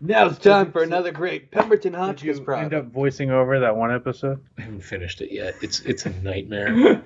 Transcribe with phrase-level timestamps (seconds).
[0.00, 3.76] Now it's time for another great Pemberton Did Hotchkiss you end up voicing over that
[3.76, 4.42] one episode?
[4.58, 5.54] I haven't finished it yet.
[5.62, 7.00] It's it's a nightmare.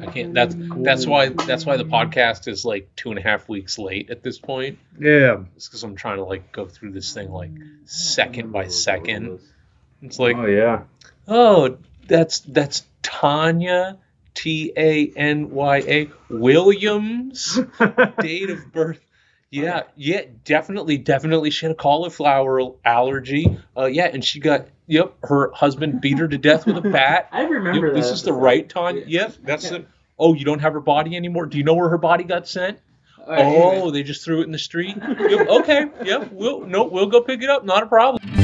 [0.00, 0.34] I can't.
[0.34, 4.10] That's that's why that's why the podcast is like two and a half weeks late
[4.10, 4.78] at this point.
[4.98, 5.42] Yeah.
[5.56, 7.50] It's because I'm trying to like go through this thing like
[7.84, 9.40] second by second.
[10.02, 10.82] It's like, oh yeah.
[11.26, 13.98] oh, that's that's Tanya,
[14.34, 17.58] T A N Y A Williams,
[18.20, 19.00] date of birth.
[19.54, 21.50] Yeah, yeah, definitely, definitely.
[21.50, 23.56] She had a cauliflower allergy.
[23.76, 24.66] Uh, yeah, and she got.
[24.86, 27.28] Yep, her husband beat her to death with a bat.
[27.32, 28.00] I remember Yep, that.
[28.00, 29.04] this is the right Tanya.
[29.06, 29.86] Yep, that's it.
[30.18, 31.46] Oh, you don't have her body anymore?
[31.46, 32.78] Do you know where her body got sent?
[33.26, 34.96] Oh, they just threw it in the street.
[34.96, 35.86] Yep, okay.
[36.04, 36.32] Yep.
[36.32, 36.84] We'll no.
[36.84, 37.64] We'll go pick it up.
[37.64, 38.43] Not a problem.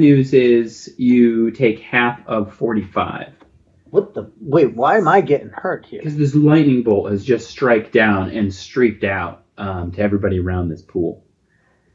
[0.00, 3.32] News is you take half of 45
[3.90, 4.30] What the?
[4.40, 6.00] Wait, why am I getting hurt here?
[6.00, 10.68] because this lightning bolt has just strike down and streaked out um, to everybody around
[10.68, 11.24] this pool.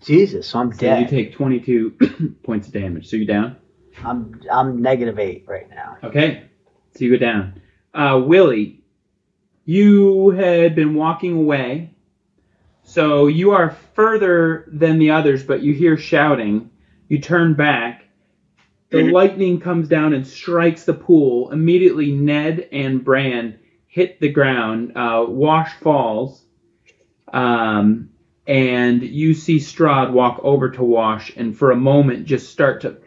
[0.01, 3.09] Jesus, so I'm So you take 22 points of damage.
[3.09, 3.57] So you down?
[4.03, 5.97] I'm I'm negative eight right now.
[6.03, 6.43] Okay.
[6.95, 7.61] So you go down.
[7.93, 8.83] Uh, Willie,
[9.63, 11.91] you had been walking away.
[12.83, 16.69] So you are further than the others, but you hear shouting.
[17.07, 18.05] You turn back.
[18.89, 19.11] The Mhm.
[19.11, 21.51] lightning comes down and strikes the pool.
[21.51, 23.55] Immediately, Ned and Bran
[23.87, 24.93] hit the ground.
[24.95, 26.45] Uh, Wash falls.
[27.33, 28.09] Um,
[28.47, 32.97] and you see Strahd walk over to Wash and for a moment just start to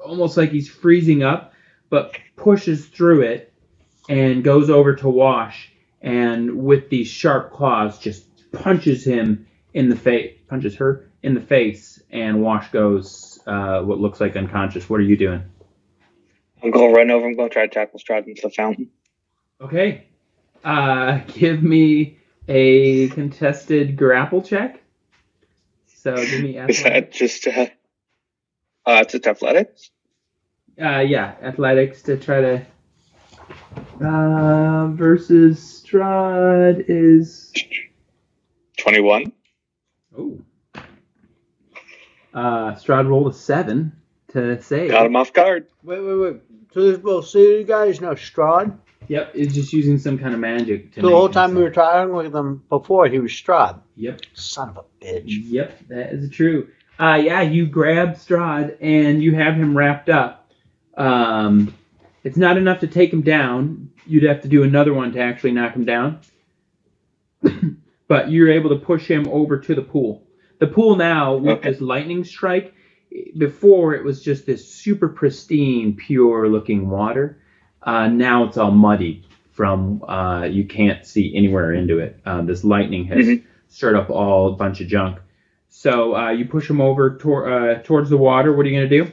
[0.00, 1.52] almost like he's freezing up,
[1.88, 3.52] but pushes through it
[4.08, 9.96] and goes over to Wash and with these sharp claws just punches him in the
[9.96, 14.88] face, punches her in the face, and Wash goes uh, what looks like unconscious.
[14.88, 15.42] What are you doing?
[16.62, 17.26] I'm gonna run over.
[17.26, 18.90] I'm gonna try to tackle Strahd into the fountain.
[19.60, 20.06] Okay,
[20.64, 24.82] uh, give me a contested grapple check.
[25.86, 26.78] So give me Athletics.
[26.78, 27.66] Is that just uh,
[28.86, 29.90] uh it's athletics?
[30.80, 32.66] Uh, yeah, athletics to try to.
[34.00, 37.52] Uh, versus Strahd is.
[38.76, 39.32] Twenty one.
[40.16, 40.38] Oh.
[42.38, 43.92] Uh, Strahd rolled a seven
[44.28, 44.92] to save.
[44.92, 45.66] Got him off guard.
[45.82, 46.36] Wait, wait, wait.
[46.72, 48.78] So this will see you guys know Strahd.
[49.08, 50.92] Yep, it's just using some kind of magic.
[50.92, 53.80] To the whole time we were himself- trying with him before, he was Strahd.
[53.96, 54.20] Yep.
[54.34, 55.24] Son of a bitch.
[55.26, 56.68] Yep, that is true.
[57.00, 60.52] Uh, yeah, you grab Strahd and you have him wrapped up.
[60.96, 61.74] Um,
[62.22, 63.90] it's not enough to take him down.
[64.06, 66.20] You'd have to do another one to actually knock him down.
[68.08, 70.27] but you're able to push him over to the pool.
[70.58, 71.70] The pool now, with Okay.
[71.70, 72.74] this lightning strike,
[73.36, 77.38] before it was just this super pristine, pure looking water.
[77.82, 82.20] Uh, now it's all muddy from uh, you can't see anywhere into it.
[82.26, 83.42] Uh, this lightning has Mhm.
[83.68, 85.18] stirred up all a bunch of junk.
[85.68, 88.52] So uh, you push him over tor- uh, towards the water.
[88.54, 89.12] What are you gonna do?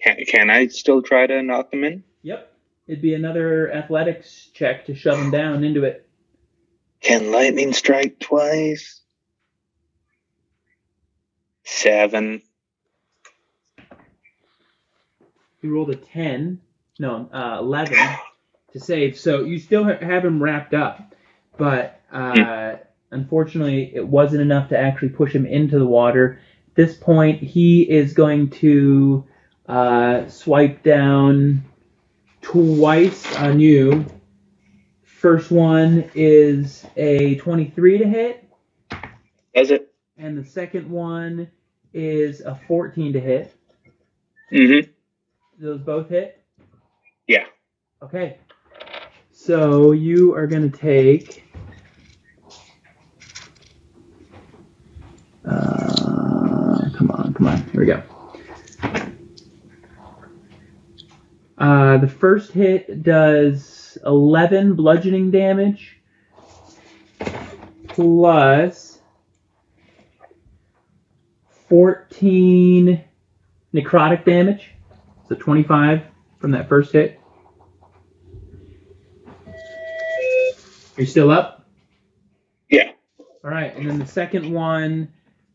[0.00, 2.04] Can can I still try to knock him in?
[2.22, 2.52] Yep.
[2.86, 6.03] It'd be another athletics check to shove him down into it.
[7.04, 9.02] Can lightning strike twice?
[11.62, 12.40] Seven.
[15.60, 16.60] He rolled a 10,
[16.98, 17.96] no, uh, 11
[18.72, 19.18] to save.
[19.18, 21.14] So you still ha- have him wrapped up,
[21.58, 22.76] but uh,
[23.10, 26.40] unfortunately, it wasn't enough to actually push him into the water.
[26.68, 29.26] At this point, he is going to
[29.68, 31.64] uh, swipe down
[32.40, 34.06] twice on you.
[35.24, 38.44] First one is a 23 to hit,
[39.54, 39.90] Does it?
[40.18, 41.50] and the second one
[41.94, 43.56] is a 14 to hit.
[44.52, 44.90] Mm-hmm.
[45.64, 46.44] Those both hit?
[47.26, 47.46] Yeah.
[48.02, 48.36] Okay.
[49.32, 51.42] So you are going to take.
[55.42, 57.62] Uh, come on, come on.
[57.70, 58.02] Here we go.
[61.56, 65.98] Uh, the first hit does 11 bludgeoning damage
[67.88, 68.98] plus
[71.68, 73.04] 14
[73.72, 74.70] necrotic damage.
[75.28, 76.02] So 25
[76.38, 77.20] from that first hit.
[80.96, 81.66] Are you still up?
[82.68, 82.92] Yeah.
[83.42, 85.12] All right, and then the second one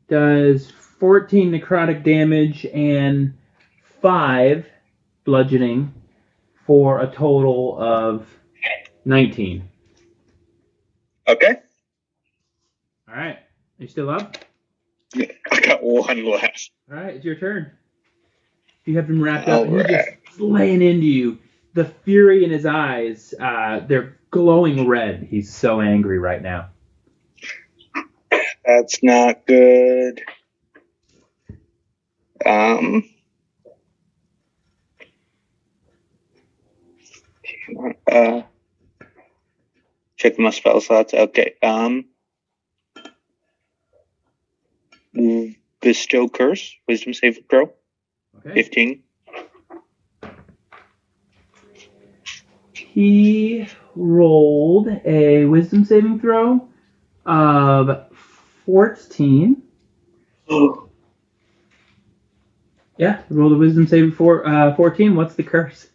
[0.09, 0.69] does
[0.99, 3.37] 14 necrotic damage and
[4.01, 4.65] 5
[5.23, 5.93] bludgeoning
[6.69, 8.27] for a total of
[9.03, 9.67] 19.
[11.27, 11.55] Okay.
[13.07, 13.37] All right.
[13.37, 13.39] Are
[13.79, 14.37] you still up?
[15.15, 16.69] Yeah, I got one left.
[16.87, 17.71] All right, it's your turn.
[18.85, 21.39] You have him wrapped up, and he's just laying into you.
[21.73, 25.23] The fury in his eyes, uh, they're glowing red.
[25.27, 26.69] He's so angry right now.
[28.63, 30.21] That's not good.
[32.45, 33.09] Um.
[38.11, 38.41] Uh,
[40.17, 41.13] check my spell slots.
[41.13, 41.55] Okay.
[41.61, 42.05] Um.
[45.81, 46.75] Bestow curse.
[46.87, 47.73] Wisdom save throw.
[48.37, 48.53] Okay.
[48.53, 49.03] Fifteen.
[52.73, 56.67] He rolled a wisdom saving throw
[57.25, 58.07] of
[58.65, 59.61] 14.
[62.97, 65.15] Yeah, rolled a wisdom saving for uh, 14.
[65.15, 65.87] What's the curse?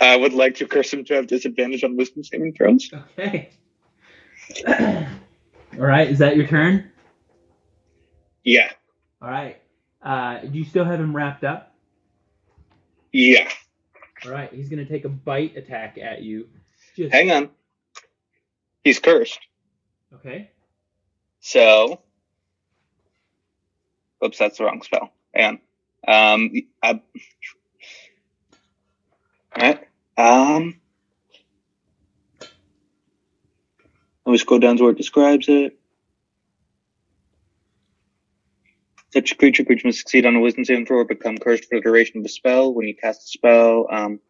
[0.00, 2.90] I would like to curse him to have disadvantage on wisdom saving throws.
[3.18, 3.50] Okay.
[4.66, 6.90] All right, is that your turn?
[8.44, 8.70] Yeah.
[9.20, 9.60] All right.
[10.02, 11.74] Uh, do you still have him wrapped up?
[13.12, 13.48] Yeah.
[14.24, 16.48] All right, he's gonna take a bite attack at you.
[16.96, 17.50] Just Hang on.
[18.84, 19.40] He's cursed.
[20.14, 20.50] okay.
[21.40, 22.00] So,
[24.24, 25.12] oops, that's the wrong spell.
[25.34, 25.60] Hang
[26.06, 26.34] on.
[26.34, 26.52] Um,
[26.82, 27.00] I,
[29.56, 29.87] alright.
[30.18, 30.80] Um,
[34.26, 35.78] let me scroll down to where it describes it.
[39.12, 41.76] Such a creature, creature must succeed on a wisdom saving throw or become cursed for
[41.76, 42.74] the duration of the spell.
[42.74, 44.20] When you cast a spell, um,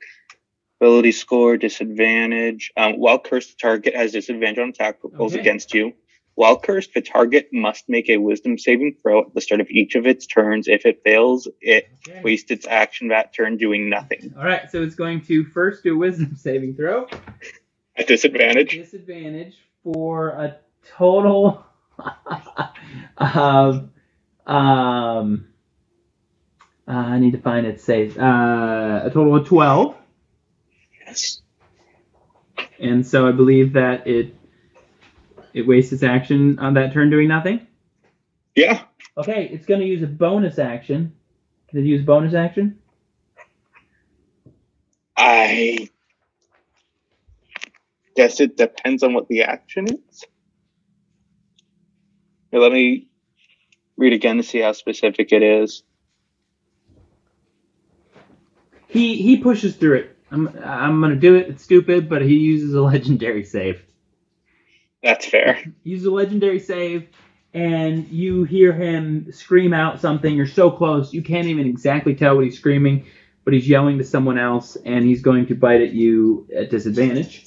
[0.80, 2.72] ability score, disadvantage.
[2.76, 5.40] Um, while cursed, the target has disadvantage on attack rolls Okay.
[5.42, 5.94] against you.
[6.38, 9.96] While cursed, the target must make a wisdom saving throw at the start of each
[9.96, 10.68] of its turns.
[10.68, 12.20] If it fails, it Okay.
[12.22, 14.32] wastes its action that turn doing nothing.
[14.38, 17.08] All right, so it's going to first do a wisdom saving throw.
[17.96, 18.70] At disadvantage.
[18.70, 20.58] Disadvantage for a
[20.96, 21.66] total
[23.18, 23.88] of
[24.46, 25.48] um.
[26.86, 28.16] uh, I need to find it save.
[28.16, 29.96] Uh, a total of twelve,
[31.04, 31.42] Yes.
[32.78, 34.37] and so I believe that it
[35.58, 37.66] it wastes its action on that turn doing nothing.
[38.54, 38.82] Yeah.
[39.16, 41.12] Okay, it's going to use a bonus action.
[41.68, 42.78] Can it use bonus action?
[45.16, 45.88] I
[48.14, 50.24] guess it depends on what the action is.
[52.52, 53.08] Here, let me
[53.96, 55.82] read again to see how specific it is.
[58.86, 60.16] He he pushes through it.
[60.30, 61.48] I'm I'm gonna do it.
[61.48, 63.82] It's stupid, but he uses a legendary save.
[65.02, 65.54] That's fair.
[65.84, 67.08] He uses a legendary save,
[67.54, 70.34] and you hear him scream out something.
[70.34, 73.06] You're so close, you can't even exactly tell what he's screaming,
[73.44, 77.46] but he's yelling to someone else, and he's going to bite at you at disadvantage.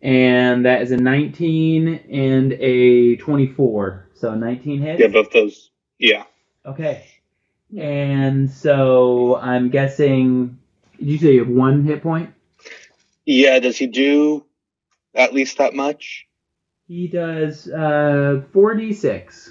[0.00, 4.08] And that is a 19 and a 24.
[4.14, 5.00] So 19 hits.
[5.00, 5.70] Yeah, both those.
[5.98, 6.24] Yeah.
[6.64, 7.06] Okay.
[7.76, 10.58] And so I'm guessing.
[10.98, 12.30] Did you say you have one hit point?
[13.26, 14.44] Yeah, does he do
[15.18, 16.26] at least that much?
[16.86, 19.50] He does uh, 4d6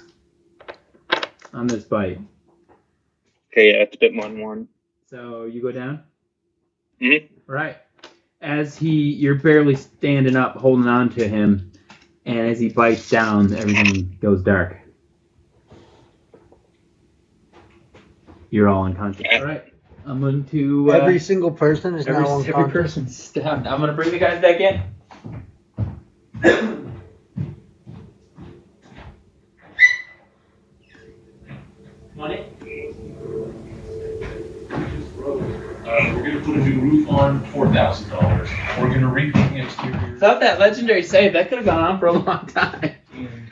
[1.52, 2.18] on this bite.
[3.52, 4.68] Okay, yeah, it's a bit more than one.
[5.08, 6.02] So you go down?
[7.00, 7.28] Mhm.
[7.46, 7.76] Right.
[8.40, 11.72] As he, you're barely standing up, holding on to him,
[12.24, 14.76] and as he bites down, everything goes dark.
[18.50, 19.26] You're all unconscious.
[19.32, 19.64] All right.
[20.06, 20.90] I'm going to.
[20.90, 22.72] Uh, Every single person is every, now every unconscious.
[22.72, 23.66] person's down.
[23.66, 24.80] I'm going to bring the guys back in.
[26.42, 26.92] Come
[32.18, 32.44] on in.
[35.86, 38.48] Uh, we're gonna put a new roof on, four thousand dollars.
[38.78, 40.12] We're gonna repaint the exterior.
[40.14, 42.94] Without that legendary save, that could have gone on for a long time.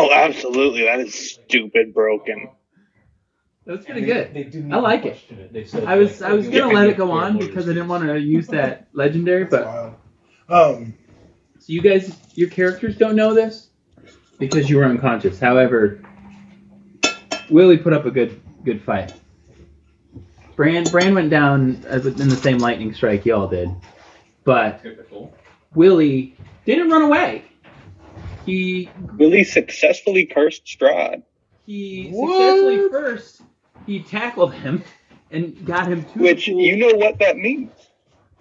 [0.00, 0.84] Oh, absolutely.
[0.84, 2.50] That is stupid broken.
[3.66, 4.32] That was pretty good.
[4.32, 5.14] They didn't I like it.
[5.14, 5.52] question it.
[5.52, 7.72] They said, I was like, I was okay, gonna let it go on because I
[7.72, 9.94] didn't want to use that legendary, but Wild.
[10.48, 10.94] Um,
[11.68, 13.68] so you guys, your characters don't know this
[14.38, 15.38] because you were unconscious.
[15.38, 16.00] However,
[17.50, 19.12] Willie put up a good good fight.
[20.56, 23.68] Bran Bran went down as in the same lightning strike y'all did,
[24.44, 25.34] but Typical.
[25.74, 27.44] Willie didn't run away.
[28.46, 31.22] He Willie successfully cursed Strahd.
[31.66, 32.30] he What?
[32.30, 33.42] successfully first
[33.84, 34.82] he tackled him
[35.30, 36.62] and got him to Which, the pool.
[36.62, 37.72] you know what that means.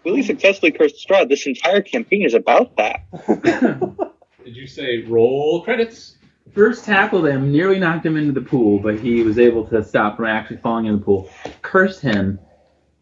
[0.08, 1.28] Willie successfully cursed Strahd.
[1.28, 3.04] This entire campaign is about that.
[4.46, 6.14] Did you say roll credits?
[6.54, 10.16] first tackled him, nearly knocked him into the pool, but he was able to stop
[10.16, 11.30] from actually falling in the pool.
[11.62, 12.40] Cursed him,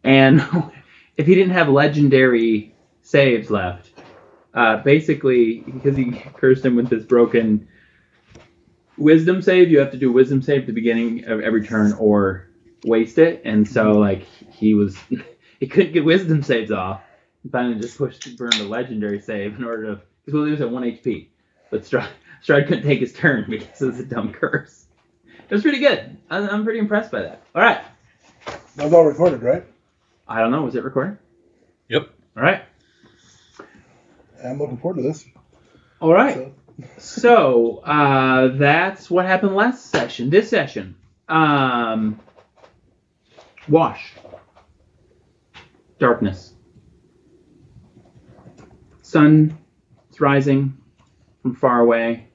[0.04, 0.44] and
[1.18, 3.92] if he didn't have legendary saves left,
[4.56, 7.68] uh, basically because he cursed him with this broken
[8.98, 12.50] wisdom save, you have to do wisdom save at the beginning of every turn or
[12.84, 13.44] waste it.
[13.46, 14.98] And so like he was,
[15.60, 17.02] he couldn't get wisdom saves off.
[17.44, 20.70] He finally just pushed burned a legendary save in order to because he was at
[20.70, 21.28] one HP,
[21.70, 22.10] but Strahd,
[22.44, 24.86] Strahd couldn't take his turn because it was a dumb curse.
[25.48, 26.18] It was pretty good.
[26.30, 27.44] I'm, I'm pretty impressed by that.
[27.54, 27.82] All right.
[28.76, 29.64] That was all recorded, right?
[30.28, 30.64] I don't know.
[30.64, 31.18] Was it recorded?
[31.90, 32.10] Yep.
[32.36, 32.64] All right.
[34.44, 35.26] I'm looking forward to this.
[36.00, 36.36] All right.
[36.36, 36.54] So,
[36.98, 40.30] So uh, that's what happened last session.
[40.30, 40.96] This session,
[41.30, 42.20] um,
[43.68, 44.14] wash,
[46.00, 46.54] darkness,
[49.02, 49.58] sun
[50.12, 50.78] is rising
[51.42, 52.28] from far away,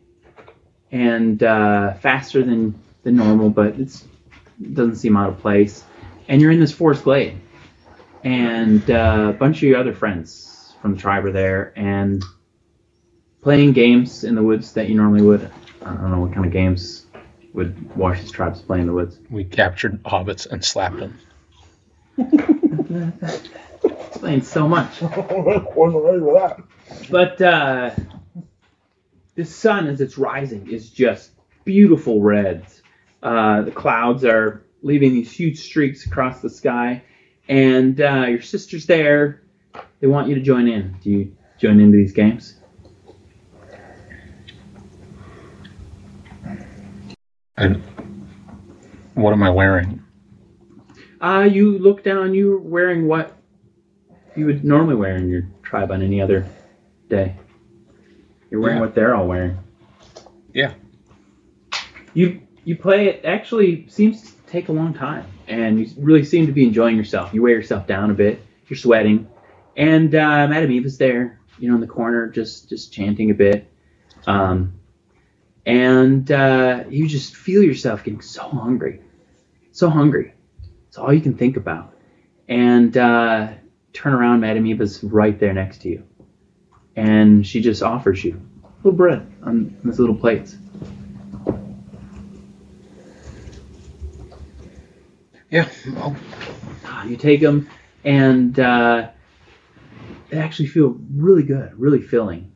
[0.93, 4.03] and uh, faster than than normal, but it
[4.73, 5.85] doesn't seem out of place.
[6.29, 7.39] And you're in this forest glade,
[8.25, 12.25] and uh, a bunch of your other friends from the tribe are there, and
[13.43, 15.51] playing games in the woods that you normally would.
[15.83, 17.07] I don't know what kind of games
[17.53, 19.19] would Wash's tribes play in the woods.
[19.31, 21.19] We captured hobbits and slapped them.
[22.91, 25.01] Explains so much.
[25.03, 26.61] wasn't ready for that.
[27.09, 27.91] But uh,
[29.37, 31.31] the sun, as it's rising, is just
[31.65, 32.83] beautiful reds.
[33.23, 37.03] Uh, the clouds are leaving these huge streaks across the sky,
[37.49, 39.43] and uh, your sister's there.
[40.01, 40.97] They want you to join in.
[41.03, 42.57] Do you join into these games?
[47.57, 47.83] And
[49.15, 50.03] what am I wearing?
[51.21, 52.35] Uh, you look down.
[52.35, 53.37] You're wearing what
[54.37, 56.47] you would normally wear in your tribe on any other
[57.09, 57.37] day.
[58.51, 58.83] You're wearing Yeah.
[58.83, 59.59] what they're all wearing.
[60.53, 60.73] Yeah.
[62.15, 63.25] You you play it.
[63.25, 67.33] Actually, seems to take a long time, and you really seem to be enjoying yourself.
[67.33, 68.43] You wear yourself down a bit.
[68.69, 69.29] You're sweating,
[69.77, 73.71] and uh, Madame Eva's there, you know, in the corner, just just chanting a bit.
[74.27, 74.75] Um,
[75.67, 79.01] and uh, you just feel yourself getting so hungry,
[79.73, 80.35] so hungry.
[80.91, 81.95] It's all you can think about.
[82.49, 83.53] And uh,
[83.93, 86.03] turn around, Madame Eva's right there next to you,
[86.97, 90.57] and she just offers you a little bread on these little plates.
[95.49, 95.69] Yeah.
[95.99, 96.17] Oh,
[96.85, 97.69] Ah, You take them,
[98.05, 99.11] and uh,
[100.31, 102.51] they actually feel really good, really filling.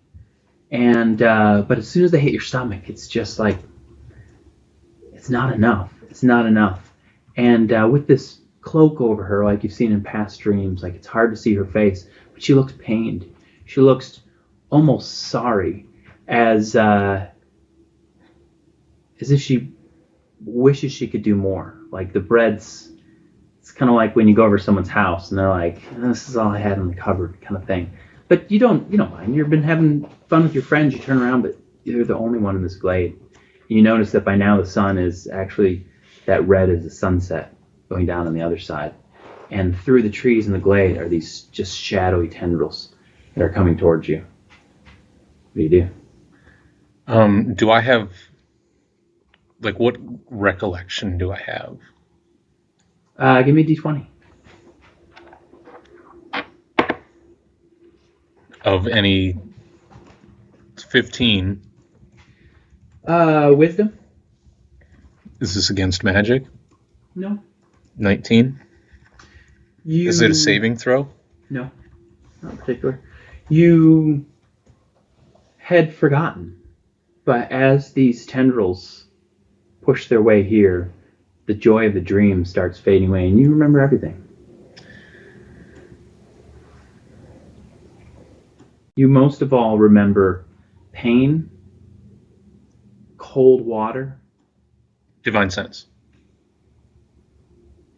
[0.73, 3.59] And uh, but as soon as they hit your stomach, it's just like
[5.13, 5.93] it's not enough.
[6.11, 6.84] It's not enough.
[7.37, 11.07] And uh, with this cloak over her, like you've seen in past dreams, like it's
[11.07, 13.35] hard to see her face, but she looks pained.
[13.65, 14.21] She looks
[14.71, 15.87] almost sorry,
[16.29, 17.29] as uh,
[19.21, 19.73] as if she
[20.45, 21.79] wishes she could do more.
[21.91, 22.91] Like the bread's
[23.65, 26.37] it's kind of like when you go over someone's house and they're like, "This is
[26.37, 27.91] all I had in the cupboard," kind of thing.
[28.29, 29.35] But you don't, you don't mind.
[29.35, 30.93] You've been having fun with your friends.
[30.93, 33.19] You turn around, but you're the only one in this glade.
[33.69, 35.87] You notice that by now the sun is actually
[36.27, 37.55] that red is the sunset
[37.89, 38.95] going down on the other side,
[39.51, 42.95] and through the trees in the glade are these just shadowy tendrils
[43.35, 44.25] that are coming towards you.
[45.53, 45.89] What do you do?
[47.07, 48.11] Um, do I have
[49.61, 49.97] like what
[50.31, 51.79] recollection do I have?
[53.19, 54.07] Uh, give me a d20.
[58.65, 59.37] Of any
[60.89, 61.63] fifteen.
[63.07, 63.99] Uh, wisdom?
[65.45, 66.47] Is this against magic?
[67.15, 67.39] No.
[67.99, 68.61] Nineteen?
[69.85, 70.09] You...
[70.09, 71.11] Is it a saving throw?
[71.51, 71.71] No,
[72.41, 73.03] not particular.
[73.51, 74.25] You
[75.59, 76.63] had forgotten,
[77.27, 79.05] but as these tendrils
[79.83, 80.95] push their way here,
[81.45, 84.27] the joy of the dream starts fading away, and you remember everything.
[88.97, 90.47] You most of all remember
[90.93, 91.51] pain,
[93.19, 94.23] cold water,
[95.25, 95.87] Divine sense.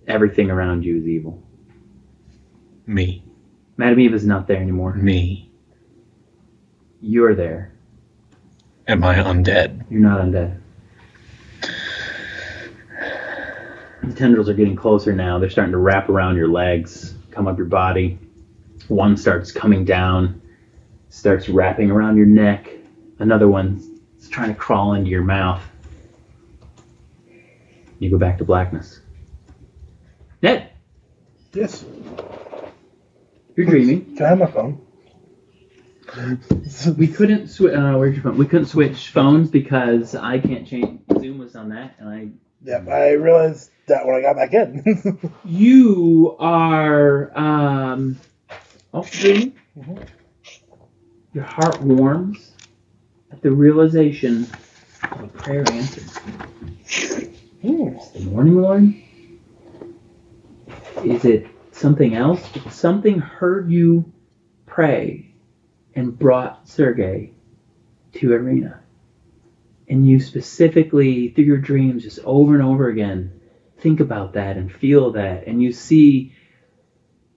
[0.08, 1.42] everything around you is evil.
[2.86, 3.24] Me.
[3.76, 4.94] Madame Eva's not there anymore.
[4.94, 5.50] Me.
[7.00, 7.72] You're there.
[8.86, 9.84] Am I undead?
[9.90, 10.60] You're not undead.
[14.02, 15.38] The tendrils are getting closer now.
[15.40, 18.18] They're starting to wrap around your legs, come up your body.
[18.86, 20.40] One starts coming down,
[21.08, 22.70] starts wrapping around your neck.
[23.18, 23.82] Another one
[24.16, 25.60] is trying to crawl into your mouth.
[27.98, 29.00] You go back to blackness.
[30.42, 30.70] Ned,
[31.54, 31.84] Yes.
[33.56, 34.16] you're dreaming.
[34.16, 34.80] Can I have my phone?
[36.96, 37.74] We couldn't switch.
[37.74, 38.36] Uh, where'd your phone?
[38.38, 41.00] We couldn't switch phones because I can't change.
[41.18, 42.28] Zoom was on that, and I.
[42.62, 45.18] Yeah, I realized that when I got back in.
[45.44, 48.18] You are um,
[48.92, 49.54] off dreaming.
[49.78, 50.06] Mhm.
[51.32, 52.52] Your heart warms
[53.30, 54.46] at the realization
[55.12, 57.32] of a prayer answered.
[57.68, 58.94] It's the morning, Lord.
[61.04, 62.48] Is it something else?
[62.70, 64.12] Something heard you
[64.66, 65.34] pray
[65.92, 67.32] and brought Sergei
[68.12, 68.84] to Irina.
[69.88, 73.40] And you specifically, through your dreams, just over and over again,
[73.78, 75.48] think about that and feel that.
[75.48, 76.34] And you see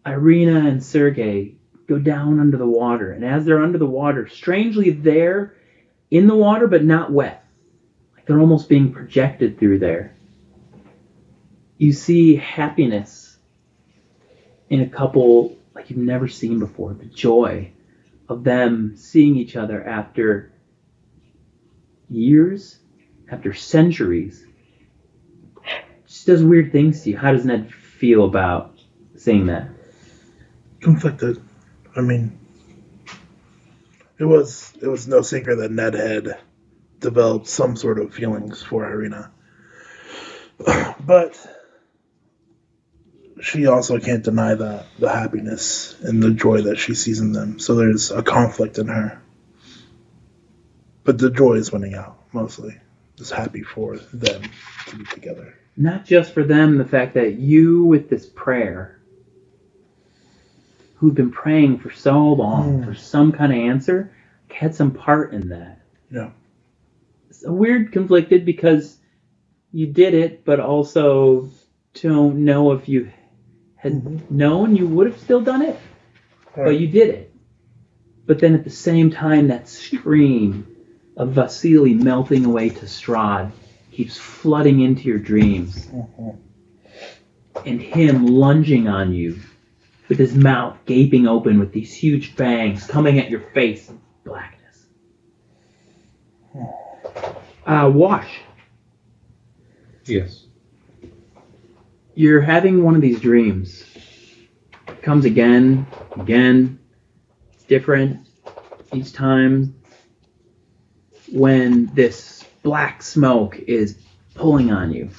[0.06, 1.56] Irina and Sergei
[1.88, 3.14] go down under the water.
[3.14, 5.56] And as they're under the water, strangely, they're
[6.12, 7.44] in the water but not wet.
[8.16, 10.16] Like they're almost being projected through there.
[11.80, 13.38] You see happiness
[14.70, 16.94] in a couple like you've never seen before.
[16.94, 17.72] The joy
[18.28, 20.52] of them seeing each other after
[22.10, 22.78] years,
[23.32, 24.46] after centuries.
[26.06, 27.18] Just does weird things to you.
[27.18, 28.78] How does Ned feel about
[29.16, 29.70] seeing that?
[30.82, 31.42] Conflicted.
[31.96, 32.38] I mean,
[34.18, 36.40] it was it was no secret that Ned had
[37.00, 39.32] developed some sort of feelings for Irina,
[41.00, 41.40] but
[43.42, 47.60] she also can't deny the the happiness and the joy that she sees in them.
[47.60, 49.22] So there's a conflict in her,
[51.04, 52.78] but the joy is winning out mostly.
[53.18, 54.44] Is happy for them
[54.88, 55.54] to be together.
[55.76, 59.00] Not just for them, the fact that you, with this prayer,
[60.96, 62.86] who've been praying for so long Mm.
[62.86, 64.12] for some kind of answer,
[64.50, 65.82] had some part in that.
[66.12, 66.32] Yeah.
[67.30, 68.98] It's a weird conflicted because
[69.72, 71.50] you did it, but also
[72.02, 73.12] don't know if you
[73.80, 74.30] had Mhm.
[74.30, 75.78] known you would have still done it,
[76.56, 77.34] but you did it.
[78.26, 80.68] But then at the same time, that stream
[81.18, 83.52] of Vasily melting away to Strahd
[83.92, 86.38] keeps flooding into your dreams Mhm.
[87.66, 89.38] and him lunging on you
[90.08, 94.88] with his mouth gaping open with these huge fangs coming at your face in blackness.
[97.66, 98.42] Uh, Wash,
[100.06, 100.48] Yes.
[102.16, 103.84] You're having one of these dreams.
[104.88, 105.88] It comes again,
[106.20, 106.80] again.
[107.54, 108.28] It's different
[108.94, 109.76] each time.
[111.32, 113.98] When this black smoke is
[114.34, 115.10] pulling on you,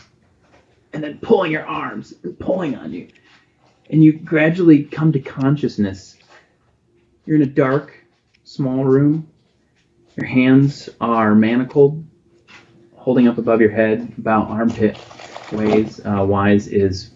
[0.93, 3.09] and then pulling your arms and pulling on you,
[3.89, 6.17] and you gradually come to consciousness.
[7.25, 7.95] You're in a dark,
[8.45, 9.29] small room.
[10.17, 12.05] Your hands are manacled,
[12.97, 14.99] holding up above your head, about armpit
[15.53, 17.11] ways uh, wise is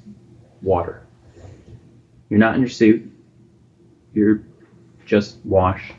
[0.63, 1.07] water.
[2.29, 3.11] You're not in your suit.
[4.13, 4.43] You're
[5.05, 5.93] just wash.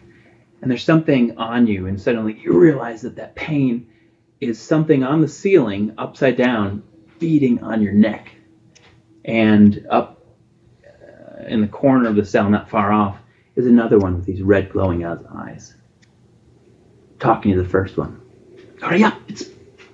[0.61, 3.87] And there's something on you, and suddenly you realize that that pain
[4.39, 6.83] is something on the ceiling, upside down,
[7.19, 8.31] beating on your neck.
[9.23, 10.23] And up
[10.83, 13.17] uh, in the corner of the cell, not far off,
[13.55, 15.75] is another one with these red glowing eyes.
[17.19, 18.21] Talking to the first one.
[18.81, 19.17] Hurry up!
[19.27, 19.45] It's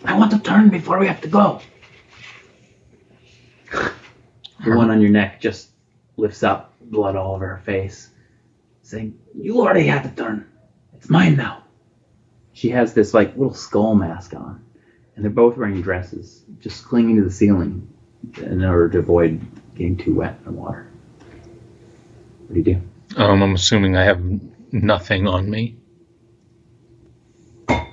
[0.04, 1.62] I want to turn before we have to go.
[4.64, 5.70] The one on your neck just
[6.18, 8.10] lifts up, blood all over her face,
[8.84, 10.48] saying, You already had the turn.
[10.94, 11.64] It's mine now.
[12.54, 14.64] She has this like little skull mask on,
[15.16, 17.88] and they're both wearing dresses, just clinging to the ceiling
[18.38, 19.42] in order to avoid
[19.76, 20.92] getting too wet in the water.
[22.48, 22.82] What do you do?
[23.18, 24.22] Um, I'm assuming I have
[24.72, 25.78] nothing on me.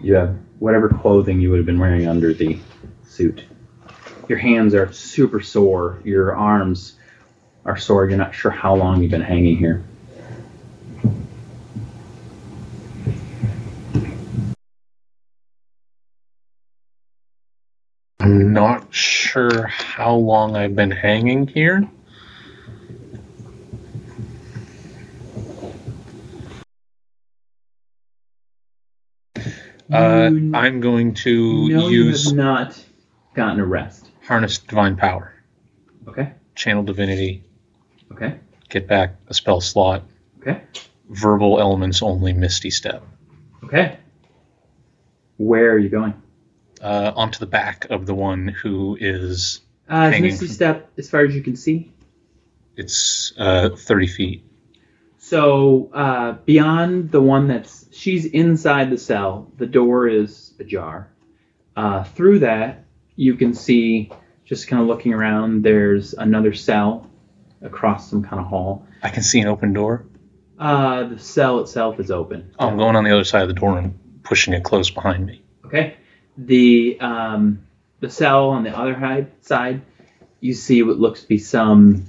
[0.02, 2.59] You have whatever clothing you would have been wearing under the
[3.04, 3.44] suit.
[4.28, 6.00] Your hands are super sore.
[6.04, 6.96] Your arms
[7.64, 8.08] are sore.
[8.08, 9.82] You're not sure how long you've been hanging here.
[18.20, 21.88] I'm not sure how long I've been hanging here.
[29.90, 32.84] Uh, I'm going to you use have not
[33.34, 34.10] gotten a rest.
[34.28, 35.32] Harness divine power,
[36.06, 36.32] Okay.
[36.54, 37.42] channel divinity,
[38.12, 38.38] Okay.
[38.68, 40.04] get back a spell slot,
[40.40, 40.60] Okay.
[41.08, 43.02] verbal elements only, misty step,
[43.64, 43.96] Okay.
[45.38, 46.14] Where are you going?
[46.80, 51.08] uh, onto the back of the one who is Uh, Hanging Misty from- Step as
[51.10, 51.90] far as you can see.
[52.76, 54.44] it's uh, 30 feet.
[55.18, 61.08] So uh, beyond the one that's she's inside the cell, the door is ajar.
[61.76, 62.84] Uh, through that,
[63.18, 64.11] you can see
[64.44, 65.64] just kind of looking around.
[65.64, 67.11] There's another cell
[67.61, 68.87] across some kind of hall.
[69.02, 70.07] I can see an open door.
[70.57, 72.54] Uh, the cell itself is open.
[72.61, 75.42] I'm going on the other side of the door and pushing it close behind me.
[75.64, 75.96] Okay.
[76.37, 77.66] The um,
[77.98, 79.83] the cell on the other side,
[80.38, 82.07] you see what looks to be some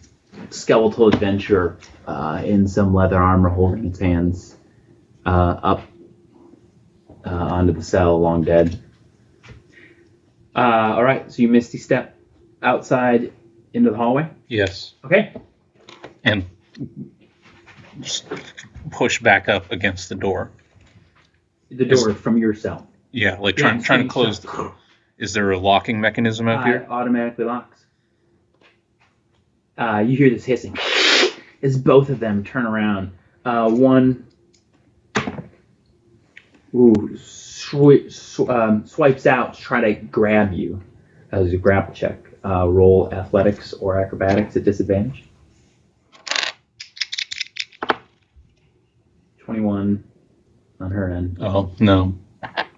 [0.52, 4.56] skeletal adventurer uh, in some leather armor, holding its hands
[5.26, 5.82] uh, up
[7.26, 8.80] uh, onto the cell, long dead.
[10.60, 11.32] Uh, all right.
[11.32, 12.18] So you misty step
[12.62, 13.32] outside
[13.74, 14.30] into the hallway.
[14.48, 14.94] Yes.
[15.06, 15.34] Okay.
[16.24, 16.46] And
[18.92, 20.52] push back up against the door.
[21.70, 22.88] The door from your cell.
[23.12, 24.42] Yeah, like Yeah, trying it's trying to close.
[24.42, 24.52] shut.
[24.52, 24.72] The,
[25.18, 26.76] is there a locking mechanism up Uh, here?
[26.78, 27.86] it automatically locks.
[29.78, 30.78] Uh, you hear this hissing
[31.62, 33.12] as both of them turn around.
[33.46, 34.28] Uh, one
[36.74, 40.82] ooh, swi- sw- um, swipes out to try to grab you
[41.32, 42.20] as a grapple check.
[42.44, 45.26] Uh, roll athletics or acrobatics at disadvantage.
[49.40, 50.04] 21
[50.80, 51.38] on her end.
[51.42, 52.18] Oh no,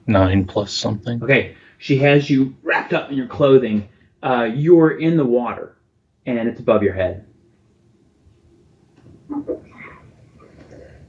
[0.07, 1.21] nine plus something.
[1.23, 3.87] Okay, she has you wrapped up in your clothing.
[4.23, 5.77] Uh, you're in the water,
[6.25, 7.25] and it's above your head.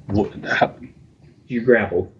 [0.07, 0.77] What, how,
[1.47, 2.13] You grappled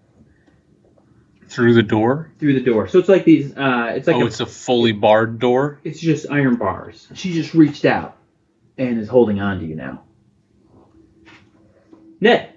[1.53, 2.31] through the door?
[2.39, 3.55] through the door, so it's like these.
[3.55, 5.79] Uh, it's like oh, a, it's a fully barred door.
[5.83, 7.07] it's just iron bars.
[7.13, 8.17] She just reached out
[8.77, 10.03] and is holding on to you now.
[12.19, 12.53] Ned,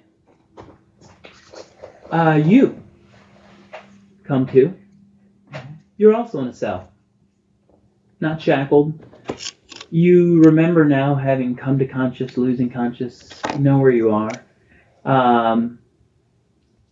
[2.11, 2.83] uh, you
[4.25, 4.75] come to.
[5.99, 6.91] You're also in a cell,
[8.21, 9.05] not shackled.
[9.91, 13.31] You remember now having come to conscious, losing conscious.
[13.59, 14.31] Know where you are.
[15.05, 15.79] Um,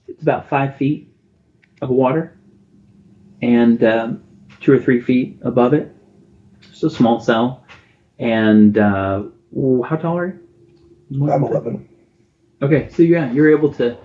[0.07, 1.13] it's about five feet
[1.90, 2.37] of water,
[3.42, 4.25] and um,
[4.61, 5.94] two or three feet above it.
[6.61, 7.64] Just a small cell.
[8.18, 9.25] And uh,
[9.85, 11.31] how tall are you?
[11.33, 11.88] I'm 11.
[12.62, 13.97] Okay, so yeah, you're able to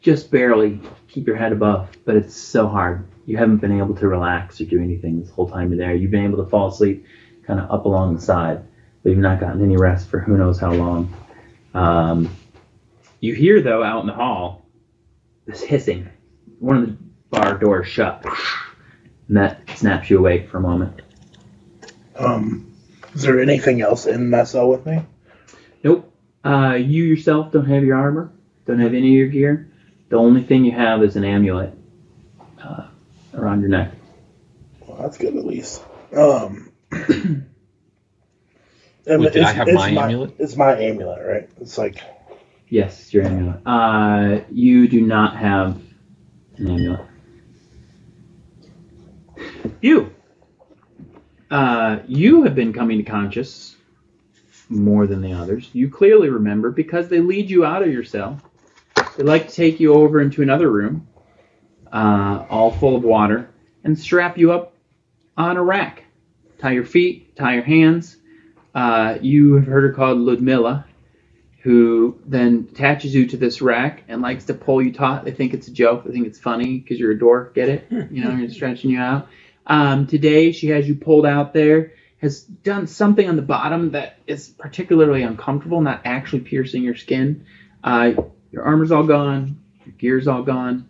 [0.00, 3.06] just barely keep your head above, but it's so hard.
[3.26, 5.94] You haven't been able to relax or do anything this whole time you're there.
[5.94, 7.04] You've been able to fall asleep
[7.46, 8.64] kind of up along the side,
[9.02, 11.14] but you've not gotten any rest for who knows how long.
[11.74, 12.34] Um,
[13.20, 14.64] you hear, though, out in the hall,
[15.46, 16.08] this hissing.
[16.58, 16.96] One of the
[17.30, 18.24] bar door shut,
[19.28, 21.00] and that snaps you awake for a moment.
[22.16, 22.72] Um,
[23.14, 25.00] is there anything else in that cell with me?
[25.82, 26.12] Nope.
[26.44, 28.32] Uh, you yourself don't have your armor,
[28.66, 29.70] don't have any of your gear.
[30.08, 31.72] The only thing you have is an amulet
[32.62, 32.88] uh,
[33.34, 33.92] around your neck.
[34.86, 35.82] Well, that's good at least.
[36.16, 37.44] Um, and
[39.06, 40.34] Wait, did I it's- have it's my amulet?
[40.38, 41.48] It's my amulet, right?
[41.60, 42.02] It's like
[42.68, 43.60] Yes, it's your amulet.
[43.66, 45.80] Uh, you do not have
[46.56, 47.00] an amulet.
[49.80, 50.12] You.
[51.50, 53.76] Uh, you have been coming to conscious
[54.68, 55.68] more than the others.
[55.72, 58.40] You clearly remember because they lead you out of your cell.
[59.16, 61.08] They like to take you over into another room,
[61.92, 63.50] uh, all full of water,
[63.82, 64.74] and strap you up
[65.36, 66.04] on a rack.
[66.58, 68.16] Tie your feet, tie your hands.
[68.74, 70.86] Uh, you have heard her called Ludmilla
[71.62, 75.24] who then attaches you to this rack and likes to pull you taut.
[75.24, 76.04] They think it's a joke.
[76.04, 77.52] They think it's funny because you're a dwarf.
[77.54, 77.86] Get it?
[77.90, 79.28] You know, you're stretching you out.
[79.66, 84.18] Um, today, she has you pulled out there, has done something on the bottom that
[84.26, 87.46] is particularly uncomfortable, not actually piercing your skin.
[87.82, 88.12] Uh,
[88.50, 90.88] your armor's all gone, your gear's all gone.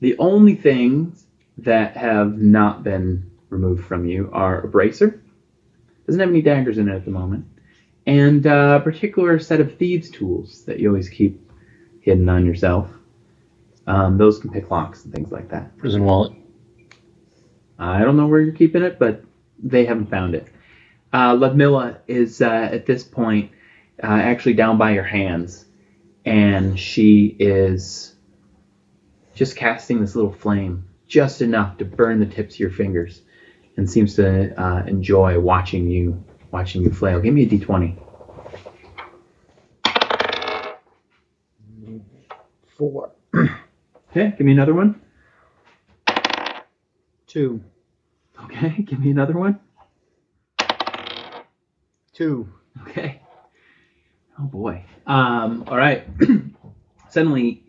[0.00, 1.24] The only things
[1.58, 5.22] that have not been removed from you are a bracer.
[6.06, 7.46] Doesn't have any daggers in it at the moment
[8.06, 11.50] and uh, a particular set of thieves' tools that you always keep
[12.00, 12.90] hidden on yourself.
[13.86, 15.76] Um, those can pick locks and things like that.
[15.78, 16.32] Prison wallet.
[17.78, 19.22] I don't know where you're keeping it, but
[19.62, 20.46] they haven't found it.
[21.12, 23.52] Uh, Ludmilla is uh, at this point
[24.02, 25.64] uh, actually down by your hands,
[26.24, 28.14] and she is
[29.34, 33.22] just casting this little flame, just enough to burn the tips of your fingers,
[33.76, 37.20] and seems to uh, enjoy watching you watching you flail.
[37.20, 37.98] Give me a d20.
[42.76, 43.12] Four.
[44.10, 45.00] Okay, give me another one.
[47.34, 47.64] Two.
[48.44, 49.58] Okay, give me another one.
[52.12, 52.48] Two.
[52.82, 53.20] Okay.
[54.38, 54.84] Oh boy.
[55.04, 56.06] Um, all right.
[57.10, 57.60] Suddenly,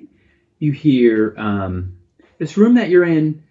[0.60, 1.98] you hear um,
[2.38, 3.44] this room that you're in.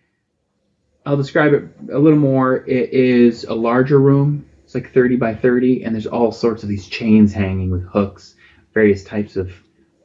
[1.05, 2.59] I'll describe it a little more.
[2.65, 4.49] It is a larger room.
[4.63, 8.37] It's like 30 by 30, and there's all sorts of these chains hanging with hooks,
[8.73, 9.51] various types of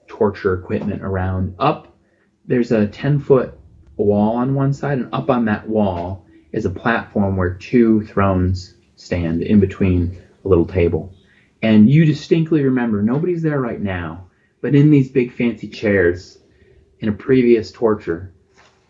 [0.07, 1.53] torture equipment around.
[1.59, 1.95] Up,
[2.45, 3.58] there's a 10 foot
[4.03, 8.75] wall on one side, and up on that wall is a platform where two thrones
[8.95, 11.13] stand in between a little table.
[11.61, 14.29] And you distinctly remember nobody's there right now,
[14.61, 16.37] But in these big fancy chairs,
[16.99, 18.31] in a previous torture,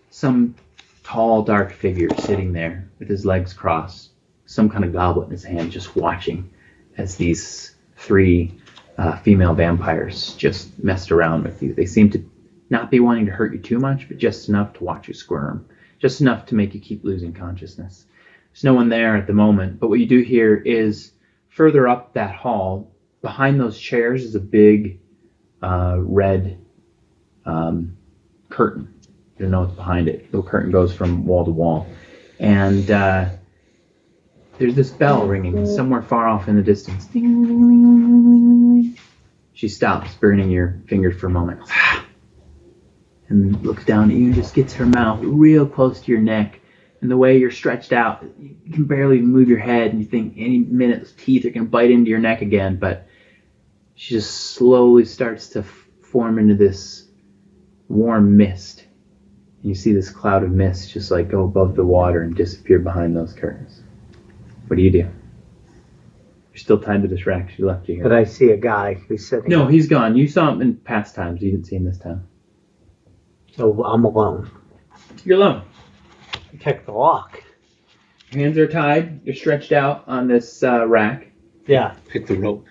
[0.09, 0.55] some
[1.03, 4.09] tall, dark figure sitting there with his legs crossed,
[4.45, 6.49] some kind of goblet in his hand, just watching
[6.97, 8.53] as these three
[8.97, 11.73] uh, female vampires just messed around with you.
[11.73, 12.28] They seem to
[12.69, 15.67] not be wanting to hurt you too much, but just enough to watch you squirm,
[15.99, 18.05] just enough to make you keep losing consciousness.
[18.51, 21.11] There's no one there at the moment, but what you do hear is
[21.49, 24.99] further up that hall, behind those chairs, is a big
[25.61, 26.59] uh, red
[27.45, 27.97] um,
[28.49, 28.93] curtain.
[29.37, 30.31] You don't know what's behind it.
[30.31, 31.87] The curtain goes from wall to wall,
[32.39, 33.29] and uh,
[34.57, 37.07] there's this bell ringing somewhere far off in the distance.
[39.53, 41.61] She stops, burning your fingers for a moment,
[43.29, 46.59] and looks down at you and just gets her mouth real close to your neck.
[47.01, 50.33] And the way you're stretched out, you can barely move your head, and you think
[50.35, 52.75] any minute those teeth are gonna bite into your neck again.
[52.77, 53.07] But
[53.95, 57.07] she just slowly starts to f- form into this
[57.87, 58.85] warm mist.
[59.61, 62.79] And you see this cloud of mist just like go above the water and disappear
[62.79, 63.81] behind those curtains.
[64.67, 64.97] What do you do?
[64.99, 67.51] You're still tied to this rack.
[67.51, 68.03] She left you here.
[68.03, 69.49] But I see a guy who's sitting.
[69.49, 70.15] no, he's gone.
[70.17, 71.41] You saw him in past times.
[71.41, 72.27] You didn't see him this time.
[73.59, 74.49] So I'm alone.
[75.25, 75.63] You're alone.
[76.53, 77.43] I check the lock.
[78.31, 79.19] Your hands are tied.
[79.25, 81.27] You're stretched out on this uh, rack.
[81.67, 81.95] Yeah.
[82.07, 82.65] Pick the rope.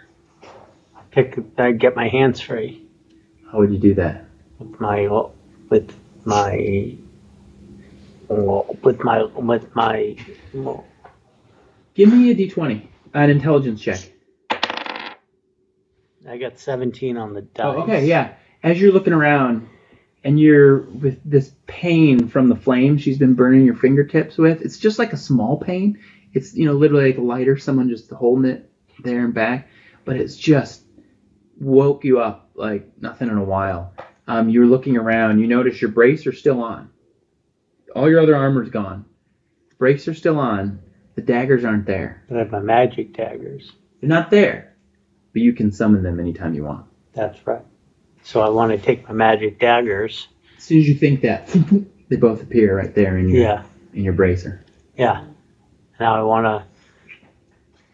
[1.11, 1.39] Pick.
[1.59, 2.87] I get my hands free
[3.53, 4.25] How would you do that?
[4.59, 5.09] with my
[5.69, 7.05] with my
[8.83, 10.17] with my with my.
[11.93, 14.11] Give me a d20, an intelligence check.
[16.27, 17.67] I got 17 on the dice.
[17.67, 18.37] Oh, okay, yeah.
[18.63, 19.69] As you're looking around
[20.25, 24.79] and you're with this pain from the flame she's been burning your fingertips with, it's
[24.79, 25.99] just like a small pain.
[26.33, 28.71] It's, you know, literally like a lighter, someone just holding it
[29.03, 29.69] there and back,
[30.05, 30.83] but it's just
[31.61, 33.95] woke you up like nothing in a while.
[34.27, 36.91] Um, you're looking around, you notice your brace are still on.
[37.95, 39.07] All your other armor's gone.
[39.79, 40.81] Brakes are still on.
[41.15, 42.25] The daggers aren't there.
[42.29, 43.73] But I have my magic daggers.
[44.01, 44.77] They're not there.
[45.33, 46.87] But you can summon them anytime you want.
[47.15, 47.65] That's right.
[48.23, 50.29] So I want to take my magic daggers.
[50.59, 51.47] As soon as you think that,
[52.09, 53.63] they both appear right there in your Yeah.
[53.95, 54.65] in your bracer.
[54.97, 55.25] Yeah.
[55.99, 56.65] Now I want to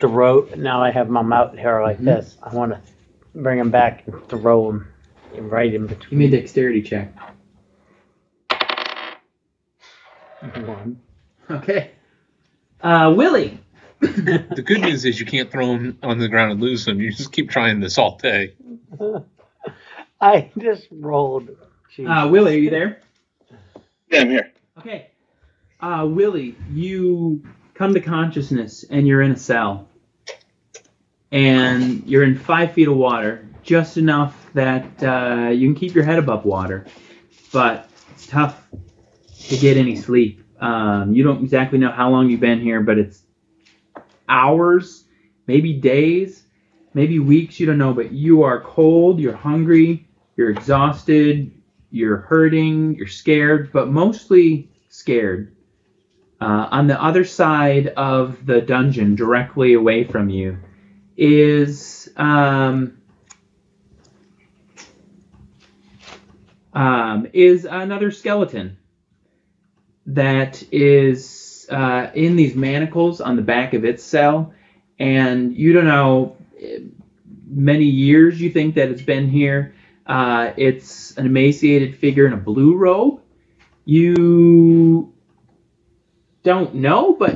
[0.01, 0.49] throw.
[0.57, 2.05] Now I have my mountain hair like Mhm.
[2.05, 2.37] this.
[2.43, 2.81] I want to
[3.35, 4.89] bring them back and throw them
[5.37, 6.19] right in Give between.
[6.19, 7.13] me a dexterity check.
[10.67, 11.01] One.
[11.51, 11.91] Okay.
[12.83, 13.59] Uh, Willie.
[14.01, 17.01] The good news is you can't throw them on the ground and lose them.
[17.01, 18.55] You just keep trying this all day.
[20.25, 21.51] I just rolled.
[21.95, 22.09] Jeez.
[22.09, 23.01] Uh, Willie, are you there?
[24.09, 24.53] Yeah, I'm here.
[24.79, 25.11] Okay.
[25.81, 29.87] Uh, Willie, you come to consciousness and you're in a cell.
[31.31, 36.05] And you're in five feet of water, just enough that uh, you can keep your
[36.05, 36.87] head above water.
[37.53, 38.67] But it's tough
[39.49, 40.43] to get any sleep.
[40.59, 43.25] Um, you don't exactly know how long you've been here, but it's
[44.27, 45.05] hours,
[45.47, 46.45] maybe days,
[46.95, 47.93] maybe weeks, you don't know.
[47.93, 50.04] But you are cold, you're hungry,
[50.37, 51.53] you're exhausted,
[51.91, 55.55] you're hurting, you're scared, but mostly scared.
[56.41, 60.59] Uh, on the other side of the dungeon, directly away from you,
[61.17, 62.99] is um,
[66.73, 68.77] um, is another skeleton
[70.07, 74.53] that is uh, in these manacles on the back of its cell,
[74.99, 76.81] and you don't know eh,
[77.47, 79.74] many years you think that it's been here.
[80.07, 83.21] Uh, it's an emaciated figure in a blue robe.
[83.85, 85.13] You
[86.43, 87.35] don't know, but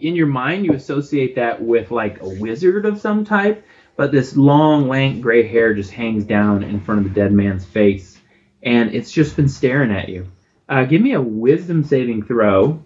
[0.00, 3.66] in your mind you associate that with like a wizard of some type.
[3.96, 7.64] But this long, lank gray hair just hangs down in front of the dead man's
[7.64, 8.18] face,
[8.62, 10.30] and it's just been staring at you.
[10.68, 12.84] Uh, give me a wisdom saving throw.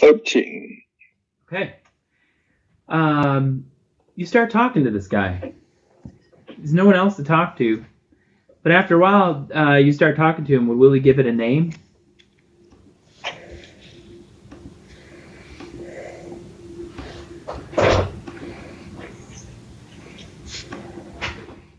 [0.00, 0.82] Thirteen.
[1.48, 1.76] Okay.
[3.34, 3.66] Um,
[4.14, 5.54] you start talking to this guy.
[6.56, 7.84] There's no one else to talk to.
[8.62, 10.68] But after a while, uh, you start talking to him.
[10.68, 11.72] Would Willie give it a name?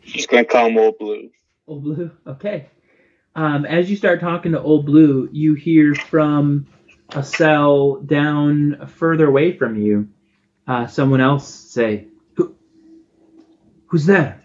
[0.04, 1.30] Just gonna call him Old Blue.
[1.68, 2.12] Old Blue.
[2.28, 2.68] Okay.
[3.36, 6.68] Um, as you start talking to Old Blue, you hear from
[7.10, 10.10] a cell down further away from you,
[10.68, 12.56] uh, someone else say, Who,
[13.88, 14.44] "Who's there?"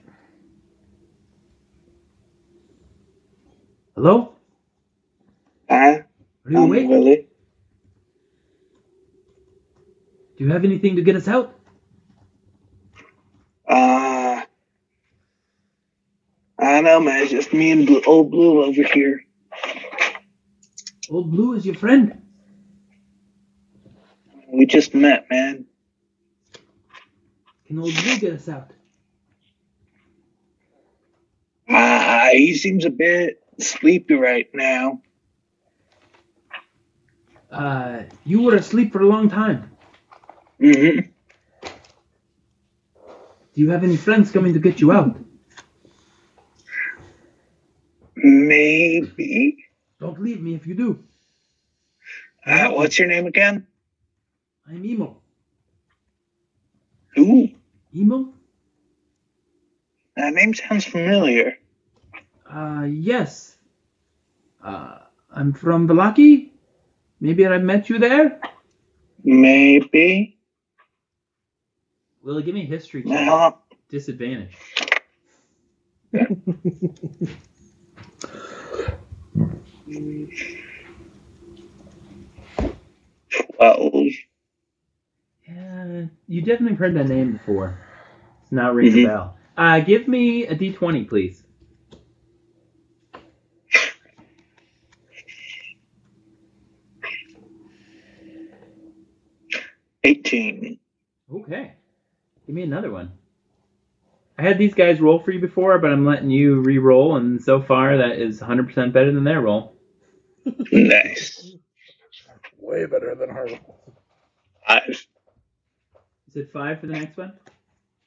[3.96, 4.34] Hello?
[5.70, 6.04] Hi,
[6.46, 6.88] Are you I'm awake?
[6.88, 7.28] Willie.
[10.38, 11.54] Do you have anything to get us out?
[13.68, 14.42] Uh,
[16.58, 17.22] I don't know, man.
[17.22, 19.22] It's just me and Blue, old Blue over here.
[21.10, 22.22] Old Blue is your friend.
[24.52, 25.66] We just met, man.
[27.70, 28.72] Can Old Blue get us out?
[31.68, 35.00] Ah, he seems a bit sleepy right now.
[37.48, 39.70] Uh, you were asleep for a long time.
[40.60, 41.10] Mm-hmm.
[41.62, 45.16] Do you have any friends coming to get you out?
[48.16, 49.58] Maybe.
[50.00, 51.04] Don't leave me if you do.
[52.44, 53.68] Uh, what's your name again?
[54.68, 55.18] I'm Emo.
[57.16, 57.48] Ooh,
[57.94, 58.32] Emo?
[60.16, 61.56] that name sounds familiar.
[62.48, 63.56] Uh, yes.
[64.62, 64.98] Uh,
[65.32, 66.50] I'm from Vallaki.
[67.20, 68.40] Maybe I met you there.
[69.24, 70.38] Maybe.
[72.22, 73.10] Will it give me history check?
[73.10, 74.56] Well, Disadvantage.
[83.30, 84.06] twelve.
[85.86, 87.78] Yeah, you definitely heard that name before.
[88.42, 89.04] It's not ringing Mhm.
[89.04, 89.36] a bell.
[89.56, 91.44] Uh, give me a d20, please.
[100.04, 100.78] Eighteen.
[101.32, 101.74] Okay.
[102.46, 103.12] Give me another one.
[104.38, 107.60] I had these guys roll for you before, but I'm letting you re-roll, and so
[107.62, 109.74] far that is 100% better than their roll.
[110.72, 111.56] Nice.
[112.58, 113.48] Way better than her.
[114.66, 115.06] Five.
[116.30, 117.32] Is it five for the next one?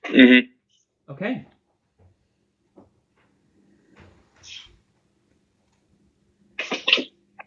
[0.05, 1.11] Mm-hmm.
[1.11, 1.45] Okay.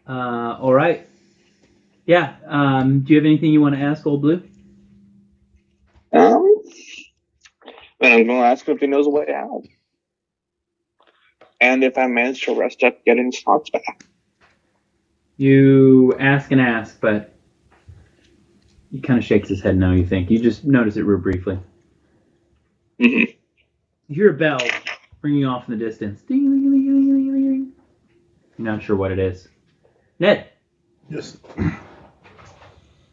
[0.07, 1.07] Uh, all right.
[2.05, 2.35] Yeah.
[2.45, 4.43] Um, do you have anything you want to ask, Old Blue?
[6.13, 6.45] Um,
[7.99, 9.63] I'm going to ask him if he knows a way out.
[11.59, 14.05] And if I manage to rest up getting thoughts back.
[15.37, 17.36] You ask and ask, but
[18.97, 20.31] he kind of shakes his head no, you think.
[20.31, 21.59] You just notice it real briefly.
[22.99, 23.31] Mm-hmm.
[24.07, 24.57] You hear a bell
[25.21, 26.21] ringing off in the distance.
[26.21, 27.71] Ding, ding, ding, ding, ding, ding, ding.
[28.57, 29.47] You're not sure what it is.
[30.19, 30.49] Ned,
[31.11, 31.37] Just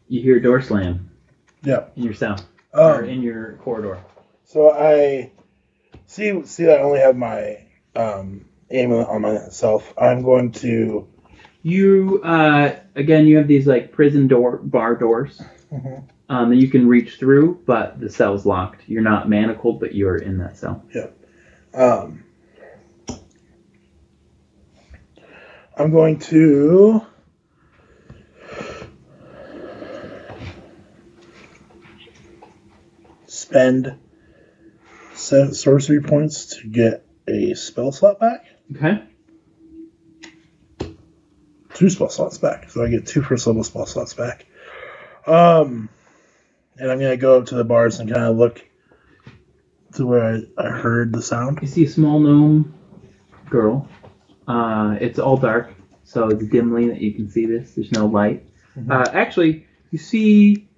[0.08, 1.10] you hear a door slam
[1.62, 1.84] yeah.
[1.96, 2.40] in your cell
[2.72, 3.98] or Um, in your corridor.
[4.44, 5.32] so I
[6.06, 7.58] see see that I only have my
[7.94, 9.92] um, aim on myself.
[9.98, 11.06] I'm going to
[11.62, 15.42] You uh, again, you have these like prison door bar doors
[15.74, 16.04] Mhm.
[16.28, 18.82] um, that you can reach through, but the cell's locked.
[18.86, 20.84] You're not manacled, but you're in that cell.
[21.74, 22.22] um,
[25.76, 27.02] I'm going to
[33.26, 33.98] spend
[35.14, 38.46] sorcery points to get a spell slot back.
[38.76, 39.02] Okay.
[41.74, 44.46] Two spell slots back, so I get two first level spell slots back.
[45.26, 45.88] Um,
[46.76, 48.64] and I'm gonna go up to the bars and kind of look
[49.94, 51.58] to where I, I heard the sound.
[51.62, 52.74] You see a small gnome
[53.48, 53.88] girl.
[54.46, 55.72] Uh, it's all dark,
[56.04, 57.74] so it's dimly that you can see this.
[57.74, 58.44] There's no light.
[58.76, 58.90] Mhm.
[58.90, 60.68] Uh, actually, you see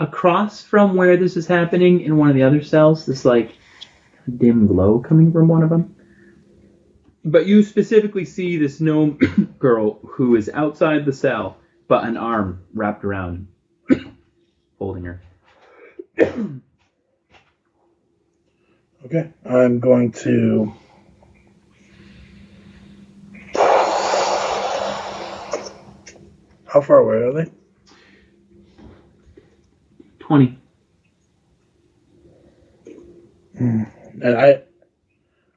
[0.00, 3.52] across from where this is happening in one of the other cells, this like
[4.36, 5.94] dim glow coming from one of them.
[7.24, 9.18] But you specifically see this gnome
[9.58, 13.48] girl who is outside the cell, but an arm wrapped around,
[14.78, 15.20] holding her.
[19.04, 20.72] Okay, I'm going to.
[26.66, 27.50] How far away are they?
[30.18, 30.58] Twenty.
[33.54, 34.62] And I,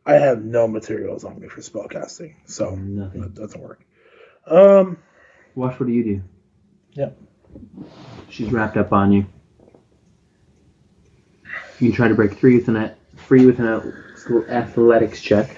[0.06, 3.22] I have no materials on me for spellcasting, so Nothing.
[3.22, 3.84] that doesn't work.
[4.48, 4.98] Um,
[5.56, 6.22] Wash, what do you do?
[6.94, 7.18] Yep.
[8.30, 9.26] She's wrapped up on you.
[11.80, 15.58] You can try to break free with an free with an athletics check.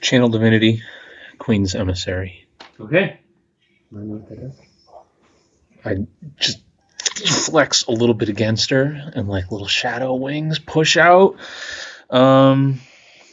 [0.00, 0.82] Channel Divinity,
[1.38, 2.48] Queen's Emissary.
[2.80, 3.20] Okay.
[5.84, 5.94] I
[6.38, 6.62] just
[7.46, 11.36] flex a little bit against her and like little shadow wings push out.
[12.10, 12.80] Um,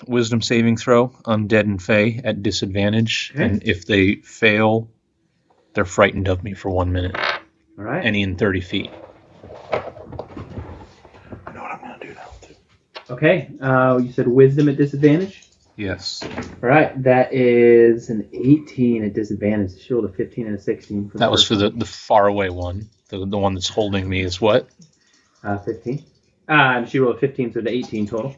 [0.08, 3.44] wisdom saving throw, undead and fey at disadvantage, Okay.
[3.46, 4.90] and if they fail,
[5.74, 7.16] they're frightened of me for one minute.
[7.78, 8.06] All right.
[8.06, 8.90] Any in thirty feet.
[9.72, 9.78] I
[11.54, 12.30] know what I'm gonna do now.
[12.42, 12.56] Too.
[13.10, 13.50] okay.
[13.62, 15.42] Uh, you said wisdom at disadvantage.
[15.78, 16.24] Yes.
[16.64, 19.78] All right, that is an 18 at disadvantage.
[19.82, 21.10] She rolled a 15 and a 16.
[21.10, 22.90] For That was for the, the far away one.
[23.10, 24.70] The, the one that's holding me is what?
[25.44, 25.98] Uh, 15.
[26.48, 28.34] Uh, and she rolled a 15, so the 18 total.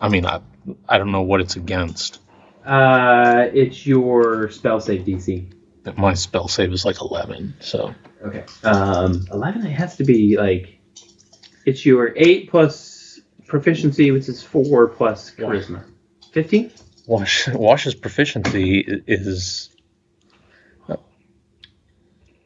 [0.00, 0.40] I mean, I,
[0.88, 2.20] I don't know what it's against.
[2.64, 5.52] Uh, it's your spell save DC.
[5.96, 7.94] My spell save is like 11, so.
[8.24, 8.44] Okay.
[8.64, 10.80] Um, 11, it has to be like.
[11.64, 15.84] It's your 8 plus proficiency, which is 4 plus charisma.
[16.32, 16.72] 15?
[17.06, 19.70] Wash Wash's proficiency is.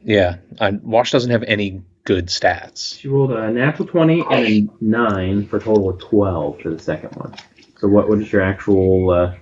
[0.03, 2.99] Yeah, I, Wash doesn't have any good stats.
[2.99, 6.79] She rolled a natural 20 and a 9 for a total of 12 for the
[6.81, 7.37] second one.
[7.79, 9.11] So, what, what is your actual.
[9.11, 9.35] Uh,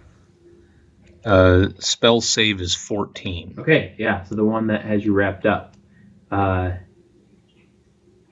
[1.25, 3.55] Uh, spell save is 14.
[3.59, 4.23] Okay, yeah.
[4.25, 5.77] So the one that has you wrapped up,
[6.31, 6.73] uh,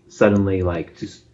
[0.08, 1.24] suddenly like just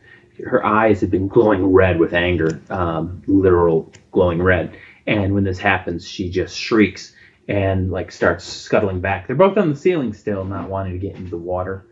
[0.46, 4.76] her eyes have been glowing red with anger, um, literal glowing red.
[5.09, 7.14] And when this happens, she just shrieks
[7.48, 9.26] and like starts scuttling back.
[9.26, 11.84] They're both on the ceiling still, not wanting to get into the water,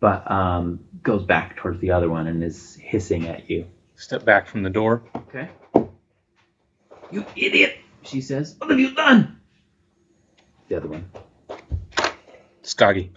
[0.00, 3.66] but um, goes back towards the other one and is hissing at you.
[3.96, 5.02] Step back from the door.
[5.16, 5.48] Okay.
[7.10, 7.76] You idiot!
[8.02, 8.54] She says.
[8.58, 9.40] What have you done?
[10.68, 11.10] The other one.
[12.62, 13.10] Skaggy.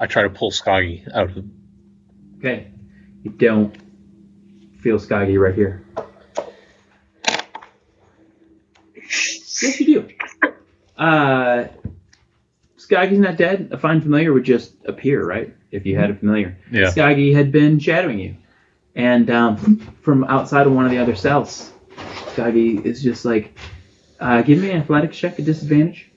[0.00, 1.44] I try to pull Skaggy out of.
[2.38, 2.72] Okay.
[3.22, 3.76] You don't
[4.80, 5.84] feel Skaggy right here.
[8.94, 10.08] Yes, you do.
[10.98, 11.68] Uh,
[12.86, 13.70] Skaggy's not dead.
[13.72, 15.52] A fine familiar would just appear, right?
[15.72, 16.56] If you had a familiar.
[16.70, 16.90] Yeah.
[16.90, 18.36] Skaggy had been shadowing you.
[18.94, 21.72] And um, from outside of one of the other cells,
[22.28, 23.58] Skaggy is just like,
[24.20, 26.12] uh, give me an athletics check at disadvantage.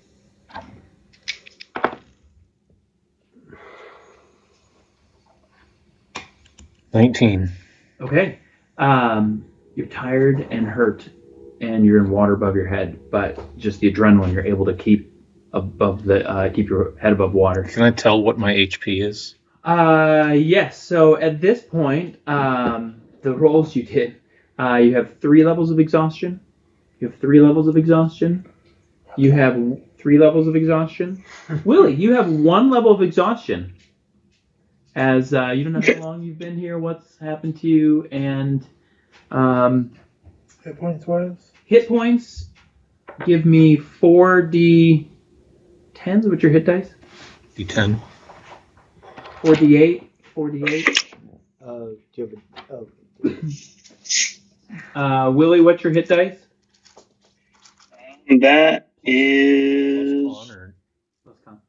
[6.93, 7.51] 19.
[7.99, 8.37] Okay.
[8.77, 9.43] Um,
[9.73, 11.09] you're tired and hurt,
[11.61, 15.08] and you're in water above your head, but just the adrenaline, you're able to keep
[15.53, 17.63] above the uh, keep your head above water.
[17.63, 19.35] Can I tell what my HP is?
[19.63, 20.81] Uh, yes.
[20.81, 24.15] So at this point, um, the rolls you did,
[24.57, 26.39] uh, you have three levels of exhaustion.
[26.99, 28.45] You have three levels of exhaustion.
[29.17, 29.57] You have
[29.97, 31.23] three levels of exhaustion.
[31.65, 33.73] Willie, you have one level of exhaustion.
[34.95, 38.65] As uh, you don't know how long you've been here, what's happened to you, and
[39.31, 39.91] um,
[40.63, 41.51] Hit points wise?
[41.65, 42.47] hit points.
[43.25, 45.09] Give me four d
[46.09, 46.27] tens.
[46.27, 46.89] What's your hit dice?
[47.55, 47.99] D10.
[49.43, 50.11] Four d eight.
[50.33, 51.15] Four d eight.
[51.63, 52.87] Uh, do you have a, oh,
[55.27, 56.37] Uh, Willie, what's your hit dice?
[58.39, 60.75] That is Honor.
[61.25, 61.61] Let's come.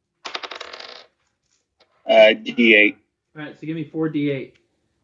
[2.06, 2.96] uh, D8.
[3.36, 4.52] All right, so give me four d8.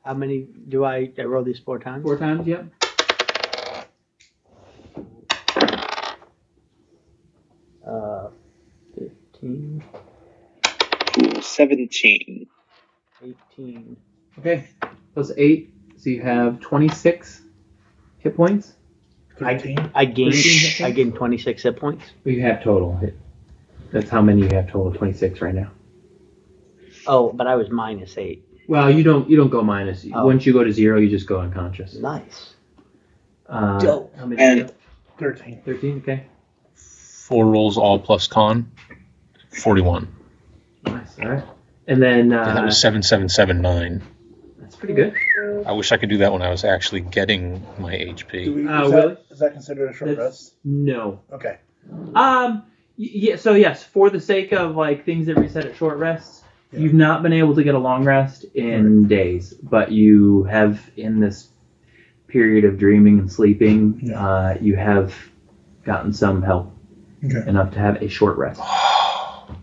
[0.05, 2.03] how many do I, I roll these four times?
[2.05, 2.66] Four times, yep.
[9.47, 9.84] 15,
[11.14, 11.42] Cool.
[11.42, 12.47] 17.
[13.22, 13.97] 18.
[14.38, 14.68] Okay,
[15.14, 17.42] plus eight, so you have 26
[18.18, 18.74] hit points.
[19.38, 19.90] 13?
[19.94, 22.05] I gained, 13 hit I gained 26 hit points.
[22.24, 23.16] Well, you have total hit.
[23.92, 24.92] That's how many you have total.
[24.92, 25.70] 26 right now.
[27.07, 28.42] Oh, but I was minus 8.
[28.68, 30.05] Well, you don't you don't go minus.
[30.12, 30.26] Oh.
[30.26, 31.94] Once you go to zero, you just go unconscious.
[31.94, 32.55] Nice.
[33.49, 34.12] Uh, Dope.
[34.16, 34.42] How many?
[34.42, 34.68] And- you
[35.18, 35.62] 13.
[35.64, 35.99] 13.
[35.99, 36.26] Okay.
[36.74, 38.70] Four rolls all plus con.
[39.57, 40.09] 41.
[40.87, 41.19] Nice.
[41.21, 41.45] All right.
[41.89, 44.03] And then uh, And that was 7779.
[44.61, 45.15] that's pretty good.
[45.67, 48.55] I wish I could do that when I was actually getting my Do HP.
[48.55, 49.09] we, Uh, is, Willie?
[49.15, 50.55] that, is that considered a short rest?
[50.65, 51.21] No.
[51.33, 51.59] Okay.
[52.15, 52.65] Um.
[52.97, 53.37] Yeah.
[53.37, 56.43] So yes, for the sake of like things that reset at short rests,
[56.73, 56.81] Yeah.
[56.81, 61.21] you've not been able to get a long rest in days, but you have in
[61.21, 61.49] this
[62.27, 64.27] period of dreaming and sleeping, Yeah.
[64.27, 65.15] uh, you have
[65.85, 66.73] gotten some help
[67.25, 67.49] Okay.
[67.49, 68.61] enough to have a short rest.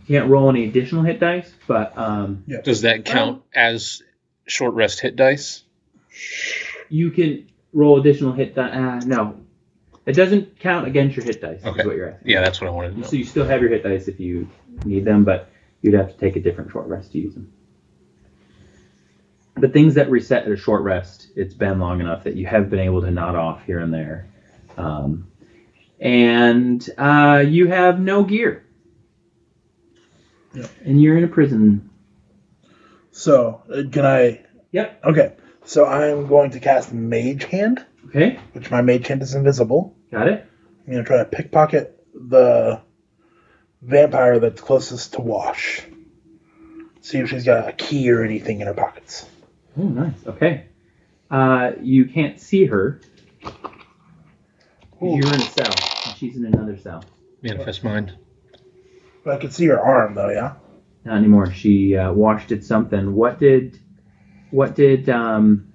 [0.06, 4.01] You can't roll any additional hit dice, but um, Does that count as
[4.45, 5.64] short rest hit dice?
[6.89, 8.74] you can roll additional hit dice.
[8.74, 9.38] Uh, no,
[10.06, 11.64] it doesn't count against your hit dice.
[11.64, 11.80] Okay.
[11.80, 12.30] Is what you're asking.
[12.30, 13.08] Yeah, that's what I wanted to know.
[13.08, 14.49] So you still have your hit dice if you
[14.86, 15.49] need them, but
[15.82, 17.51] you'd have to take a different short rest to use them.
[19.56, 22.70] The things that reset at a short rest, it's been long enough that you have
[22.70, 24.28] been able to nod off here and there.
[24.78, 25.28] Um,
[25.99, 28.66] and uh, you have no gear.
[30.54, 30.68] Yeah.
[30.86, 31.89] And you're in a prison.
[33.12, 34.45] So, uh, can I.
[34.72, 35.01] Yep.
[35.06, 35.34] Okay.
[35.66, 39.95] So, I'm going to cast Mage Hand, Okay, which my Mage Hand is invisible.
[40.12, 40.45] got it.
[40.86, 42.82] I'm going to try to pickpocket the
[43.82, 45.82] vampire that's closest to Wash.
[47.01, 49.26] See if she's got a key or anything in her pockets.
[49.78, 50.14] Oh, nice.
[50.28, 50.66] Okay.
[51.32, 53.01] Uh, you can't see her.
[55.01, 55.74] You're in a cell,
[56.06, 57.04] and she's in another cell.
[57.41, 58.14] Manifest mind.
[59.24, 60.30] But I could see her arm though.
[60.30, 60.55] Yeah.
[61.05, 61.51] Not anymore.
[61.51, 63.13] She uh, washed it something.
[63.13, 63.80] What did,
[64.51, 65.74] what did um,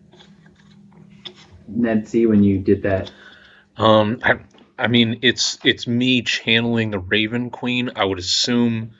[1.66, 3.10] Ned see when you did that?
[3.76, 4.40] Um, I,
[4.78, 7.90] I mean, it's it's me channeling the Raven Queen.
[7.96, 8.92] I would assume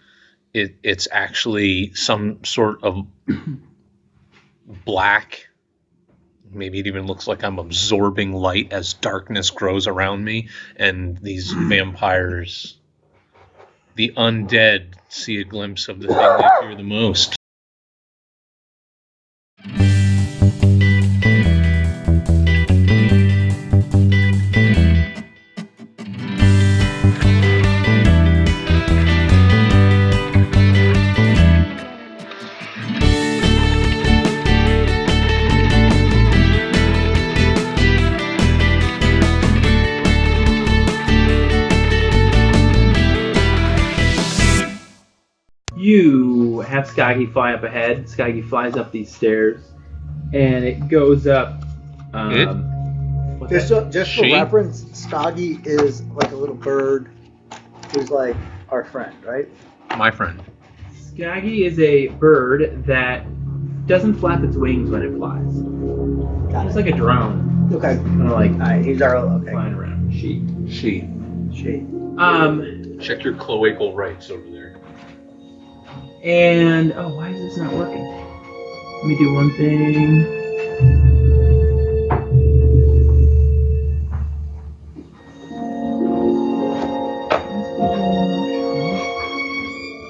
[0.53, 3.07] it it's actually some sort of
[4.85, 5.49] black.
[6.51, 11.53] Maybe it even looks like I'm absorbing light as darkness grows around me, and these
[11.57, 12.78] vampires,
[13.99, 17.38] the undead, see a glimpse of the thing they fear the most.
[45.93, 48.11] You have Skaggy fly up ahead.
[48.11, 49.63] Skaggy flies up these stairs,
[50.35, 51.63] and it goes up.
[52.13, 52.33] Um,
[53.41, 53.49] It?
[53.49, 53.91] Just, that?
[53.91, 54.35] just for She?
[54.35, 57.09] reference, Skaggy is like a little bird
[57.95, 58.37] who's like
[58.69, 59.49] our friend, right?
[59.97, 60.43] My friend.
[61.15, 63.25] Skaggy is a bird that
[63.87, 65.55] doesn't flap its wings when it flies.
[66.53, 66.85] Got It's it.
[66.85, 67.97] like a drone, Okay.
[67.97, 69.53] kind of like Alright, he's our okay.
[69.53, 70.13] flying around.
[70.13, 70.45] She.
[70.71, 71.09] She.
[71.55, 71.87] She.
[72.19, 74.68] Um, Check your cloacal rights over there.
[76.23, 78.05] And oh, why is this not working?
[78.05, 80.39] Let me do one thing.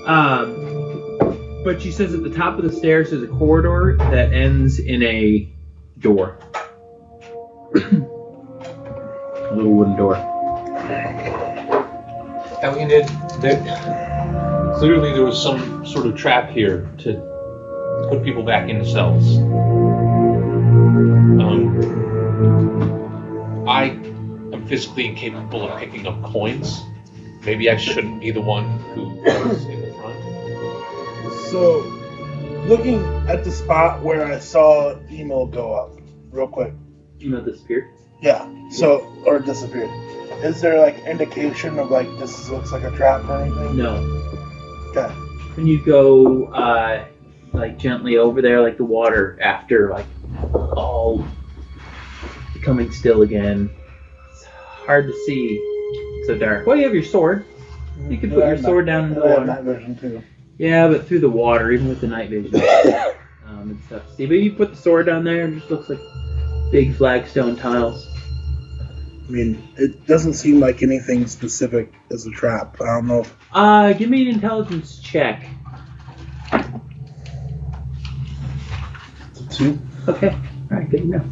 [0.07, 4.79] Um, but she says at the top of the stairs there's a corridor that ends
[4.79, 5.47] in a
[5.99, 6.39] door.
[7.75, 10.15] a little wooden door.
[12.63, 13.07] Elionid,
[13.43, 14.08] there,
[14.79, 17.14] clearly there was some sort of trap here to
[18.11, 19.39] put people back into cells.
[21.39, 21.79] Um,
[23.68, 23.85] I
[24.55, 26.81] am physically incapable of picking up coins.
[27.45, 30.16] Maybe I shouldn't be the one who is in the front.
[31.51, 31.81] So,
[32.68, 36.01] looking at the spot where I saw Emo go up,
[36.31, 36.72] real quick.
[37.18, 37.89] You know, disappeared.
[38.20, 38.47] Yeah.
[38.70, 39.91] So, or disappeared.
[40.45, 43.76] Is there like indication of like this looks like a trap or anything?
[43.76, 44.18] No.
[44.91, 45.09] Okay.
[45.55, 47.05] When you go uh,
[47.53, 50.07] like gently over there, like the water after like
[50.53, 51.26] all
[52.55, 53.70] becoming still again,
[54.30, 55.57] it's hard to see.
[56.18, 56.66] It's so dark.
[56.66, 57.45] Well, you have your sword.
[58.09, 59.47] You can put your sword down in the I have water.
[59.47, 60.22] night vision too.
[60.59, 62.55] Yeah, but through the water, even with the night vision,
[63.47, 64.26] um, it's tough to see.
[64.26, 66.01] But you put the sword down there, it just looks like
[66.70, 68.08] big flagstone tiles.
[69.29, 72.81] I mean, it doesn't seem like anything specific as a trap.
[72.81, 73.20] I don't know.
[73.20, 75.47] If, Uh, give me an intelligence check.
[79.31, 79.79] it's a two.
[80.09, 80.31] Okay.
[80.31, 80.89] All right.
[80.91, 81.26] Good enough.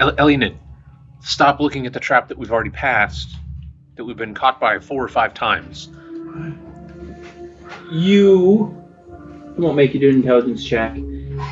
[0.00, 0.56] El- Elionid,
[1.20, 3.36] stop looking at the trap that we've already passed,
[3.96, 5.90] that we've been caught by four or five times.
[7.92, 8.76] You
[9.56, 10.96] I won't make you do an intelligence check.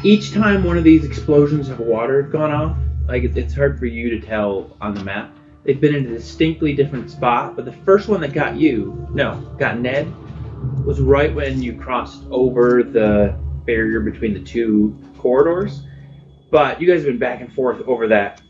[0.03, 2.77] Each time one of these explosions of water have gone off,
[3.09, 5.35] like it's, it's hard for you to tell on the map.
[5.65, 9.41] They've been in a distinctly different spot, but the first one that got you, no,
[9.59, 10.13] got Ned,
[10.85, 15.83] was right when you crossed over the barrier between the two corridors.
[16.51, 18.41] But you guys have been back and forth over that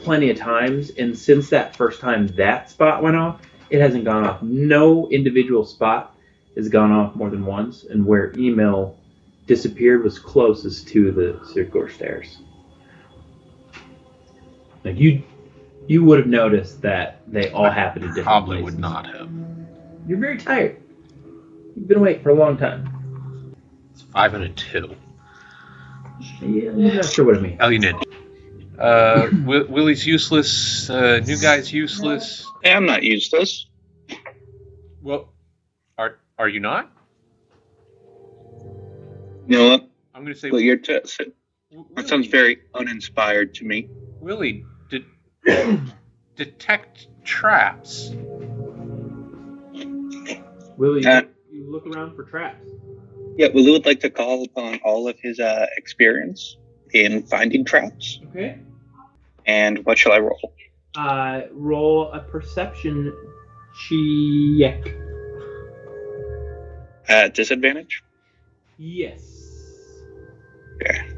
[0.00, 3.40] plenty of times, and since that first time that spot went off,
[3.70, 4.42] it hasn't gone off.
[4.42, 6.14] No individual spot
[6.56, 8.98] has gone off more than once, and where email
[9.46, 12.41] disappeared was closest to the circular stairs.
[14.84, 15.22] Like you,
[15.86, 18.74] you would have noticed that they all happened in different Probably places.
[18.74, 19.28] would not have.
[20.06, 20.76] You're very tired.
[21.76, 22.88] You've been awake for a long time.
[23.92, 24.94] It's five and a two.
[26.40, 27.60] Yeah, I'm not sure what it means.
[27.60, 28.02] Elionid.
[28.78, 30.90] Uh, Wi- Willie's useless.
[30.90, 32.44] Uh, new guy's useless.
[32.62, 33.68] Hey, I'm not useless.
[35.02, 35.32] Well,
[35.98, 36.90] are are you not?
[39.46, 39.88] You know what?
[40.14, 40.50] I'm gonna say.
[40.50, 40.98] What you're t-
[41.70, 43.88] W- that sounds Willie, very uninspired to me.
[44.20, 44.64] Willie, de-
[46.36, 48.10] detect traps.
[50.76, 52.66] Willie, Uh, you look around for traps.
[53.36, 56.56] Yeah, Willie would like to call upon all of his uh, experience
[56.92, 58.20] in finding traps.
[58.30, 58.58] Okay.
[59.46, 60.52] And what shall I roll?
[60.96, 63.12] Uh, roll a perception
[63.88, 64.94] check.
[67.08, 68.02] At disadvantage?
[68.78, 69.22] Yes.
[70.76, 71.08] Okay.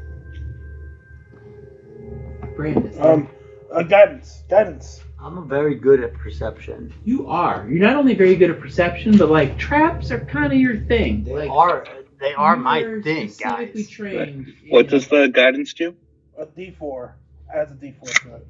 [2.55, 2.99] Brandis.
[2.99, 3.27] Um,
[3.75, 4.43] Uh, guidance.
[4.49, 5.01] Guidance.
[5.19, 6.93] I'm a very good at perception.
[7.03, 7.67] You are.
[7.69, 11.23] You're not only very good at perception, but like traps are kind of your thing.
[11.25, 11.85] They like, are
[12.19, 13.89] they are my thing, guys.
[13.89, 15.93] Trained What in- does the guidance do?
[16.37, 17.13] A D4
[17.53, 18.47] adds a D4 to it.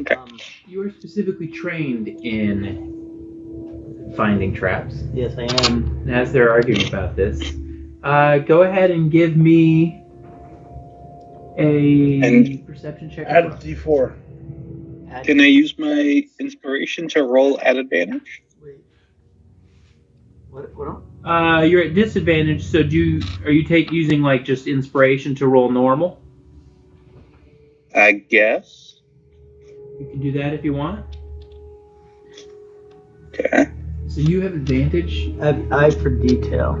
[0.00, 0.14] Okay.
[0.14, 5.02] Um, You are specifically trained in finding traps.
[5.12, 6.08] yes, I am.
[6.08, 7.54] As they're arguing about this,
[8.02, 10.02] uh, go ahead and give me
[11.58, 13.26] a And- perception check.
[13.28, 14.14] Add a D4.
[15.12, 18.42] At- Can I use my inspiration to roll at advantage?
[18.62, 18.76] Wait.
[20.50, 20.74] What?
[20.74, 20.88] What?
[20.88, 22.64] am- Uh, you're at disadvantage.
[22.64, 26.20] So do you, are you take using like just inspiration to roll normal?
[27.94, 29.00] I guess.
[30.00, 31.04] You can do that if you want.
[33.28, 33.66] Okay.
[34.08, 35.34] So you have advantage.
[35.40, 36.78] Eye eye for detail.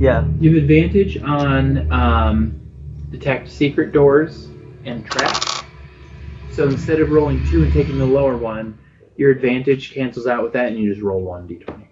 [0.00, 0.26] Yeah.
[0.40, 2.60] You have advantage on um,
[3.10, 4.48] detect secret doors
[4.84, 5.53] and traps.
[6.54, 8.78] So instead of rolling two and taking the lower one,
[9.16, 11.86] your advantage cancels out with that, and you just roll one d20.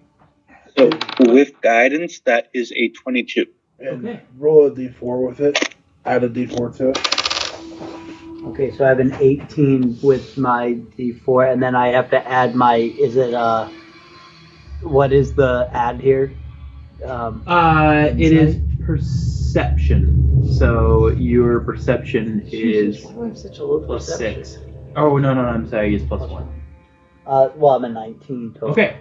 [0.76, 0.90] So
[1.32, 3.46] with guidance, that is a 22.
[3.80, 4.20] And Okay.
[4.38, 5.74] roll a D4 with it.
[6.04, 6.98] Add a D4 to it.
[8.46, 12.54] Okay, so I have an 18 with my D4, and then I have to add
[12.54, 12.76] my.
[12.76, 13.68] Is it uh?
[14.82, 16.32] What is the add here?
[17.04, 18.56] Um, Uh, it is
[19.52, 20.48] perception.
[20.52, 24.44] So your perception is Why do I have such a low plus perception?
[24.44, 24.58] six.
[24.96, 25.48] Oh no no no!
[25.48, 25.94] I'm sorry.
[25.94, 26.48] It's plus one.
[27.26, 28.70] uh, well, I'm a 19 total.
[28.70, 28.96] Okay.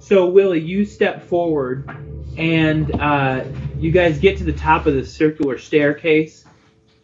[0.00, 1.88] So Willie, you step forward,
[2.36, 3.44] and uh,
[3.78, 6.44] you guys get to the top of the circular staircase,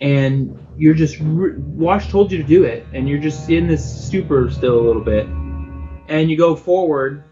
[0.01, 4.07] and you're just re- Wash told you to do it, and you're just in this
[4.07, 5.27] stupor still a little bit,
[6.09, 7.25] and you go forward,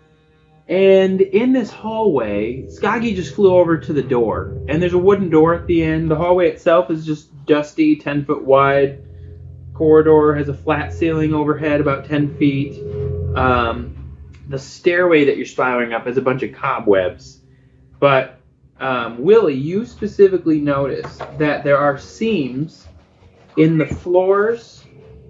[0.72, 5.28] and in this hallway, Skaggy just flew over to the door, and there's a wooden
[5.28, 6.10] door at the end.
[6.10, 9.04] The hallway itself is just dusty, ten foot wide.
[9.74, 12.82] Corridor has a flat ceiling overhead, about ten feet.
[13.36, 14.16] Um,
[14.48, 17.42] the stairway that you're spiraling up has a bunch of cobwebs.
[18.00, 18.40] But
[18.80, 22.88] um, Willie, you specifically notice that there are seams
[23.58, 24.86] in the floors,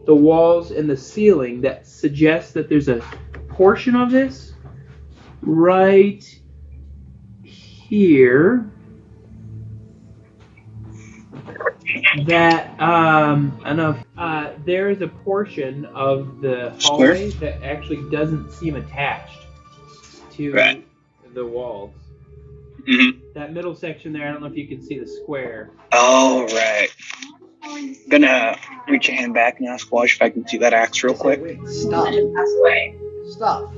[0.07, 3.03] the walls, and the ceiling that suggest that there's a
[3.49, 4.52] portion of this
[5.43, 6.25] right
[7.43, 8.71] here
[12.27, 18.77] that um enough uh there is a portion of the hallway that actually doesn't seem
[18.77, 19.39] attached
[20.33, 20.87] to Right.
[21.35, 21.95] the walls
[22.87, 26.47] hmm that middle section there i don't know if you can see the square All
[26.47, 26.89] right.
[28.11, 28.57] Gonna
[28.89, 31.41] reach a hand back and ask Wash if I can see that axe real quick.
[31.43, 32.13] Wait, stop.
[33.29, 33.73] Stop.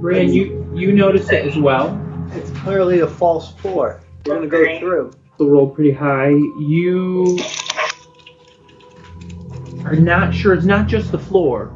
[0.00, 2.00] Brian, you you notice it as well.
[2.32, 4.00] It's clearly a false four.
[4.26, 5.12] We're gonna go through.
[5.38, 6.28] the roll pretty high.
[6.28, 7.38] You
[9.84, 11.74] are not sure it's not just the floor.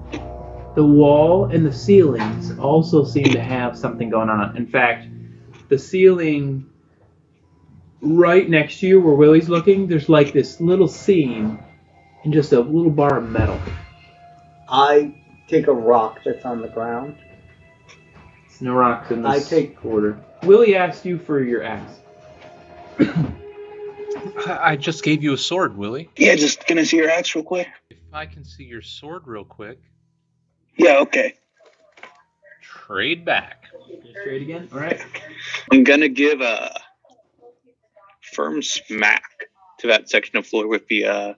[0.74, 4.56] The wall and the ceilings also seem to have something going on.
[4.56, 5.06] In fact
[5.68, 6.68] the ceiling
[8.00, 11.58] right next to you where willie's looking there's like this little seam
[12.24, 13.58] and just a little bar of metal.
[14.68, 15.14] I
[15.48, 17.16] take a rock that's on the ground.
[18.62, 21.98] There's no rocks in I take- quarter willie asked you for your axe
[23.00, 26.10] I I just gave you a sword, Willie.
[26.16, 27.66] Yeah, just gonna see your axe real quick.
[27.90, 29.80] If I can see your sword real quick,
[30.76, 31.34] Yeah, okay.
[32.62, 33.64] trade back.
[34.22, 35.04] Trade again all right
[35.72, 36.72] I'm gonna give a
[38.34, 39.24] firm smack
[39.78, 41.34] to that section of floor with the uh,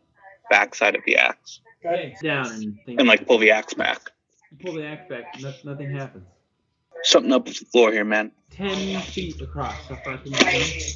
[0.51, 2.15] backside of the axe, okay.
[2.23, 4.11] down and, think, and like pull the axe back.
[4.51, 6.27] you pull the axe back no, nothing happens
[7.05, 8.33] Something up with the floor here, man.
[8.51, 9.75] 10 feet across.
[9.89, 10.93] How far can you?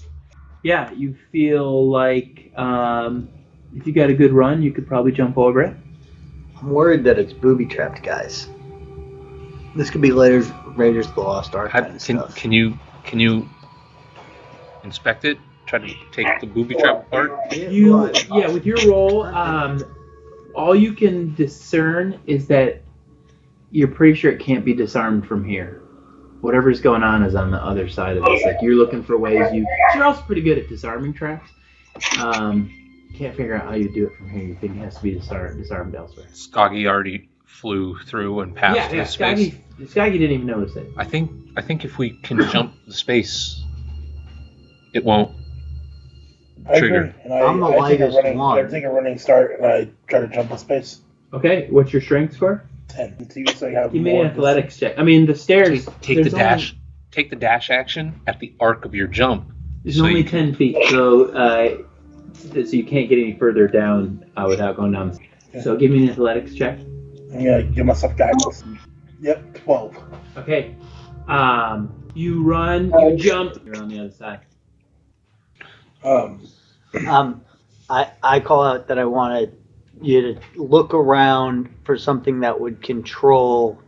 [0.63, 3.29] Yeah, you feel like um,
[3.75, 5.77] if you got a good run, you could probably jump over it.
[6.61, 8.49] I'm worried that it's booby trapped, guys.
[9.77, 12.35] This could be Raiders, Raiders of the Lost Ark How- kind of can stuff.
[12.35, 13.49] can you can you
[14.83, 15.39] inspect it?
[15.67, 17.53] Try to take the booby trap apart.
[17.55, 19.85] You, yeah, with your roll, um,
[20.55, 22.83] all you can discern is that
[23.71, 25.83] you're pretty sure it can't be disarmed from here.
[26.41, 28.45] Whatever's going on is on the other side of this.
[28.45, 29.67] Like you're looking for ways you.
[29.95, 31.51] You're also pretty good at disarming traps.
[32.21, 32.73] Um,
[33.15, 34.45] can't figure out how you do it from here.
[34.45, 36.27] You think it has to be disarmed, disarmed elsewhere.
[36.33, 39.05] Skoggy already flew through and passed yeah, the yeah.
[39.05, 39.53] space.
[39.79, 40.89] Skaggy, Skaggy didn't even notice it.
[40.97, 43.65] I think I think if we can jump the space,
[44.95, 45.35] it won't.
[46.69, 47.05] I Trigger.
[47.05, 47.23] agree.
[47.25, 48.59] And I, I'm the I take a lightest running, one.
[48.59, 51.01] I take a running start and I try to jump the space.
[51.33, 52.65] Okay, what's your strength score?
[52.89, 53.29] Ten.
[53.31, 54.99] So you say I have Give me an athletics check.
[54.99, 55.85] I mean, the stairs.
[55.85, 56.75] Take, take the there's only- dash.
[57.11, 59.51] Take the dash action at the arc of your jump.
[59.83, 61.79] There's So only you- ten feet, so uh,
[62.35, 65.19] so you can't get any further down uh, without going down.
[65.63, 66.79] So give me an athletics check.
[66.79, 68.63] I'm gonna give myself guidance.
[69.21, 69.97] Yep, twelve.
[70.37, 70.75] Okay.
[71.27, 73.55] Um, you run, you jump.
[73.65, 74.41] You're on the other side.
[76.05, 76.47] Um,
[77.07, 77.43] Um,
[77.91, 79.57] I I call out that I wanted
[80.03, 83.81] you to look around for something that would control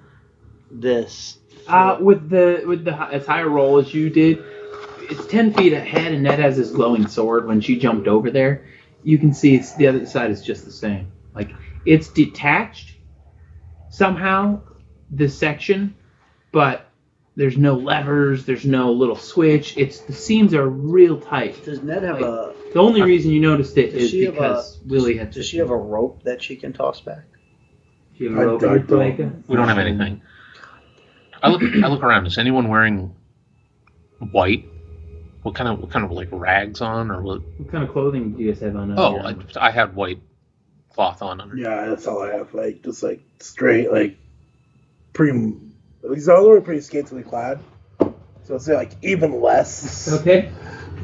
[0.70, 1.38] this.
[1.66, 4.42] Uh, with the with the as high a roll as you did,
[5.02, 7.46] it's ten feet ahead, and Ned has his glowing sword.
[7.46, 8.66] When she jumped over there,
[9.02, 11.12] you can see it's the other side is just the same.
[11.34, 11.52] Like
[11.84, 12.96] it's detached
[13.90, 14.62] somehow,
[15.10, 15.94] this section,
[16.52, 16.89] but
[17.36, 19.76] there's no levers, there's no little switch.
[19.76, 21.64] It's the seams are real tight.
[21.64, 24.34] Does Ned have a The only reason you noticed it is Does is she have
[24.34, 25.30] because Willie had.
[25.30, 27.24] Does she have a rope that she can toss back?
[28.18, 29.32] Do you have a I rope don't- in Jamaica?
[29.46, 30.20] We don't have anything.
[31.42, 31.62] I look.
[31.62, 32.26] I look around.
[32.26, 33.14] Is anyone wearing
[34.32, 34.66] white?
[35.42, 37.40] What kind of what kind of like rags on or what?
[37.56, 38.98] What kind of clothing do you guys have on?
[38.98, 39.44] Oh, I, your?
[39.58, 40.20] I had white
[40.92, 41.56] cloth on under.
[41.56, 42.52] yeah, that's all I have.
[42.52, 44.18] Like just like straight, like
[45.14, 45.54] pretty.
[46.02, 47.60] These are already pretty scantily clad,
[48.44, 50.10] so it's like even less.
[50.20, 50.50] okay.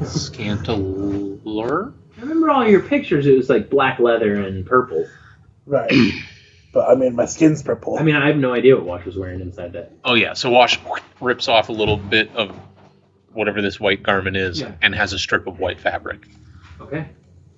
[0.01, 1.93] Scantler.
[2.17, 3.25] I remember all your pictures.
[3.27, 5.05] It was like black leather and purple.
[5.65, 5.91] Right.
[6.73, 7.97] but I mean, my skin's purple.
[7.99, 9.91] I mean, I have no idea what Wash was wearing inside that.
[10.03, 10.33] Oh yeah.
[10.33, 10.79] So Wash
[11.21, 12.55] rips off a little bit of
[13.33, 14.71] whatever this white garment is Yeah.
[14.81, 16.27] and has a strip of white fabric,
[16.81, 17.07] Okay.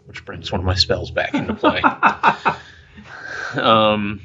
[0.08, 1.82] which brings one of my spells back into play.
[3.62, 4.20] um,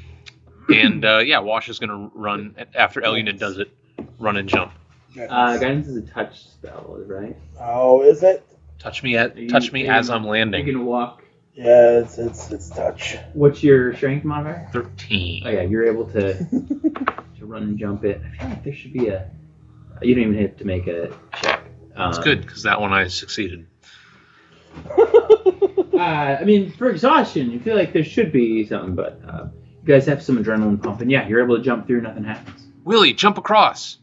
[0.73, 3.71] and uh, yeah, Wash is gonna run after Elunid does it.
[4.19, 4.71] Run and jump.
[5.17, 7.35] uh, guidance is a touch spell, right?
[7.61, 8.45] oh, is it?
[8.79, 10.65] Touch me at You- touch me you- as I'm You're landing.
[10.65, 11.23] gonna walk.
[11.53, 13.17] Yeah, it's it's it's touch.
[13.33, 14.67] What's your strength modifier?
[14.73, 15.43] Thirteen.
[15.45, 18.21] Oh yeah, you're able to to run and jump it.
[18.25, 19.29] I feel like there should be a.
[20.01, 21.61] You don't even have to make a check.
[21.95, 23.67] Um, That's good because that one I succeeded.
[25.95, 29.47] Uh, I mean, for exhaustion, you feel like there should be something, but uh,
[29.85, 31.09] you guys have some adrenaline pumping.
[31.09, 32.65] Yeah, you're able to jump through, nothing happens.
[32.83, 33.97] Willie, jump across.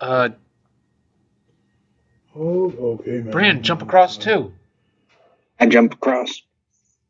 [0.00, 0.30] Uh,
[2.38, 3.30] Oh, okay, man.
[3.30, 4.52] Bran, jump across too.
[5.58, 6.42] I jump across.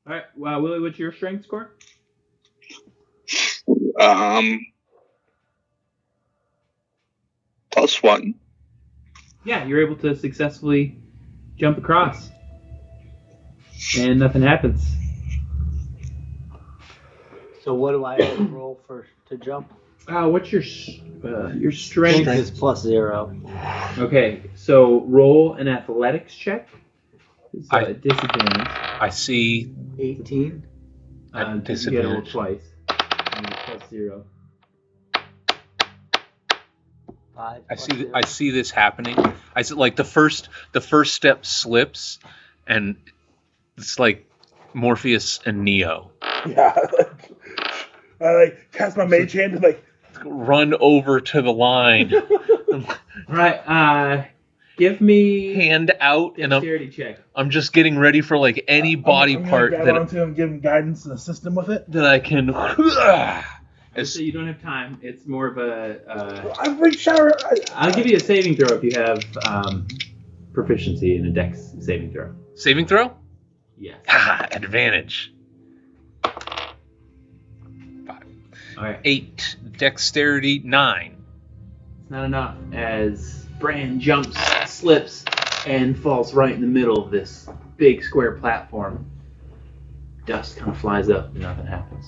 [0.07, 1.73] All right, well, Willie, what's your strength score?
[3.99, 4.65] Um,
[7.73, 8.35] plus one.
[9.43, 10.97] Yeah, you're able to successfully
[11.57, 12.31] jump across,
[13.99, 14.87] and nothing happens.
[17.67, 19.73] So what do I have to roll for to jump?
[20.07, 22.29] Uh, what's your s- uh, your Strength strength?
[22.39, 23.37] is plus zero.
[23.99, 26.69] Okay, so roll an athletics check.
[27.53, 28.69] It's uh, I- disadvantage.
[29.01, 29.75] I see.
[29.99, 30.65] 18.
[31.35, 32.31] Uh, At you get it disadvantage.
[32.31, 32.63] twice.
[32.89, 34.25] And it's plus zero.
[37.35, 37.63] Five.
[37.69, 37.93] I plus see.
[37.95, 38.13] th- zero.
[38.15, 39.17] I see this happening.
[39.57, 40.51] I see like the first.
[40.71, 42.21] The first step slips,
[42.65, 42.95] and
[43.77, 44.31] it's like
[44.73, 46.13] Morpheus and Neo
[46.47, 46.77] Yeah.
[48.21, 49.85] I like cast my mage hand and like
[50.25, 52.13] run over to the line,
[53.29, 53.57] right.
[53.67, 54.25] uh,
[54.77, 57.19] give me hand out, and I'm, check.
[57.35, 60.49] I'm just getting ready for like any body I'm, I'm part that onto him, give
[60.49, 61.91] him guidance and assist him with it.
[61.93, 62.51] that I can.
[63.97, 64.99] As, So you don't have time.
[65.03, 66.07] It's more of a.
[66.07, 67.43] Uh, I've reached out.
[67.45, 69.89] I, I'll give you a saving throw if you have um,
[70.53, 72.35] proficiency in a dex saving throw.
[72.55, 73.17] saving throw.
[73.79, 73.97] Yes.
[74.07, 75.33] Haha, advantage.
[78.79, 78.99] All right.
[79.05, 81.23] Eight, dexterity nine.
[82.03, 84.37] It's not enough as Bran jumps,
[84.71, 85.25] slips,
[85.67, 89.11] and falls right in the middle of this big square platform.
[90.27, 92.05] Dust kind of flies up and nothing happens.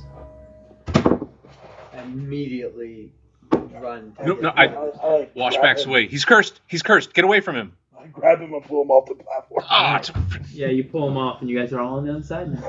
[2.05, 3.13] immediately
[3.53, 4.15] run.
[4.25, 5.91] No, no, I I, like, wash grab backs him.
[5.91, 6.07] away.
[6.09, 6.61] He's cursed.
[6.67, 7.15] He's cursed.
[7.15, 7.73] Get away from him.
[7.99, 9.65] I grab him and pull him off the platform.
[9.69, 10.13] Ah, it's-
[10.53, 12.63] Yeah, you pull him off, and you guys are all on the other side now.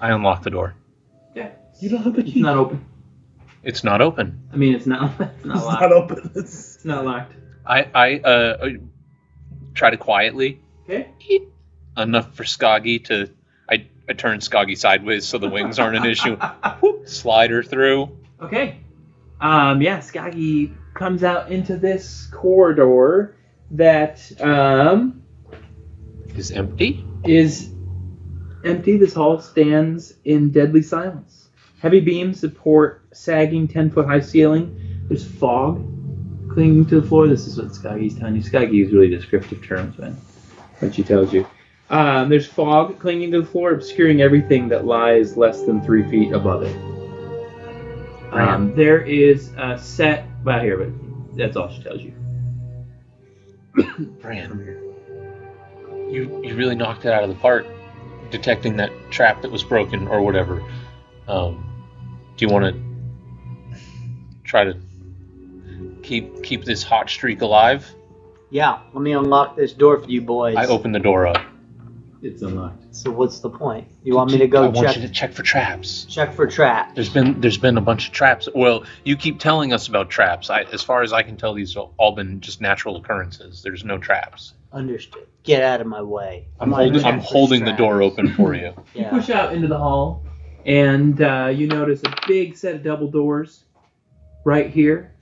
[0.00, 0.74] I unlock the door.
[1.78, 2.84] Yeah, you don't have the it's not open.
[3.62, 4.48] It's not open.
[4.52, 5.12] I mean, it's not.
[5.20, 5.80] It's not It's locked.
[5.82, 6.30] not open.
[6.34, 7.32] It's, It's not locked.
[7.66, 8.68] I I uh
[9.74, 11.08] try to quietly Okay.
[11.96, 13.30] enough for Skoggy to.
[13.68, 16.36] I I turn Skoggy sideways so the wings aren't an issue.
[16.80, 18.16] Whoop, Slide her through.
[18.40, 18.80] Okay.
[19.40, 23.36] Um, yeah, Skaggy comes out into this corridor
[23.72, 25.22] that um,
[26.34, 27.04] Is empty.
[27.24, 27.70] is
[28.64, 28.96] empty.
[28.96, 31.37] This hall stands in deadly silence.
[31.80, 35.04] Heavy beams support sagging 10 foot high ceiling.
[35.08, 35.84] There's fog
[36.52, 37.28] clinging to the floor.
[37.28, 38.42] This is what Skaggy's telling you.
[38.42, 40.12] Skaggy uses really descriptive terms when,
[40.80, 41.46] when she tells you.
[41.90, 46.32] Um, there's fog clinging to the floor, obscuring everything that lies less than three feet
[46.32, 46.76] above it.
[48.32, 50.26] Um, there is a set.
[50.44, 52.12] Well, here, but that's all she tells you.
[54.20, 54.58] Bran,
[56.10, 57.66] you you really knocked it out of the park.
[58.30, 60.62] detecting that trap that was broken or whatever.
[61.26, 61.67] Um,
[62.38, 63.78] do you want to
[64.44, 64.74] try to
[66.02, 67.86] keep keep this hot streak alive?
[68.50, 70.56] Yeah, let me unlock this door for you boys.
[70.56, 71.44] I open the door up.
[72.22, 72.94] It's unlocked.
[72.96, 73.86] So what's the point?
[74.02, 76.04] You want me to go I want check you to check for traps.
[76.06, 76.92] check for traps?
[76.94, 78.48] There's been there's been a bunch of traps.
[78.54, 80.48] Well, you keep telling us about traps.
[80.50, 83.62] I, as far as I can tell, these have all been just natural occurrences.
[83.62, 84.54] There's no traps.
[84.72, 85.26] Understood.
[85.44, 86.46] Get out of my way.
[86.60, 88.72] I'm like, holding I'm holding the door open for you.
[88.94, 89.10] You Yeah.
[89.10, 90.24] push out into the hall,
[90.66, 93.64] and uh, you notice a big set of double doors
[94.44, 95.14] right here.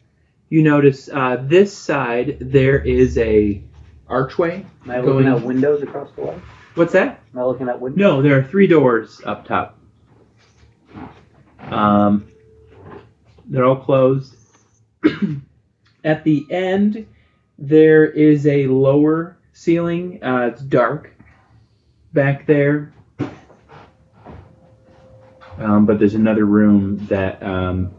[0.48, 3.62] You notice uh, this side there is a
[4.08, 4.64] archway.
[4.84, 6.40] Am I looking at windows across the way?
[6.74, 7.20] What's that?
[7.32, 7.98] Am I looking at windows?
[7.98, 9.78] No, there are three doors up top.
[11.60, 12.28] Um,
[13.46, 14.36] they're all closed.
[16.04, 17.06] At the end,
[17.58, 20.22] there is a lower ceiling.
[20.22, 21.12] Uh, it's dark
[22.12, 22.92] back there.
[25.58, 27.92] Um, but there's another room that um,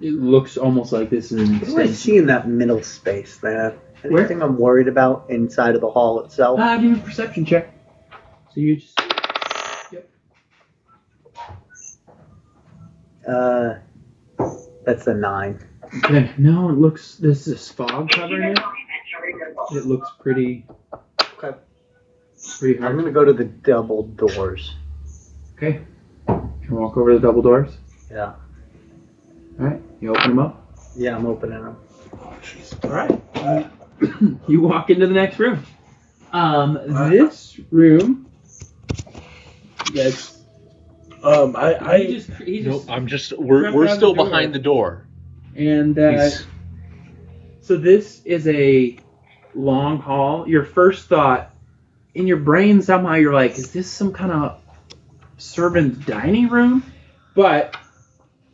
[0.00, 1.94] it looks almost like this is an What do I extension.
[1.94, 3.76] see in that middle space there?
[4.02, 4.20] Where?
[4.20, 6.58] Anything I'm worried about inside of the hall itself?
[6.60, 7.74] Uh, give me a perception check.
[8.54, 8.98] So you just
[9.92, 10.08] yep.
[13.28, 13.74] Uh,
[14.86, 15.66] that's a nine.
[16.04, 17.16] Okay, no, it looks.
[17.16, 18.58] There's this fog covering it.
[19.72, 20.66] It looks pretty.
[21.42, 21.56] Okay.
[22.58, 22.96] Pretty I'm hard.
[22.96, 24.74] gonna go to the double doors.
[25.62, 25.82] Okay.
[26.26, 27.76] Can walk over the double doors.
[28.10, 28.32] Yeah.
[29.58, 29.82] All right.
[30.00, 30.66] You open them up.
[30.96, 31.76] Yeah, I'm opening them.
[32.82, 33.66] All right.
[34.48, 35.62] you walk into the next room.
[36.32, 36.78] Um,
[37.10, 38.30] this room.
[39.92, 40.38] That's.
[41.22, 42.30] Um, I, he I just.
[42.42, 42.88] He No, just.
[42.88, 45.06] I'm just we're we're still the behind the door.
[45.54, 46.30] And uh,
[47.60, 48.96] So this is a
[49.54, 50.48] long haul.
[50.48, 51.54] Your first thought
[52.14, 54.59] in your brain somehow you're like, is this some kind of
[55.40, 56.82] servant dining room?
[57.34, 57.76] But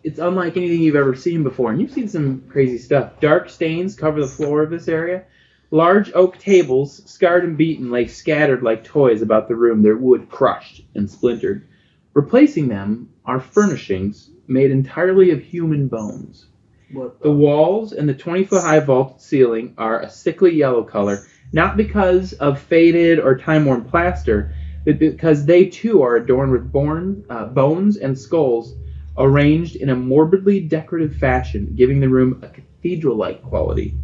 [0.04, 3.18] it's unlike anything you've ever seen before, and you've seen some crazy stuff.
[3.20, 5.24] Dark stains cover the floor of this area.
[5.72, 10.28] Large oak tables, scarred and beaten, lay scattered like toys about the room, their wood
[10.30, 11.66] crushed and splintered.
[12.14, 16.46] Replacing them are furnishings made entirely of human bones.
[16.92, 21.26] What The walls and the 20 foot high vaulted ceiling are a sickly yellow color,
[21.52, 24.54] not because of faded or time worn plaster,
[24.86, 28.76] because they too are adorned with born, uh, bones and skulls
[29.18, 33.94] arranged in a morbidly decorative fashion, giving the room a cathedral like quality.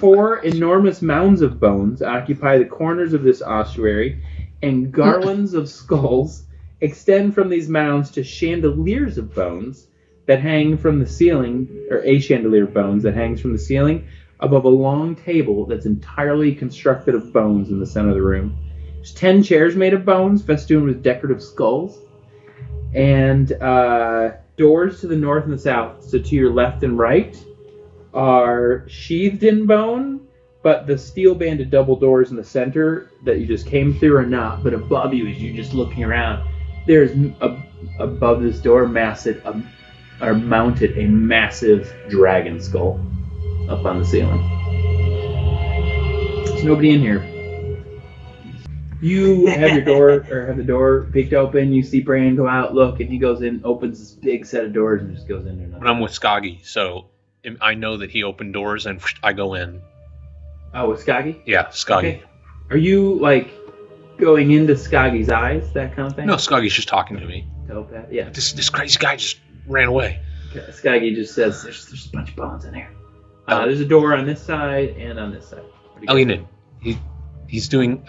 [0.00, 4.22] Four enormous mounds of bones occupy the corners of this ossuary,
[4.62, 6.44] and garlands of skulls
[6.80, 9.86] extend from these mounds to chandeliers of bones
[10.26, 14.06] that hang from the ceiling, or a chandelier of bones that hangs from the ceiling
[14.40, 18.56] above a long table that's entirely constructed of bones in the center of the room.
[19.02, 21.98] There's ten chairs made of bones, festooned with decorative skulls,
[22.94, 26.04] and uh, doors to the north and the south.
[26.04, 27.36] So to your left and right
[28.14, 30.24] are sheathed in bone,
[30.62, 34.24] but the steel banded double doors in the center that you just came through are
[34.24, 34.62] not.
[34.62, 36.48] But above you, as you're just looking around,
[36.86, 37.58] there's ab-
[37.98, 39.68] above this door, massive, um,
[40.20, 43.04] are mounted a massive dragon skull
[43.68, 44.38] up on the ceiling.
[46.44, 47.31] There's nobody in here.
[49.02, 51.72] You have your door or have the door peeked open.
[51.72, 54.72] You see Bran go out, look, and he goes in, opens this big set of
[54.72, 55.80] doors, and just goes in there.
[55.80, 57.06] But I'm with Skaggy, so
[57.60, 59.82] I know that he opened doors and I go in.
[60.72, 61.42] Oh, with Skaggy?
[61.44, 62.08] Yeah, Skaggy.
[62.08, 62.22] Okay.
[62.70, 63.50] Are you like
[64.18, 66.26] going into Skaggy's eyes, that kind of thing?
[66.26, 67.48] No, Skaggy's just talking to me.
[67.66, 68.06] Telepath?
[68.12, 68.30] Yeah.
[68.30, 70.20] This this crazy guy just ran away.
[70.70, 72.90] Skaggy just says there's, there's a bunch of bones in here.
[73.48, 75.64] Uh, there's a door on this side and on this side.
[75.92, 76.46] What do you guys Elionid.
[76.80, 76.98] He
[77.48, 78.04] he's doing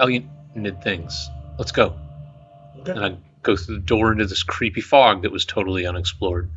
[0.55, 1.29] Elionid things.
[1.57, 1.95] Let's go.
[2.79, 2.91] Okay.
[2.91, 6.49] And I go through the door into this creepy fog that was totally unexplored.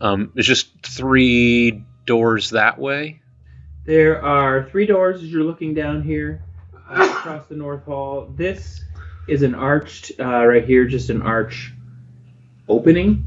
[0.00, 3.20] Um, there's just three doors that way.
[3.84, 6.42] There are three doors as you're looking down here
[6.88, 8.32] uh, across the north hall.
[8.34, 8.82] This
[9.28, 11.72] is an arched, uh, right here, just an arch
[12.68, 13.24] opening.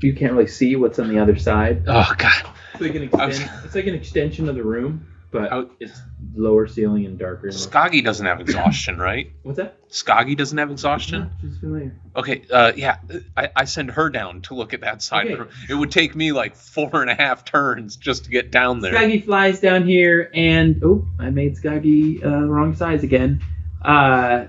[0.00, 1.84] You can't really see what's on the other side.
[1.86, 2.48] Oh god.
[2.74, 6.00] It's like an, was- it's like an extension of the room, but it's
[6.36, 7.48] lower ceiling and darker.
[7.48, 9.32] And Skaggy doesn't have exhaustion, right?
[9.42, 9.76] What's that?
[9.88, 11.28] Skaggy doesn't have exhaustion.
[11.40, 11.92] She's familiar.
[12.14, 12.98] Okay, uh, yeah,
[13.36, 15.24] I, I send her down to look at that side.
[15.24, 15.32] Okay.
[15.32, 15.54] Of the room.
[15.68, 18.94] It would take me like four and a half turns just to get down there.
[18.94, 23.42] Skaggy flies down here, and oh, I made Skaggy uh, the wrong size again.
[23.82, 24.46] Uh,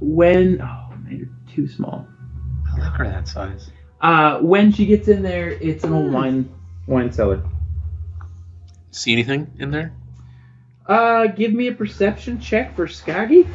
[0.00, 2.08] when oh, I made her too small.
[2.72, 3.70] I like her that size.
[4.00, 6.50] Uh, when she gets in there, it's an old wine
[6.86, 7.42] wine cellar
[8.90, 9.92] see anything in there?
[10.86, 13.46] Uh, give me a perception check for Skaggy.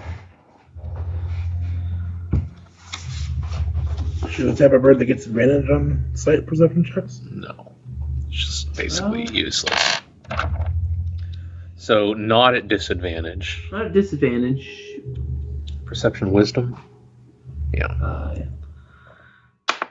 [4.31, 7.21] She the type of bird that gets advantage on sight perception checks?
[7.29, 7.73] No.
[8.29, 10.01] She's basically uh, useless.
[11.77, 13.67] So, not at disadvantage.
[13.71, 14.67] Not at disadvantage.
[15.85, 16.77] Perception wisdom?
[17.73, 17.85] Yeah.
[17.85, 18.35] Uh,
[19.69, 19.87] yeah.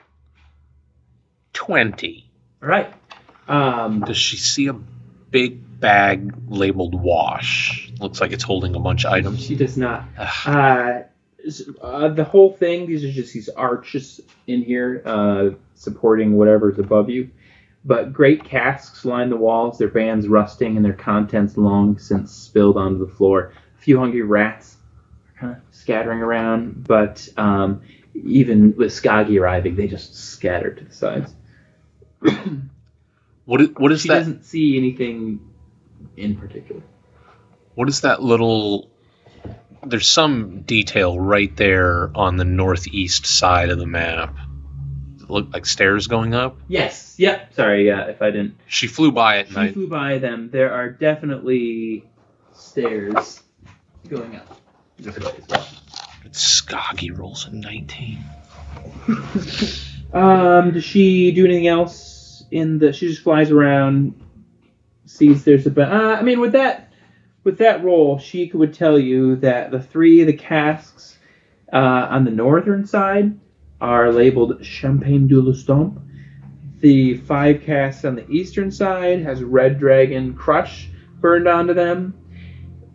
[1.53, 2.29] 20.
[2.61, 2.93] All right.
[3.47, 4.75] Um, Does she see a
[5.35, 7.91] big bag labeled wash?
[7.99, 9.43] Looks like it's holding a bunch of items.
[9.43, 10.05] she does not.
[10.17, 11.01] Uh,
[11.81, 12.87] uh, the whole thing.
[12.87, 17.29] These are just these arches in here, uh, supporting whatever's above you.
[17.83, 19.77] But great casks line the walls.
[19.77, 23.51] Their bands rusting and their contents long since spilled onto the floor.
[23.77, 24.77] A few hungry rats
[25.35, 27.81] are kind of scattering around, but um,
[28.13, 31.33] even with Skaggy arriving, they just scatter to the sides.
[33.45, 34.19] What is, what is she that?
[34.19, 35.39] doesn't see anything
[36.17, 36.81] in particular.
[37.75, 38.89] What is that little?
[39.83, 44.35] There's some detail right there on the northeast side of the map.
[45.21, 46.57] It look like stairs going up.
[46.67, 47.15] Yes.
[47.19, 47.53] Yep.
[47.53, 47.85] Sorry.
[47.87, 48.05] Yeah.
[48.05, 48.55] If I didn't.
[48.67, 50.49] She flew by it, She I, flew by them.
[50.51, 52.03] There are definitely
[52.53, 53.43] stairs
[54.09, 54.59] going up
[54.97, 55.81] this way as.
[56.31, 58.23] Skaggy rolls a 19.
[60.13, 62.14] Um, does she do anything else
[62.51, 62.93] in the?
[62.93, 64.13] She just flies around,
[65.05, 65.71] sees there's a.
[65.71, 66.91] ba- Uh, I mean, with that,
[67.43, 71.17] with that roll, she would tell you that the three the casks
[71.73, 71.77] uh,
[72.09, 73.37] on the northern side
[73.81, 75.99] are labeled Champagne du le Stomp.
[76.79, 80.89] The five casks on the eastern side has Red Dragon Crush
[81.19, 82.13] burned onto them,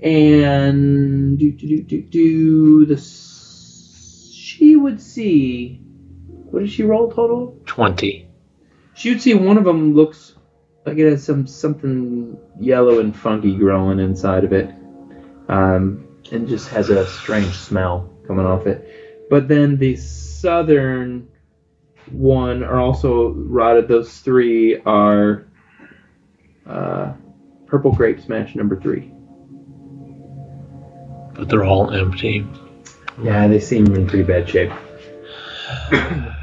[0.02, 2.96] and do do do do do the.
[4.32, 5.80] She would see.
[6.50, 7.56] What did she roll total?
[7.66, 8.26] 20.
[9.04, 10.34] Would see one of them looks
[10.84, 14.70] like it has some something yellow and funky growing inside of it,
[15.48, 19.26] um, and just has a strange smell coming off it.
[19.30, 21.28] But then the southern
[22.10, 23.88] one are also rotted.
[23.88, 25.46] Those three are
[26.66, 27.14] uh,
[27.66, 29.12] purple grape smash number three.
[31.34, 32.46] But they're all empty.
[33.22, 34.72] Yeah, they seem in pretty bad shape.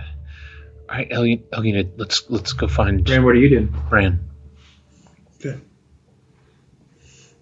[0.89, 3.75] All right, Elgin, Elgin, let's let's go find Ram, what are you doing?
[3.89, 4.19] Bran.
[5.35, 5.59] Okay.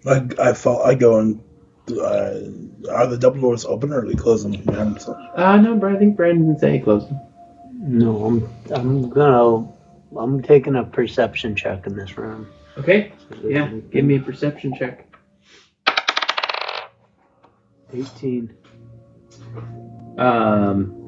[0.07, 0.83] I I fall.
[0.83, 1.41] I go and
[1.91, 5.19] uh, are the double doors open or are they closing behind themselves?
[5.35, 7.19] Uh, no, Brad, I think Brandon didn't say he closed them.
[7.73, 9.71] No, I'm I'm gonna
[10.17, 12.47] I'm taking a perception check in this room.
[12.79, 15.07] Okay, yeah, give me a perception check.
[17.93, 18.55] eighteen.
[20.17, 21.04] Um,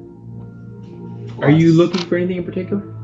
[1.42, 2.94] are you looking for anything in particular?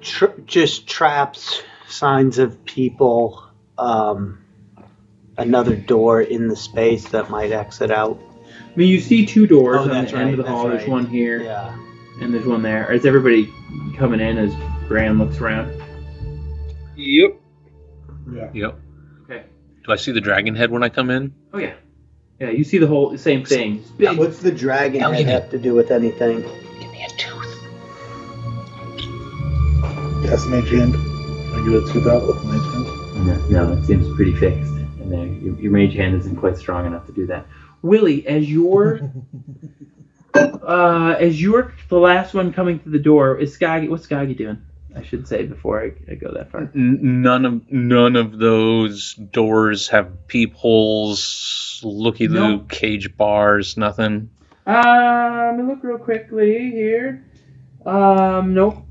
[0.00, 3.42] Tr- just traps, signs of people,
[3.78, 4.38] um,
[5.38, 8.20] another door in the space that might exit out.
[8.48, 10.52] I mean, you see two doors Oh, on the that's end right, of the that's
[10.54, 10.68] hall.
[10.68, 10.88] There's right.
[10.90, 11.76] one here, Yeah.
[12.20, 12.90] and there's one there.
[12.92, 13.52] Is everybody
[13.96, 14.54] coming in as
[14.88, 15.72] Bran looks around?
[16.96, 17.36] Yep.
[18.32, 18.50] Yeah.
[18.52, 18.78] Yep.
[19.24, 19.42] Okay.
[19.84, 21.34] Do I see the dragon head when I come in?
[21.52, 21.74] Oh yeah,
[22.40, 22.50] yeah.
[22.50, 23.82] You see the whole same thing.
[23.96, 24.16] Big.
[24.18, 26.44] What's the dragon Hell, head you have to do with anything?
[30.22, 30.94] Yes, mage hand.
[30.96, 33.50] I get a tooth out with mage hand.
[33.50, 35.26] No, no, it seems pretty fixed and there.
[35.26, 37.46] Your, your mage hand isn't quite strong enough to do that.
[37.82, 39.10] Willie, as you're,
[40.34, 43.88] uh, as you're the last one coming through the door, is Skaggy?
[43.88, 44.62] What's Skaggy doing?
[44.94, 46.62] I should say before I, I go that far.
[46.74, 52.70] N- none of none of those doors have peepholes, looky loo, Nope.
[52.70, 54.30] cage bars, nothing.
[54.66, 57.24] Uh, let me look real quickly here.
[57.86, 58.86] Um, nope.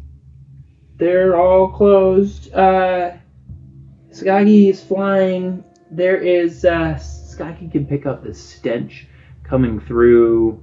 [1.02, 2.54] They're all closed.
[2.54, 3.14] Uh,
[4.12, 5.64] Skaggy is flying.
[5.90, 9.08] There is, uh, Skaggy can pick up the stench
[9.42, 10.62] coming through,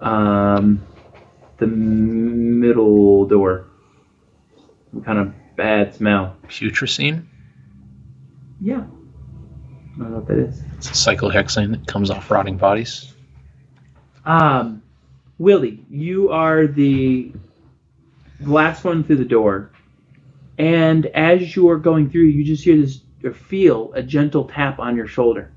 [0.00, 0.80] um,
[1.58, 3.66] the middle door.
[4.92, 6.36] Some kind of bad smell.
[6.46, 7.26] Putrescine.
[8.60, 8.76] Yeah.
[8.76, 10.62] I don't know what that is.
[10.76, 13.12] It's a cyclohexane that comes off rotting bodies.
[14.24, 14.80] Um,
[15.38, 17.32] Willie, you are the
[18.40, 19.70] last one through the door,
[20.58, 24.78] and as you are going through, you just hear this or feel a gentle tap
[24.78, 25.52] on your shoulder.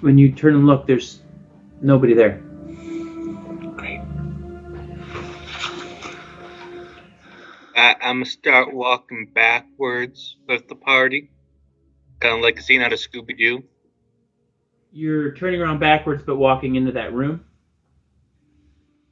[0.00, 1.20] When you turn and look, there's
[1.80, 2.40] nobody there.
[3.76, 4.00] Great.
[7.76, 11.30] I, I'm gonna start walking backwards with the party,
[12.20, 13.62] kind of like a scene out of Scooby Doo.
[14.92, 17.44] You're turning around backwards, but walking into that room.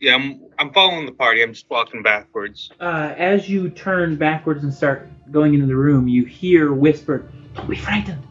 [0.00, 1.42] Yeah, I'm I'm following the party.
[1.42, 2.70] I'm just walking backwards.
[2.78, 7.68] Uh, as you turn backwards and start going into the room, you hear whispered, "Don't
[7.70, 8.22] be frightened.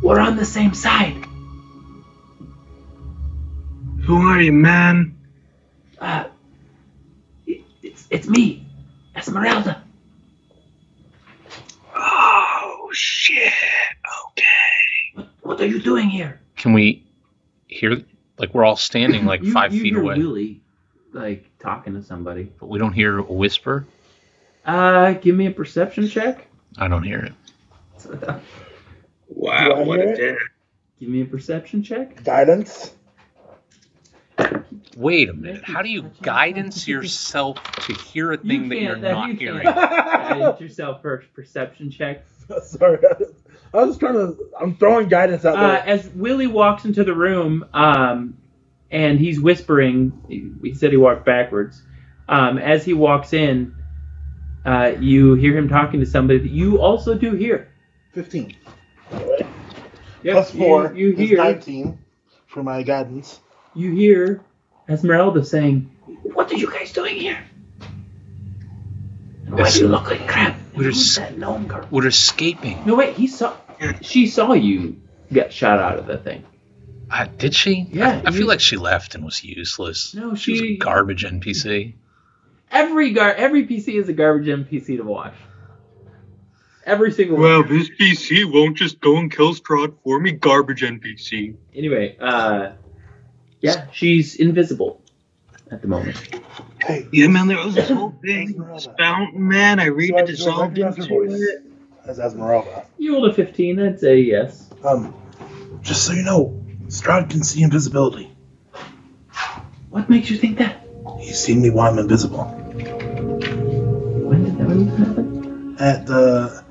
[0.00, 1.16] We're on the same side."
[4.04, 5.18] Who are you, man?
[5.98, 6.26] Uh,
[7.48, 8.64] it, it's it's me,
[9.16, 9.82] Esmeralda.
[11.96, 13.52] Oh shit.
[14.28, 14.44] Okay.
[15.14, 16.40] What, what are you doing here?
[16.56, 17.04] Can we
[17.66, 18.02] hear?
[18.38, 20.60] Like we're all standing like You- five you feet hear away, Willie,
[21.12, 22.52] like talking to somebody.
[22.58, 23.86] but we don't hear a whisper.
[24.64, 26.46] Uh, give me a perception check.
[26.78, 27.32] I don't hear it.
[28.02, 30.38] Do I what a it?
[30.98, 32.22] Give me a perception check.
[32.24, 32.92] Guidance.
[34.96, 35.62] Wait a minute.
[35.64, 39.34] How do you guidance yourself to hear a thing that you're can't- that not you
[39.36, 39.62] hearing?
[39.64, 41.32] Guidance yourself first.
[41.34, 42.24] Perception check.
[42.64, 42.98] Sorry,
[43.72, 44.36] I was just trying to.
[44.60, 45.86] I'm throwing guidance out Uh, there.
[45.86, 48.36] as Willie walks into the room, um,
[48.90, 51.82] and he's whispering, he, he said he walked backwards.
[52.28, 53.74] Um, as he walks in,
[54.64, 57.72] uh, you hear him talking to somebody that you also do hear.
[58.12, 58.54] Fifteen.
[59.10, 59.18] by.
[60.22, 60.92] Yep, Plus four.
[60.94, 61.38] You, you is hear.
[61.38, 61.98] nineteen
[62.46, 63.40] for my guidance.
[63.74, 64.42] You hear
[64.88, 65.90] Esmeralda saying,
[66.22, 67.38] "What are you guys doing here?
[69.46, 70.56] And Why do you look like crap?
[70.76, 72.82] We're Who's s- that gnome girl?" We're escaping.
[72.84, 73.14] No, wait.
[73.16, 73.56] He saw.
[74.02, 75.00] She saw you
[75.32, 76.44] get shot out of the thing.
[77.10, 77.86] Uh, did she?
[77.90, 80.14] Yeah, I, I feel like she left and was useless.
[80.14, 81.94] No, She was a garbage NPC.
[82.70, 85.34] Every gar every PC is a garbage NPC to watch.
[86.86, 87.68] Every single Well, one.
[87.78, 91.54] this PC won't just go and kill Strahd for me, garbage NPC.
[91.74, 92.72] Anyway, uh,
[93.60, 95.02] yeah, she's invisible
[95.70, 96.16] at the moment.
[96.80, 98.64] Hey, Yeah, man, there was this whole thing.
[98.72, 101.62] This fountain, man, I read do I, it dissolved into voice it.
[102.06, 102.86] as Esmeralda?
[102.98, 104.70] You rolled a 15, I'd say yes.
[104.82, 105.14] Um,
[105.82, 106.59] just so you know,
[106.90, 108.32] Strahd can see invisibility.
[109.90, 110.84] What makes you think that?
[111.20, 112.44] He's seen me while I'm invisible.
[114.26, 115.76] When did that really happen?
[115.78, 116.64] At the,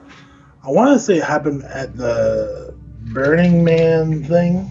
[0.61, 2.75] I want to say it happened at the
[3.13, 4.69] Burning Man thing.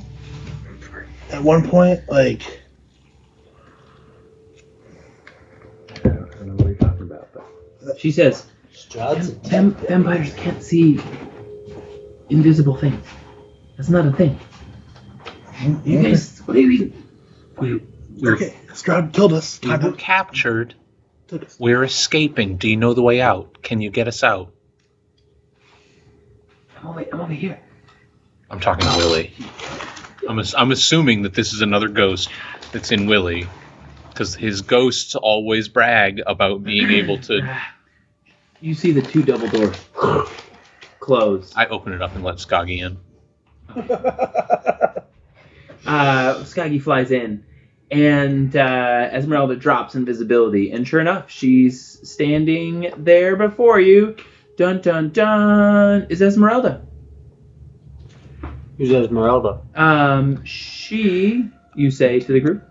[1.30, 2.62] At one point, like
[6.05, 10.34] I don't know what you're talking about, but she says Strahd's a Vam- tech vampires
[10.34, 11.01] can't see
[12.28, 13.05] invisible things.
[13.76, 14.38] That's not a thing.
[15.84, 17.04] You guys, what do you mean?
[17.59, 17.82] We,
[18.20, 19.59] we're, okay, Strahd killed us.
[19.62, 20.74] we were Kinda captured.
[21.26, 21.56] took us.
[21.59, 22.56] We're escaping.
[22.59, 23.62] Do you know the way out?
[23.62, 24.52] Can you get us out?
[26.76, 27.61] Oh, I'm over, I'm over here.
[28.50, 29.32] I'm talking to Willie.
[30.28, 32.30] I'm, ass- I'm assuming that this is another ghost
[32.72, 33.48] that's in Willie.
[34.11, 37.56] Because his ghosts always brag about being able to.
[38.61, 39.76] You see the two double doors
[40.98, 41.52] close.
[41.54, 42.98] I open it up and let Skaggy in.
[45.86, 47.44] Uh, Skaggy flies in,
[47.90, 54.16] and uh, Esmeralda drops invisibility, and sure enough, she's standing there before you.
[54.56, 56.06] Dun dun dun!
[56.10, 56.84] Is Esmeralda?
[58.76, 59.60] Who's Esmeralda?
[59.74, 62.62] Um, she, you say to the group.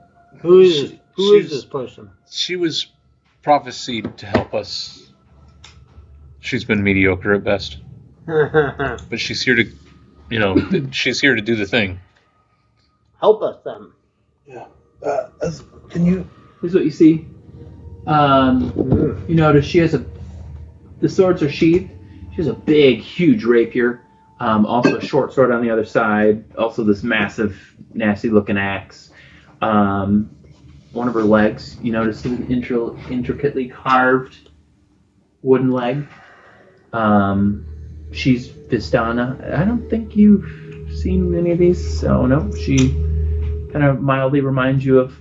[0.42, 2.10] Who is She- who is she's- this person?
[2.30, 2.88] She was
[3.42, 5.12] prophesied to help us.
[6.40, 7.78] She's been mediocre at best.
[8.28, 9.66] But she's here to,
[10.30, 10.58] you know,
[10.92, 12.00] she's here to do the thing.
[13.20, 13.92] Help us then.
[14.46, 14.68] Yeah.
[15.04, 15.30] Uh,
[15.90, 16.28] can you?
[16.62, 17.28] Here's what you see.
[18.06, 20.06] Um, you notice she has a.
[21.00, 21.92] The swords are sheathed.
[22.32, 24.04] She has a big, huge rapier.
[24.40, 26.44] Um, also a short sword on the other side.
[26.56, 29.12] Also this massive, nasty-looking axe.
[29.62, 30.30] Um,
[30.92, 34.50] one of her legs, you notice, is an intri- intricately carved
[35.42, 36.08] wooden leg.
[36.94, 37.66] Um,
[38.12, 39.54] she's Vistana.
[39.54, 40.67] I don't think you've
[41.02, 42.00] seen any of these.
[42.00, 42.78] So no, she
[43.72, 45.14] kind of mildly reminds you of,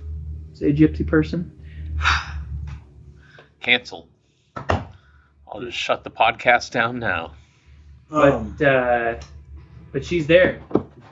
[0.53, 1.51] say, a gypsy person.
[3.61, 4.07] Cancel.
[4.55, 7.33] I'll just shut the podcast down now.
[8.09, 9.15] but Um, uh,
[9.91, 10.61] but she's there.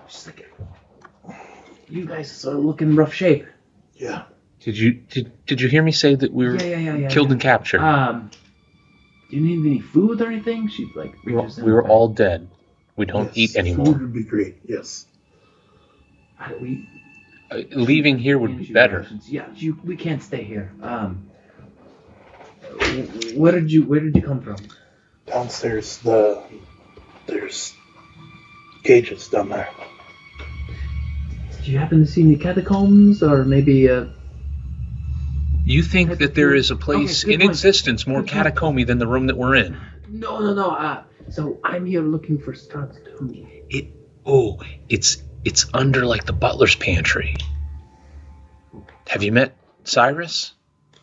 [0.07, 0.49] She's like,
[1.89, 3.45] you guys are looking rough shape.
[3.95, 4.23] yeah.
[4.61, 7.07] Did you did, did you hear me say that we were Yeah, yeah, yeah, yeah.
[7.09, 7.33] killed yeah.
[7.33, 7.81] and captured?
[7.81, 8.31] Um,
[9.29, 10.67] do you need any food or anything?
[10.69, 12.49] She's like we, were, we were all dead.
[12.95, 13.93] We don't yes, eat Food anymore.
[13.93, 14.57] would be great.
[14.65, 15.05] Yes.
[16.35, 16.87] How do we
[17.51, 18.99] Uh, leaving here would be better.
[19.01, 19.29] rations?
[19.29, 20.71] Yeah, you, we can't stay here.
[20.81, 21.29] Um,
[23.35, 24.57] where did you where did you come from?
[25.27, 26.41] Downstairs, the
[27.27, 27.73] there's
[28.83, 29.69] cages down there.
[31.63, 34.05] Do you happen to see any catacombs or maybe uh,
[35.65, 37.51] You think that there is a place Okay, in point.
[37.51, 39.77] existence more Good catacomby than the room that we're in?
[40.09, 43.47] no no no uh so I'm here looking for Strahd's tomb.
[43.69, 43.87] It
[44.25, 47.35] oh, it's it's under like the butler's pantry.
[49.07, 50.53] Have you met Cyrus?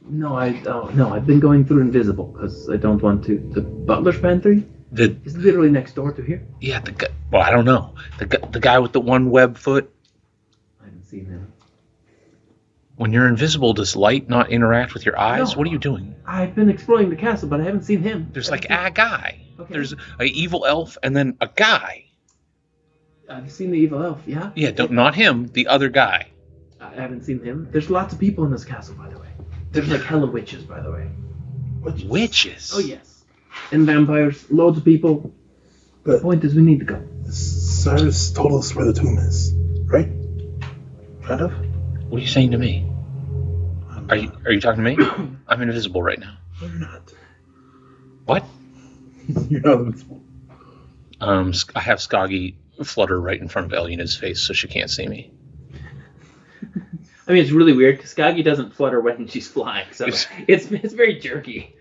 [0.05, 3.39] No, I oh, no, I've been going through invisible because I don't want to.
[3.39, 6.44] The butler's pantry The is literally next door to here.
[6.61, 7.09] yeah, the guy.
[7.31, 7.94] Well, I don't know.
[8.19, 9.93] The guy, the guy with the one web foot.
[10.81, 11.53] I haven't seen him.
[12.97, 15.53] When you're invisible, does light not interact with your eyes?
[15.53, 15.59] No.
[15.59, 16.15] What are you doing?
[16.27, 18.28] I've been exploring the castle, but I haven't seen him.
[18.32, 19.41] There's like a guy.
[19.63, 19.75] Okay.
[19.75, 22.07] There's a evil elf and then a guy.
[23.29, 24.21] I've seen the evil elf.
[24.27, 26.29] Yeah, Yeah, don't, not him, the other guy.
[26.81, 27.69] I haven't seen him.
[27.71, 29.29] There's lots of people in this castle, by the way.
[29.71, 31.09] There's like hella witches, by the way.
[32.05, 32.73] Witches.
[32.75, 33.25] Oh yes,
[33.71, 34.51] and vampires.
[34.51, 35.33] Loads of people.
[36.05, 37.03] The But point is, we need to go.
[37.31, 39.55] Cyrus told us where the tomb is,
[39.87, 40.09] right?
[41.23, 41.53] Kind of.
[42.09, 42.89] What are you saying to me?
[44.11, 45.37] Are you are you talking to me?
[45.49, 46.37] I'm invisible right now.
[46.61, 47.13] No, you're not.
[48.27, 48.45] What?
[49.49, 50.20] You're not invisible.
[51.20, 54.90] Um, S- I have Skaggy flutter right in front of Elena's face so she can't
[54.90, 55.32] see me.
[57.28, 60.70] I mean, it's really weird because Skaggy doesn't flutter when she's flying, so It's- it's
[60.70, 61.74] it's very jerky.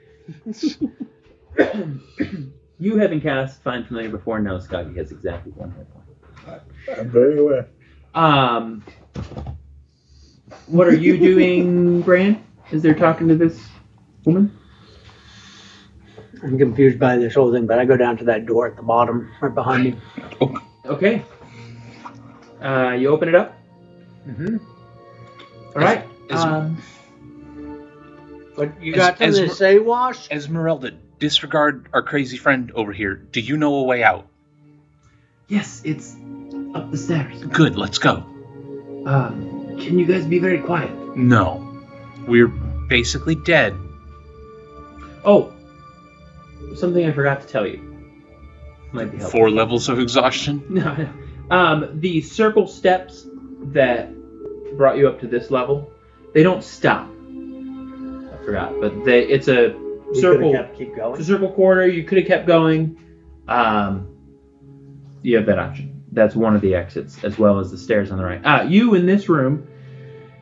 [2.80, 6.62] you having cast Find Familiar before No, Skaggy has exactly one hit point.
[7.00, 7.68] I'm very aware.
[8.14, 8.84] Um,
[10.68, 12.44] what are you doing, Bran?
[12.72, 13.60] Is there talking to this
[14.26, 14.58] woman?
[16.44, 18.82] I'm confused by this whole thing, but I go down to that door at the
[18.84, 19.96] bottom, right behind me.
[20.84, 21.24] Okay.
[22.60, 23.56] Uh, you open it up.
[24.28, 24.58] Mm-hmm.
[25.68, 26.06] All right.
[26.30, 26.82] is- um,
[28.56, 30.30] What you As- got something to we're- say, Wash?
[30.32, 33.14] Esmeralda, disregard our crazy friend over here.
[33.16, 34.28] Do you know a way out?
[35.48, 36.16] yes, it's
[36.74, 37.44] up the stairs.
[37.44, 38.24] Good, let's go.
[39.06, 40.92] Um, can you guys be very quiet?
[41.16, 41.84] No.
[42.28, 43.76] We're basically dead.
[45.24, 45.54] Oh,
[46.76, 47.88] something I forgot to tell you.
[48.92, 49.40] Might be helpful.
[49.40, 50.64] Four levels of exhaustion.
[50.70, 51.10] No, no.
[51.56, 53.28] Um, the circle steps
[53.74, 54.10] that
[54.78, 55.92] brought you up to this level,
[56.34, 57.08] they don't stop.
[57.10, 59.74] I forgot, but they it's a
[60.14, 60.52] You circle.
[60.52, 61.20] could've kept, keep It's going.
[61.20, 61.88] a circle corridor.
[61.88, 62.98] You could have kept going.
[63.50, 64.08] Um,
[65.24, 66.04] you have that option.
[66.14, 68.42] That's one of the exits, as well as the stairs on the right.
[68.46, 69.68] Uh, you in this room.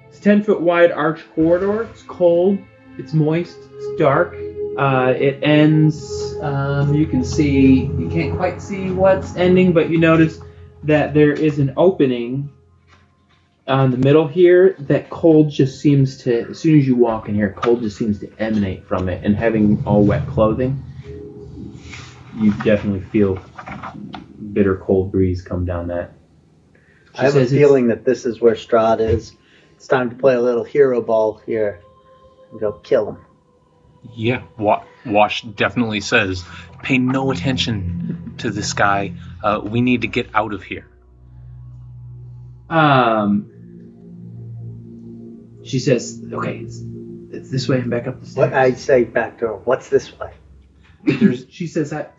[0.09, 1.83] It's ten foot wide arch corridor.
[1.83, 2.59] It's cold.
[2.99, 3.57] It's moist.
[3.73, 4.35] It's dark.
[4.77, 6.35] Uh, it ends.
[6.41, 7.85] Um, you can see.
[7.85, 10.39] You can't quite see what's ending, but you notice
[10.83, 12.51] that there is an opening
[13.67, 17.35] on the middle here that cold just seems to as soon as you walk in
[17.35, 20.83] here cold just seems to emanate from it and having all wet clothing
[22.35, 23.39] you definitely feel
[24.53, 26.13] bitter cold breeze come down that
[27.13, 29.33] She I have a feeling that this is where Strahd is.
[29.75, 31.81] It's time to play a little hero ball here
[32.51, 33.17] and go kill him.
[34.13, 36.43] Yeah, Wa- Wash definitely says,
[36.83, 39.13] pay no attention to this guy.
[39.43, 40.85] Uh, we need to get out of here.
[42.69, 43.51] um
[45.63, 46.79] she says okay it's,
[47.31, 49.89] it's this way and back up the stairs What I say back to her, what's
[49.89, 50.31] this way?
[51.03, 52.13] There's, she says that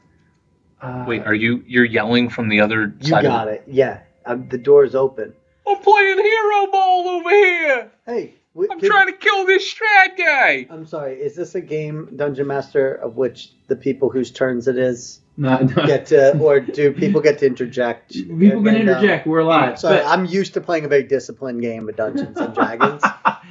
[0.83, 3.23] uh, Wait, are you you're yelling from the other You side?
[3.23, 3.65] got it.
[3.67, 5.35] Yeah, um, the door's open.
[5.69, 7.93] I'm playing hero ball over here.
[8.07, 10.67] Hey, we, I'm could- trying to kill this Strahd guy.
[10.71, 11.15] I'm sorry.
[11.21, 15.65] Is this a game, Dungeon Master, of which the people whose turns it is not,
[15.75, 18.13] not, get to, or do people get to interject?
[18.13, 21.05] people can And, uh, interject we're live Sorry, but- I'm used to playing a very
[21.05, 23.03] disciplined game of Dungeons and Dragons.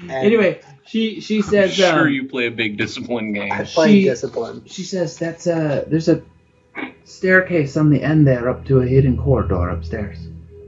[0.01, 3.51] And anyway she she I'm says sure um, you play a big discipline game.
[3.51, 4.63] I play she- discipline.
[4.65, 6.21] She says that's uh there's a
[7.05, 10.17] staircase on the end there up to a hidden corridor upstairs.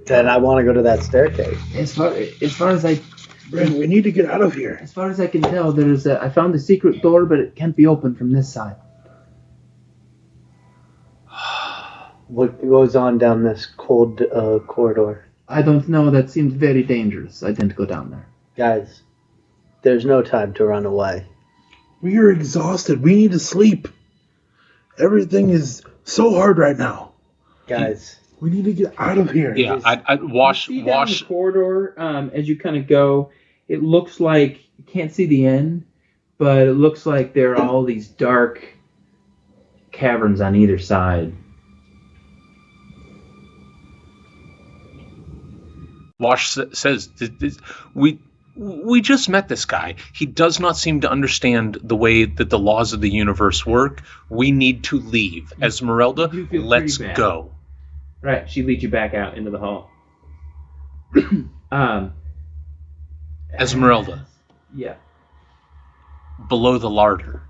[0.06, 1.58] Then I want to go to that staircase.
[1.76, 2.96] As far as far as I
[3.52, 4.80] Brandon, we need to get out of here.
[4.82, 7.56] as far as I can tell, there's a I found a secret door, but it
[7.56, 8.78] can't be opened from this side.
[12.28, 15.26] What goes on down this cold uh, corridor?
[15.50, 16.10] I don't know.
[16.12, 17.44] That seems very dangerous.
[17.44, 18.26] I didn't go down there.
[18.56, 19.02] Guys,
[19.82, 21.26] there's no time to run away.
[22.02, 23.04] We are exhausted.
[23.04, 23.90] We need to sleep.
[24.98, 27.12] Everything is so hard right now.
[27.68, 29.54] Guys, We need to get out of here.
[29.56, 31.20] Yeah, I, I wash You see down wash.
[31.20, 33.32] the corridor um, as you kind of go.
[33.72, 35.86] It looks like you can't see the end,
[36.38, 38.68] but it looks like there are all these dark
[39.94, 41.34] caverns on either side.
[46.20, 47.10] Wash says
[47.94, 48.20] we
[48.58, 49.96] we just met this guy.
[50.12, 54.02] He does not seem to understand the way that the laws of the universe work.
[54.28, 55.54] We need to leave.
[55.62, 57.54] Esmeralda, let's go.
[58.22, 59.90] Right, she leads you back out into the hall.
[61.72, 62.14] um,
[63.60, 64.26] Esmeralda,
[64.76, 64.96] yeah.
[66.48, 67.44] below the larder.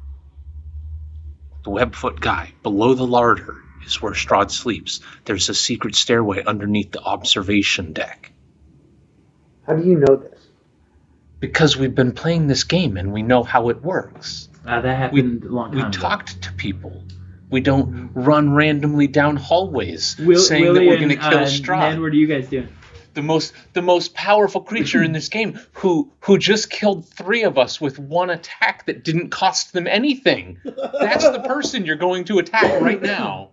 [1.64, 5.02] The webfoot guy, below the larder is where Strahd sleeps.
[5.26, 8.32] There's a secret stairway underneath the observation deck.
[9.68, 10.40] how do you know this?
[11.40, 14.50] Because we've been playing this game and we know how it works.
[14.66, 15.98] Uh, that happened a long We time ago.
[15.98, 17.04] We talked to people.
[17.50, 21.46] We don't run randomly down hallways Will, saying Willie that we're going to kill uh,
[21.46, 21.92] Strahd.
[21.92, 22.70] Ned, what are you guys doing?
[23.14, 27.58] The most the most powerful creature in this game who who just killed three of
[27.58, 30.58] us with one attack that didn't cost them anything.
[30.64, 33.50] That's the person you're going to attack right now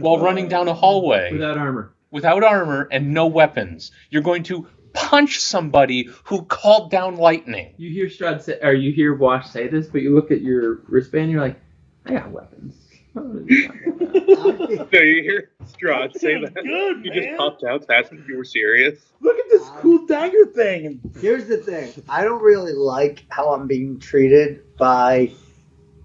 [0.00, 1.92] while running down a hallway Without armor.
[2.10, 3.90] without armor and no weapons.
[4.10, 7.74] You're going to punch somebody who called down lightning.
[7.78, 10.80] You hear Strahd say, or you hear Wash say this, but you look at your
[10.88, 11.58] wristband, and you're like,
[12.04, 12.74] I got weapons.
[13.14, 16.54] No, you hear Strahd say that.
[16.54, 19.00] Good, He just popped out to ask if you were serious.
[19.20, 21.00] Look at this cool dagger thing.
[21.20, 21.92] Here's the thing.
[22.08, 25.32] I don't really like how I'm being treated by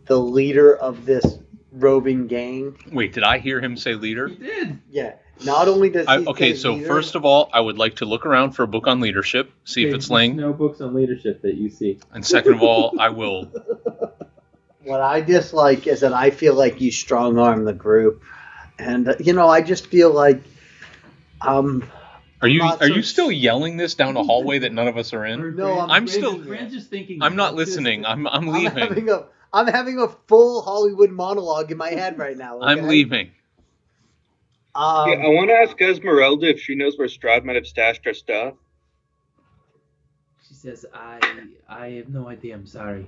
[0.05, 1.39] the leader of this
[1.71, 2.77] roving gang.
[2.91, 4.27] Wait, did I hear him say leader?
[4.27, 4.79] You did.
[4.89, 5.13] Yeah.
[5.45, 7.97] Not only does he I, okay, say so leader, first of all, I would like
[7.97, 10.35] to look around for a book on leadership, see if it's there's laying.
[10.35, 11.99] No books on leadership that you see.
[12.11, 13.51] And second of all, I will.
[14.87, 18.23] What I dislike is that I feel like you strong arm the group,
[18.79, 20.41] and uh, you know I just feel like
[21.41, 21.83] um
[22.41, 25.11] Are you Lots are you still yelling this down a hallway that none of us
[25.13, 25.57] are in?
[25.57, 27.21] No, I'm I'm Bran's- still- Bran's just thinking.
[27.21, 28.05] I'm not listening.
[28.05, 28.77] I'm I'm I'm leaving.
[28.77, 32.61] having a I'm having a full Hollywood monologue in my head right now.
[32.61, 33.31] I'm leaving.
[34.73, 38.05] Um, yeah, I want to ask Esmeralda if she knows where Strahd might have stashed
[38.05, 38.53] her stuff.
[40.47, 41.19] She says, I
[41.67, 42.53] I have no idea.
[42.55, 43.07] I'm sorry.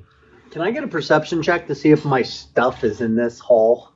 [0.52, 3.92] Can I get a perception check to see if my stuff is in this hall?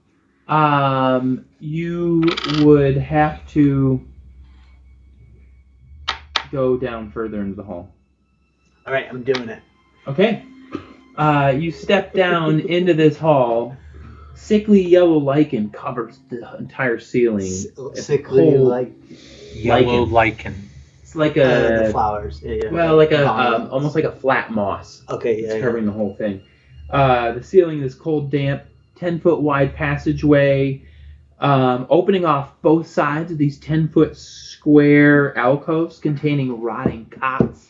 [0.47, 2.23] Um, you
[2.59, 4.05] would have to
[6.51, 7.89] go down further into the hall.
[8.85, 9.63] All right, I'm doing it.
[10.07, 10.45] Okay.
[11.15, 13.75] Uh, you step down into this hall.
[14.35, 17.47] Sickly yellow lichen covers the entire ceiling.
[17.47, 17.67] S-
[18.05, 18.91] sickly, like
[19.53, 20.69] Yellow lichen.
[21.13, 22.41] It's like uh, the a flowers.
[22.41, 22.71] Yeah, yeah.
[22.71, 25.03] well, like a um, almost like a flat moss.
[25.07, 25.61] Okay, yeah, It's yeah.
[25.61, 26.41] covering the whole thing.
[26.89, 28.63] Uh, the ceiling is cold, damp,
[28.95, 30.83] ten foot wide passageway,
[31.39, 37.67] um, opening off both sides of these ten foot square alcoves containing rotting cots,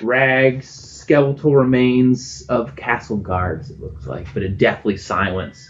[0.00, 3.72] rags, skeletal remains of castle guards.
[3.72, 5.68] It looks like, but a deathly silence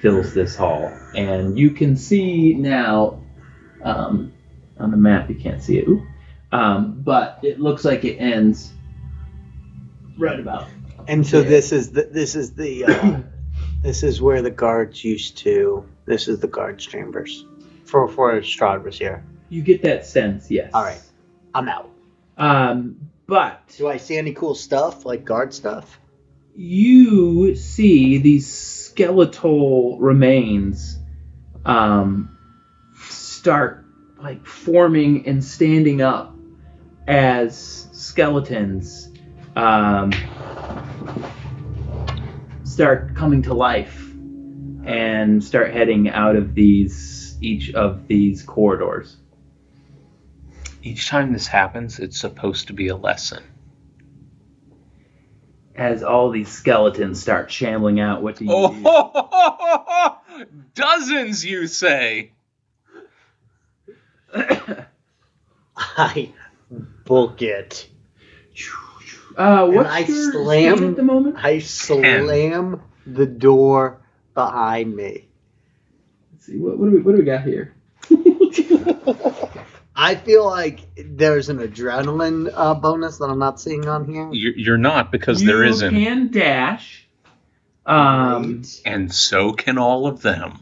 [0.00, 3.20] fills this hall, and you can see now
[3.82, 4.32] um,
[4.78, 5.28] on the map.
[5.28, 6.04] You can't see it, Oop.
[6.52, 8.72] Um, but it looks like it ends
[10.18, 10.68] right about
[11.08, 11.48] And so Yeah.
[11.48, 13.20] this is the this is the uh,
[13.82, 15.84] this is where the guards used to.
[16.04, 17.46] This is the guards chambers
[17.84, 19.24] for for Strahd was here.
[19.48, 20.70] You get that sense, yes.
[20.74, 21.00] All right,
[21.54, 21.90] I'm out.
[22.38, 25.98] Um, but Do I see any cool stuff like guard stuff?
[26.54, 30.98] you see these skeletal remains
[31.64, 32.36] um,
[33.08, 33.86] start
[34.20, 36.31] like forming and standing up
[37.06, 39.08] as skeletons
[39.56, 40.12] um,
[42.64, 44.10] start coming to life
[44.84, 49.16] and start heading out of these each of these corridors.
[50.82, 53.42] Each time this happens, it's supposed to be a lesson.
[55.74, 58.82] As all these skeletons start shambling out, what do you do?
[59.64, 60.18] Oh,
[60.74, 62.32] dozens, you say?
[65.96, 66.32] I
[67.04, 67.88] book it.
[69.36, 71.36] Uh, And I your slam- at the moment?
[71.38, 74.02] I slam the door
[74.34, 75.28] behind me.
[76.32, 77.74] Let's see, what, what, do we, what do we got here?
[79.96, 84.28] I feel like there's an adrenaline uh, bonus that I'm not seeing on here.
[84.32, 85.94] You're, you're not because there you isn't.
[85.94, 87.06] can dash.
[87.86, 88.82] Um, Great.
[88.84, 90.58] And so can all of them.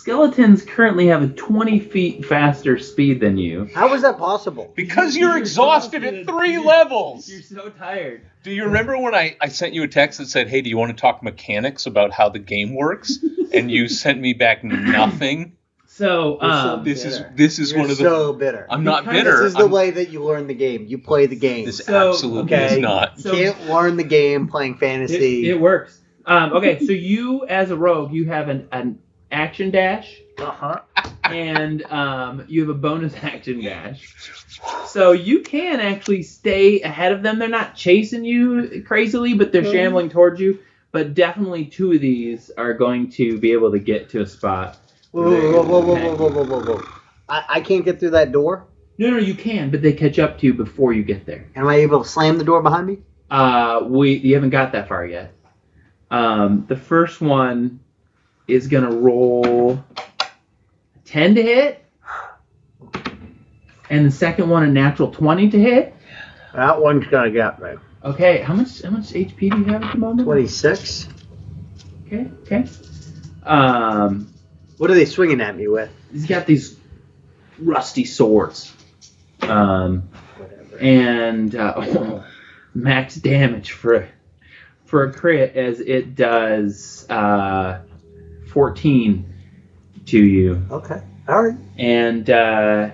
[0.00, 3.68] Skeletons currently have a 20 feet faster speed than you.
[3.74, 4.72] How is that possible?
[4.74, 7.28] Because you're exhausted at three levels.
[7.28, 8.22] You're so tired.
[8.42, 10.78] Do you remember when I, I sent you a text that said, hey, do you
[10.78, 13.18] want to talk mechanics about how the game works?
[13.52, 15.56] And you sent me back nothing.
[15.88, 18.04] So, You're so um, This is this is You're one of the.
[18.04, 18.64] so bitter.
[18.70, 19.36] I'm not Because bitter.
[19.38, 20.86] This is the I'm- way that you learn the game.
[20.86, 21.66] You play the game.
[21.66, 22.74] This So, absolutely okay.
[22.74, 23.16] is not.
[23.16, 25.50] you so can't learn the game playing it, fantasy.
[25.50, 25.98] it works.
[26.26, 30.80] Um, okay, so you as a rogue, you have an, an action dash, uh-huh.
[31.24, 34.14] and um, you have a bonus action dash.
[34.86, 37.38] So you can actually stay ahead of them.
[37.38, 40.58] They're not chasing you crazily, but they're shambling towards you.
[40.92, 44.76] But definitely two of these are going to be able to get to a spot.
[45.12, 46.84] Whoa, whoa, whoa, whoa, whoa, whoa, whoa, whoa, whoa.
[47.28, 48.66] I, I can't get through that door.
[48.98, 51.46] No, no, you can, but they catch up to you before you get there.
[51.56, 52.98] Am I able to slam the door behind me?
[53.30, 55.32] Uh, we you haven't got that far yet.
[56.10, 57.80] Um, the first one
[58.52, 59.82] is gonna roll
[61.04, 61.84] ten to hit,
[63.88, 65.94] and the second one a natural twenty to hit.
[66.54, 67.70] That one's gonna get me.
[68.04, 70.24] Okay, how much how much HP do you have at the moment?
[70.26, 71.08] 26.
[72.06, 72.64] Okay, okay.
[73.44, 74.32] Um,
[74.78, 75.90] What are they swinging at me with?
[76.10, 76.76] he's got these
[77.58, 78.74] rusty swords.
[79.42, 80.08] Um,
[80.38, 80.78] Whatever.
[80.80, 82.22] and uh,
[82.74, 84.08] max damage for
[84.86, 87.80] for a crit as it does uh,
[88.50, 89.34] 14
[90.06, 90.62] to you.
[90.70, 91.02] Okay.
[91.28, 91.56] All right.
[91.78, 92.90] And uh,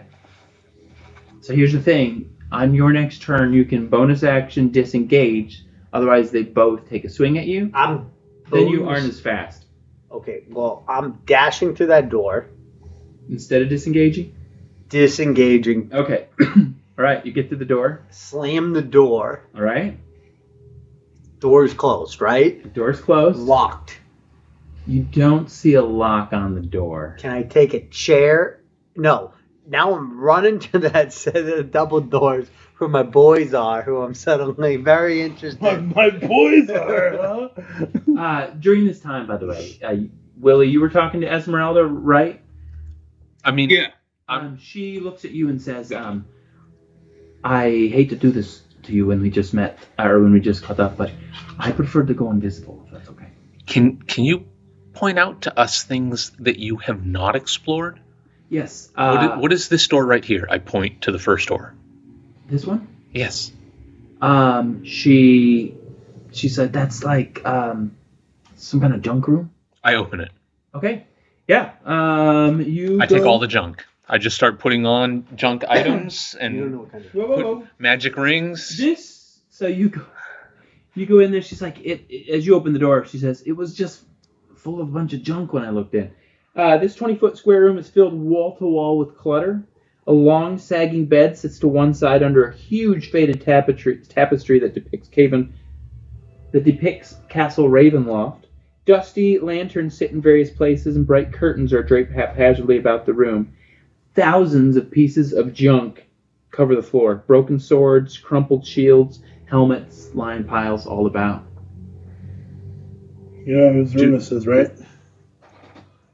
[1.41, 5.62] so here's the thing: on your next turn, you can bonus action disengage.
[5.93, 7.70] Otherwise, they both take a swing at you.
[7.74, 8.11] I'm.
[8.51, 9.65] Then you aren't as fast.
[10.12, 10.45] Okay.
[10.49, 12.47] Well, I'm dashing through that door,
[13.28, 14.35] Instead of disengaging.
[14.89, 16.28] disengaging, Okay.
[16.41, 17.24] All right.
[17.27, 18.07] You get to the door.
[18.11, 19.43] slam the door.
[19.55, 19.99] All right.
[21.41, 22.62] Door's closed, right?
[22.62, 23.39] The door's closed.
[23.39, 23.99] Locked.
[24.86, 27.16] You don't see a lock on the door.
[27.18, 28.62] Can I take a chair?
[28.94, 29.32] No.
[29.66, 32.48] Now I'm running to that set of double doors
[32.78, 35.60] where my boys are, who I'm suddenly very interested.
[35.60, 37.16] My, my boys are,
[37.56, 38.18] huh?
[38.18, 39.96] Uh, during this time, by the way, uh,
[40.38, 42.42] Willie, you were talking to Esmeralda, right?
[43.44, 43.88] I mean, Yeah.
[44.28, 46.26] Um, she looks at you and says, um,
[47.44, 50.64] "I hate to do this to you when we just met, or when we just
[50.64, 51.12] caught up, but
[51.58, 52.82] I prefer to go invisible.
[52.86, 53.26] If that's okay."
[53.66, 54.46] can can you
[54.97, 58.01] point out to us things that you have not explored?
[58.48, 58.90] Yes.
[58.97, 60.47] Uh, i- what is this door right here?
[60.51, 61.74] I point to the first door.
[62.48, 62.86] this one?
[63.12, 63.52] Yes.
[64.20, 65.74] Um, she
[66.32, 67.97] she said that's like um,
[68.56, 69.51] some kind of junk room.
[69.85, 70.31] I open it.
[70.74, 71.06] Okay.
[71.48, 71.73] Yeah.
[71.85, 72.98] Um, you.
[73.01, 73.85] I take all the junk.
[74.09, 77.14] I just start putting on junk items You don't and know what kind of.
[77.14, 77.66] Whoa, whoa, whoa.
[77.78, 78.77] magic rings.
[78.78, 79.39] This.
[79.51, 80.02] So you go.
[80.94, 81.43] You go in there.
[81.43, 84.02] She's like, it, it- as you open the door, she says, it was just
[84.66, 86.10] full of a bunch of junk when I looked in.
[86.56, 89.62] Uh, this 20 foot square room is filled wall to wall with clutter.
[90.09, 94.74] A long, sagging bed sits to one side under a huge faded tapestry, tapestry that
[94.74, 95.55] depicts Caven,
[96.51, 98.47] that depicts Castle Ravenloft.
[98.86, 103.52] Dusty lanterns sit in various places, and bright curtains are draped haphazardly about the room.
[104.14, 106.09] Thousands of pieces of junk
[106.51, 107.22] cover the floor.
[107.28, 111.44] Broken swords, crumpled shields, helmets, line piles all about.
[113.47, 114.73] You know whose room this right?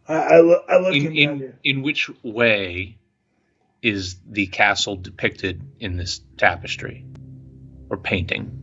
[0.07, 2.99] I, I, look, I look In in in which way
[3.81, 7.07] is the castle depicted in this tapestry
[7.89, 8.63] or painting?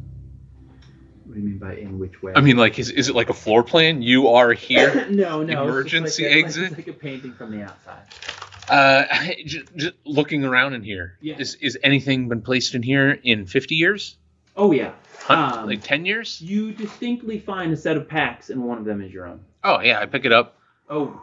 [1.26, 2.34] What do you mean by in which way?
[2.36, 4.04] I mean, like, is, is it like a floor plan?
[4.04, 5.08] You are here.
[5.10, 5.64] no, no.
[5.64, 6.64] Emergency it's like a, exit?
[6.66, 8.04] It's like a painting from the outside.
[8.70, 9.06] Uh,
[9.48, 11.18] just, just looking around in here.
[11.22, 11.40] Yeah.
[11.40, 14.16] Is is anything been placed in here in fifty years?
[14.60, 14.91] Oh yeah.
[15.30, 16.41] Um, like ten years?
[16.41, 19.40] You distinctly find a set of packs, and one of them is your own.
[19.64, 20.57] Oh yeah, I pick it up
[20.90, 21.22] Oh,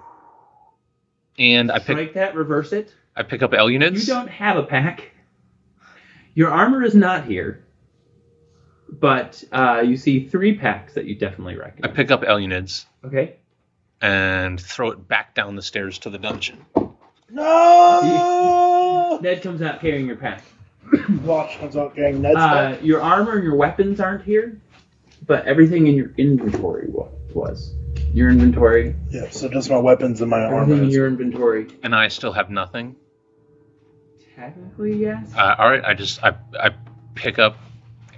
[1.39, 2.95] and I pick strike that, reverse it.
[3.17, 4.01] I pick up L units.
[4.07, 5.11] You don't have a pack.
[6.35, 7.65] Your armor is not here,
[8.91, 11.91] but uh, you see three packs that you definitely recognize.
[11.91, 12.87] I pick up L units.
[13.05, 13.37] Okay.
[14.01, 16.65] and throw it back down the stairs to the dungeon.
[17.31, 19.19] No!
[19.23, 20.43] Ned comes out carrying your pack.
[21.25, 22.83] Wash comes out carrying Ned's Uh, stuff.
[22.85, 24.61] your armor and your weapons aren't here,
[25.27, 27.75] but everything in your inventory wa- was.
[28.13, 30.75] Your inventory, Yeah, so just my weapons and my everything armor.
[30.83, 31.67] in is- your inventory.
[31.83, 32.97] And I still have nothing.
[34.35, 35.33] Technically, yes.
[35.37, 36.71] Uh, all right, I just I I
[37.15, 37.57] pick up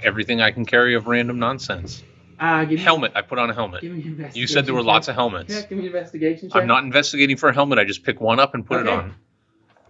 [0.03, 2.03] everything I can carry of random nonsense.
[2.41, 3.13] Uh, give me, Helmet.
[3.17, 3.81] I put on a helmet.
[3.83, 4.87] Give me an investigation You said there were check.
[4.87, 5.53] lots of helmets.
[5.53, 6.61] Yeah, give me an investigation check.
[6.63, 7.79] I'm not investigating for a helmet.
[7.81, 8.95] I just pick one up and put it Okay.
[8.97, 9.15] on.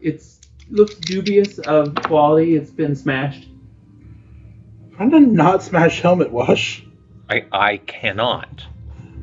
[0.01, 0.38] It's
[0.71, 2.57] looks dubious of quality.
[2.57, 3.49] It's been smashed.
[4.97, 6.85] Find a not smash helmet, Wash.
[7.29, 8.67] I I cannot.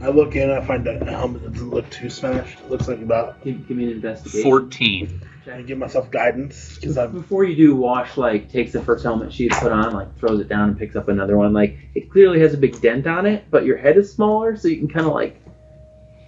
[0.01, 2.59] I look in, I find that helmet that doesn't look too smashed.
[2.59, 3.43] It looks like about.
[3.43, 4.43] Give, give me an investigation.
[4.43, 5.21] Fourteen.
[5.51, 7.11] I give myself guidance because I'm.
[7.11, 10.39] Before you do, Wash like takes the first helmet she had put on, like throws
[10.39, 11.53] it down and picks up another one.
[11.53, 14.67] Like it clearly has a big dent on it, but your head is smaller, so
[14.67, 15.41] you can kind of like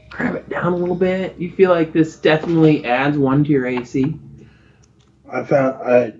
[0.10, 1.38] grab it down a little bit.
[1.38, 4.20] You feel like this definitely adds one to your AC.
[5.32, 6.14] I found I.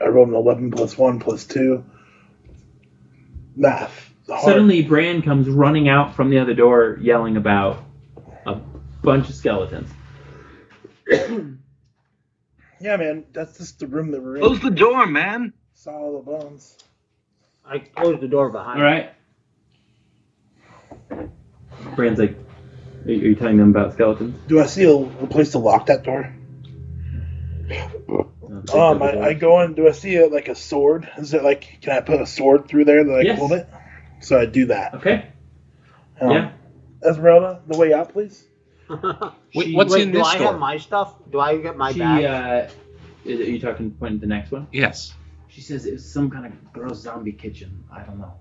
[0.00, 1.84] I rolled an eleven plus one plus two.
[3.56, 4.12] Math.
[4.28, 4.44] Hard.
[4.44, 7.82] Suddenly, Bran comes running out from the other door, yelling about
[8.46, 8.60] a
[9.02, 9.90] bunch of skeletons.
[12.80, 14.42] Yeah, man, that's just the room that we're in.
[14.42, 15.52] Close the door, man.
[15.74, 16.76] Saw all the bones.
[17.66, 18.78] I closed the door behind.
[18.78, 19.12] All right.
[21.96, 22.36] Bran's like,
[23.04, 24.38] are you, are you telling them about skeletons?
[24.46, 26.32] Do I see a, a place to lock that door?
[28.74, 29.28] No, they Um, I.
[29.28, 29.74] I go in.
[29.74, 31.08] Do I see a, like a sword?
[31.18, 33.38] Is it like can I put a sword through there that I Yes.
[33.38, 33.68] hold it?
[34.20, 34.94] So I do that.
[34.94, 35.26] Okay.
[36.20, 36.50] Um, Yeah.
[37.08, 38.44] Esmeralda, the way out, please.
[38.88, 40.46] Wait, She- what's Wait, in do this I door?
[40.52, 41.14] have my stuff?
[41.30, 42.24] Do I get my she, bag?
[42.24, 42.70] uh,
[43.24, 44.66] is, are you talking point to the next one?
[44.72, 45.14] Yes.
[45.48, 47.84] She says it's some kind of gross zombie kitchen.
[47.92, 48.34] I don't know.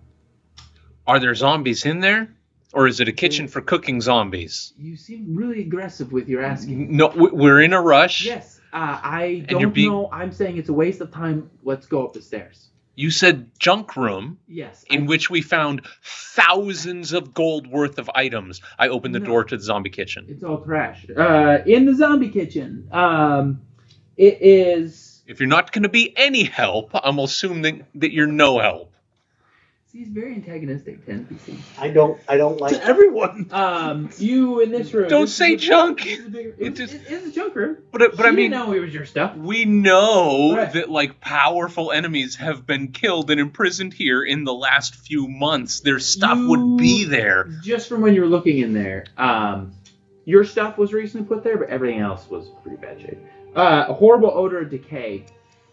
[1.05, 2.29] Are there zombies in there,
[2.73, 4.73] or is it a kitchen for cooking zombies?
[4.77, 6.95] You seem really aggressive with your asking.
[6.97, 8.25] No, we're in a rush.
[8.25, 8.56] Yes.
[8.73, 10.09] Uh, I don't being- know.
[10.11, 11.49] I'm saying it's a waste of time.
[11.63, 12.69] Let's go up the stairs.
[12.95, 14.83] You said junk room, Yes.
[14.89, 18.61] in I- which we found thousands of gold worth of items.
[18.79, 19.25] I opened the No.
[19.27, 20.25] door to the zombie kitchen.
[20.27, 21.05] It's all trash.
[21.15, 22.87] Uh, in the zombie kitchen.
[22.91, 23.61] Um,
[24.17, 25.21] it is.
[25.27, 28.93] If you're not going to be any help, I'm assuming that you're no help.
[29.97, 31.57] See, he's very antagonistic to NPCs.
[31.79, 32.19] I don't.
[32.29, 32.73] I don't like.
[32.73, 33.47] To everyone.
[33.51, 35.09] Um, you in this room.
[35.09, 36.03] Don't this say a- junk.
[36.03, 37.77] This is bigger, It it, just- it is a junk room.
[37.91, 39.35] But but I mean, didn't know it was your stuff.
[39.35, 40.71] we know Right.
[40.73, 45.79] that like powerful enemies have been killed and imprisoned here in the last few months.
[45.79, 47.45] Their stuff You- would be there.
[47.63, 49.71] Just from when you were looking in there, um,
[50.25, 53.17] your stuff was recently put there, but everything else was pretty bad shape.
[53.55, 55.25] Uh, a horrible odor of decay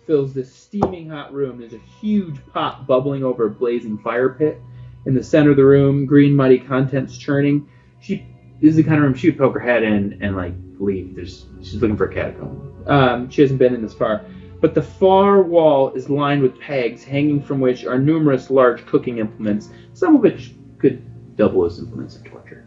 [0.06, 1.58] fills this steaming hot room.
[1.58, 4.60] There's a huge pot bubbling over a blazing fire pit.
[5.06, 7.68] In the center of the room, green muddy contents churning.
[8.00, 8.26] She
[8.60, 11.14] this is the kind of room she would poke her head in and like leave.
[11.14, 12.84] There's she's looking for a catacomb.
[12.86, 14.24] Um, she hasn't been in this far.
[14.60, 19.18] But the far wall is lined with pegs, hanging from which are numerous large cooking
[19.18, 22.64] implements, some of which could double as implements of torture.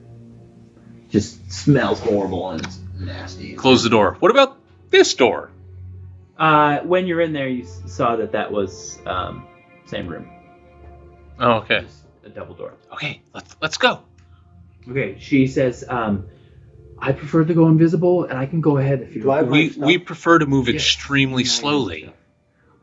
[1.09, 3.55] Just smells horrible and it's nasty.
[3.55, 4.18] Close the door.
[4.19, 4.59] What about
[4.91, 5.49] this door?
[6.38, 9.47] Uh, when you're in there, you saw that that was um,
[9.85, 10.30] same room,
[11.39, 11.81] Oh, okay.
[11.81, 12.73] just a double door.
[12.93, 14.01] Okay, let's let's go.
[14.89, 16.27] Okay, she says, um,
[16.99, 19.69] "I prefer to go invisible, and I can go ahead if you Do I We
[19.77, 20.76] we prefer to move Yes.
[20.76, 22.14] extremely Yeah, slowly.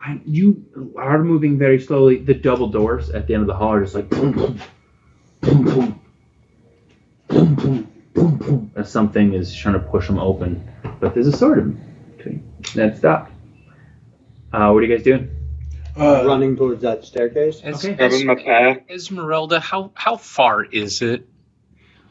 [0.03, 2.17] I, you are moving very slowly.
[2.19, 4.61] The double doors at the end of the hall are just like boom, boom,
[5.41, 6.01] boom, boom,
[7.29, 8.73] boom, boom, boom, boom.
[8.77, 10.69] As something is trying to push them open,
[11.01, 11.81] but there's a sword in
[12.17, 12.53] between.
[12.75, 13.31] Then stop.
[14.55, 15.29] Uh, what are you guys doing?
[15.99, 17.61] Uh, running towards that staircase.
[17.65, 17.95] Es- Okay.
[17.95, 18.87] Grabbing my pack.
[18.89, 21.27] Esmeralda, how how far is it?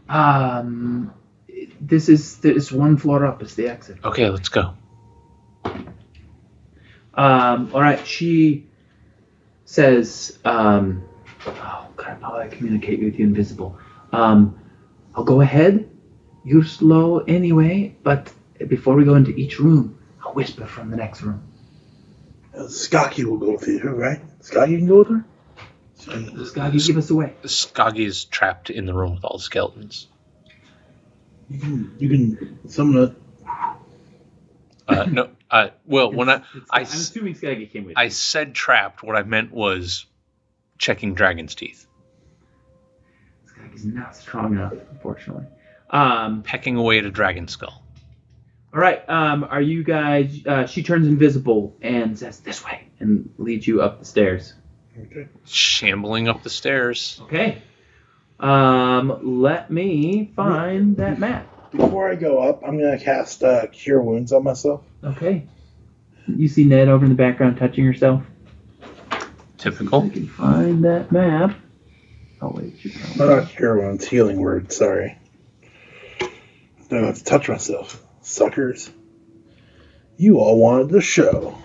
[0.10, 1.14] Um,
[1.80, 3.42] this is this one floor up.
[3.42, 3.98] It's the exit.
[4.04, 4.74] Okay, let's go.
[7.14, 8.06] Um, all right.
[8.06, 8.68] She
[9.64, 11.04] says, um,
[11.48, 13.78] "Oh God, how do I communicate with you invisible?
[14.12, 14.60] Um,
[15.16, 15.90] I'll go ahead.
[16.44, 18.34] You're slow anyway, but
[18.68, 21.42] before we go into each room, I'll whisper from the next room.
[22.68, 24.22] Skaggy will go with you, right?
[24.42, 25.26] Skaggy can go with her?
[26.06, 27.34] This guy give us away.
[27.46, 30.08] Skaggy is trapped in the room with all the skeletons.
[31.50, 33.16] You can, you can summon it.
[34.86, 37.98] Uh, no, uh, well, when I I I'm assuming Skaggy came with.
[37.98, 38.10] I you.
[38.10, 40.06] said trapped, what I meant was
[40.78, 41.86] checking dragon's teeth,
[43.46, 45.46] Skaggy's not strong enough, unfortunately.
[45.90, 47.83] Um, pecking away at a dragon skull.
[48.74, 49.08] All right.
[49.08, 50.46] Um, are you guys?
[50.46, 54.54] Uh, she turns invisible and says this way and leads you up the stairs.
[55.00, 55.28] Okay.
[55.46, 57.20] Shambling up the stairs.
[57.24, 57.62] Okay.
[58.40, 61.48] Um, let me find that map.
[61.72, 64.82] Before I go up, I'm gonna cast uh, Cure Wounds on myself.
[65.04, 65.48] Okay.
[66.28, 68.24] You see Ned over in the background touching herself.
[69.58, 70.02] Typical.
[70.02, 70.10] I Typical.
[70.10, 71.56] can find that map.
[72.42, 74.72] Oh wait, she No, not Cure Wounds, Healing Word.
[74.74, 75.18] Sorry.
[76.22, 76.30] I
[76.90, 78.90] Don't have to touch myself, suckers.
[80.18, 81.58] You all wanted the show.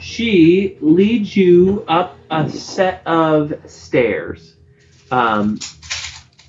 [0.00, 4.54] She leads you up a set of stairs.
[5.10, 5.58] Um,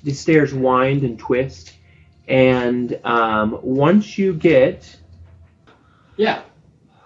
[0.04, 1.72] the stairs wind and twist,
[2.28, 4.96] and um, once you get,
[6.16, 6.42] yeah,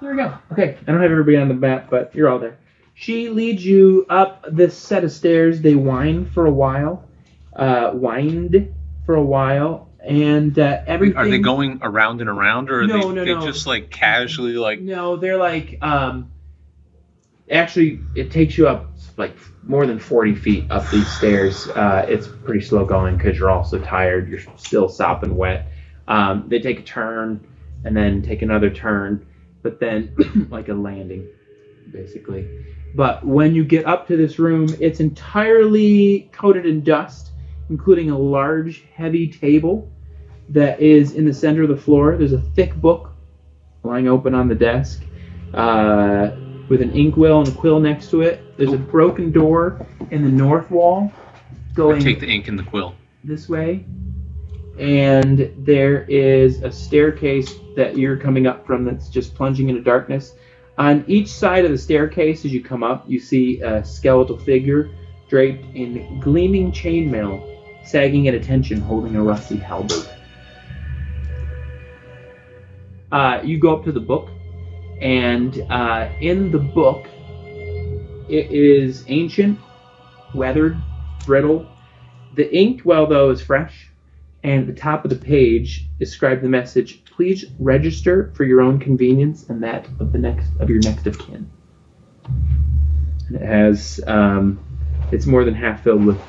[0.01, 0.35] there we go.
[0.53, 2.59] Okay, I don't have everybody on the map, but you're all there.
[2.95, 5.61] She leads you up this set of stairs.
[5.61, 7.09] They wind for a while,
[7.55, 8.75] uh, wind
[9.07, 11.17] for a while, and uh, everything.
[11.17, 13.47] Are they going around and around, or are No, they, no, they no.
[13.47, 14.81] just like casually like?
[14.81, 16.31] No, they're like um
[17.51, 21.69] actually it takes you up like more than 40 feet up these stairs.
[21.69, 24.29] Uh, it's pretty slow going because you're also tired.
[24.29, 25.69] You're still sopping wet.
[26.09, 27.47] Um, they take a turn
[27.85, 29.27] and then take another turn,
[29.63, 30.15] but then
[30.51, 31.27] like a landing,
[31.93, 32.67] basically.
[32.95, 37.31] But when you get up to this room, it's entirely coated in dust,
[37.71, 39.91] including a large, heavy table
[40.51, 42.17] that is in the center of the floor.
[42.17, 43.13] There's a thick book
[43.83, 45.03] lying open on the desk
[45.55, 46.31] uh,
[46.69, 48.57] with an inkwell and a quill next to it.
[48.57, 52.63] There's a broken door in the north wall I going take the ink and the
[52.63, 52.95] quill.
[53.23, 53.85] this way.
[54.79, 60.35] And there is a staircase that you're coming up from that's just plunging into darkness.
[60.79, 64.91] On each side of the staircase, as you come up, you see a skeletal figure
[65.29, 67.54] draped in gleaming chainmail,
[67.85, 70.09] sagging at attention, holding a rusty halberd.
[73.13, 74.29] Uh, you go up to the book,
[75.01, 77.07] and uh, in the book,
[78.29, 79.59] it is ancient,
[80.35, 80.77] weathered,
[81.25, 81.69] brittle.
[82.35, 83.89] The ink, well, though, is fresh,
[84.43, 87.05] and at the top of the page, describe the message.
[87.05, 91.17] Please register for your own convenience and that of the next of your next of
[91.17, 91.49] kin.
[93.29, 94.59] And it has um,
[95.13, 96.21] it's more than half filled with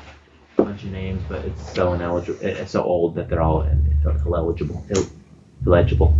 [0.76, 2.38] bunch of names, but it's so ineligible.
[2.42, 3.62] It's so old that they're all
[4.26, 5.06] illegible, Ill-
[5.64, 6.14] illegible,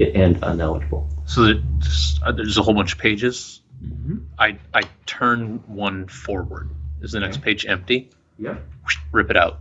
[0.00, 1.06] and ineligible.
[1.26, 3.60] So there's, uh, there's a whole bunch of pages.
[3.84, 4.24] Mhm.
[4.38, 6.70] I I turn one forward.
[7.02, 8.08] Is the next page empty?
[8.38, 8.64] Yep.
[9.12, 9.60] Rip it out.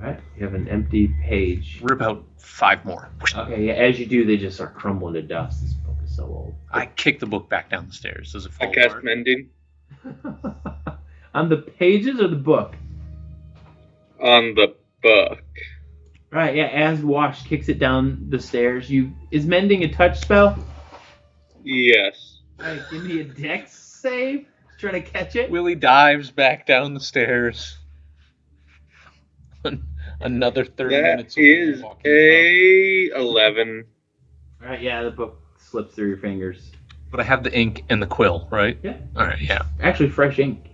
[0.00, 0.20] All right.
[0.36, 1.80] You have an empty page.
[1.82, 3.08] Rip out five more.
[3.36, 3.66] Okay.
[3.66, 5.62] Yeah, as you do, they just start crumbling to dust.
[5.62, 6.54] This book is so old.
[6.70, 8.32] I kick the book back down the stairs.
[8.32, 9.04] Does it I fall cast apart?
[9.04, 9.50] mending
[11.34, 12.76] On the pages of the book.
[14.20, 15.42] On the book.
[16.30, 20.58] Right, yeah, as Wash kicks it down the stairs, you is mending a touch spell?
[21.62, 22.40] Yes.
[22.60, 24.46] Alright, give me a dex save.
[24.78, 25.50] Trying to catch it.
[25.50, 27.78] Willie dives back down the stairs.
[30.20, 33.84] Another 30 That minutes of is walking a eleven.
[34.60, 36.72] Alright, yeah, the book slips through your fingers.
[37.10, 38.76] But I have the ink and the quill, right?
[38.82, 38.96] Yeah.
[39.16, 39.62] All right, yeah.
[39.80, 40.66] Actually, fresh ink.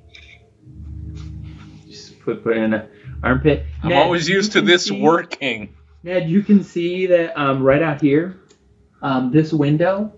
[1.87, 2.89] Just put put it in a
[3.23, 3.65] armpit.
[3.83, 5.75] I'm Ned, always used to this see- working.
[6.03, 8.41] Ned, you can see that um, right out here,
[9.03, 10.13] um, this window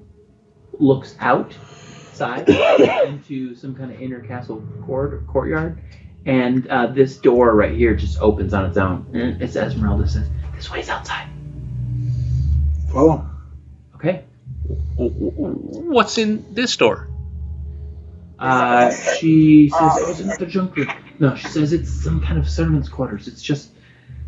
[0.78, 2.48] looks outside
[3.06, 5.80] into some kind of inner castle court, courtyard,
[6.24, 9.06] and uh, this door right here just opens on its own.
[9.12, 11.28] And it's Esmeralda says, "This way's outside."
[12.92, 13.28] Follow.
[13.96, 14.24] Okay.
[14.96, 17.08] W- w- What's in this door?
[18.38, 20.88] Uh, she says, "Oh, it's another junk room."
[21.22, 23.28] No, she says it's some kind of servants' quarters.
[23.28, 23.70] It's just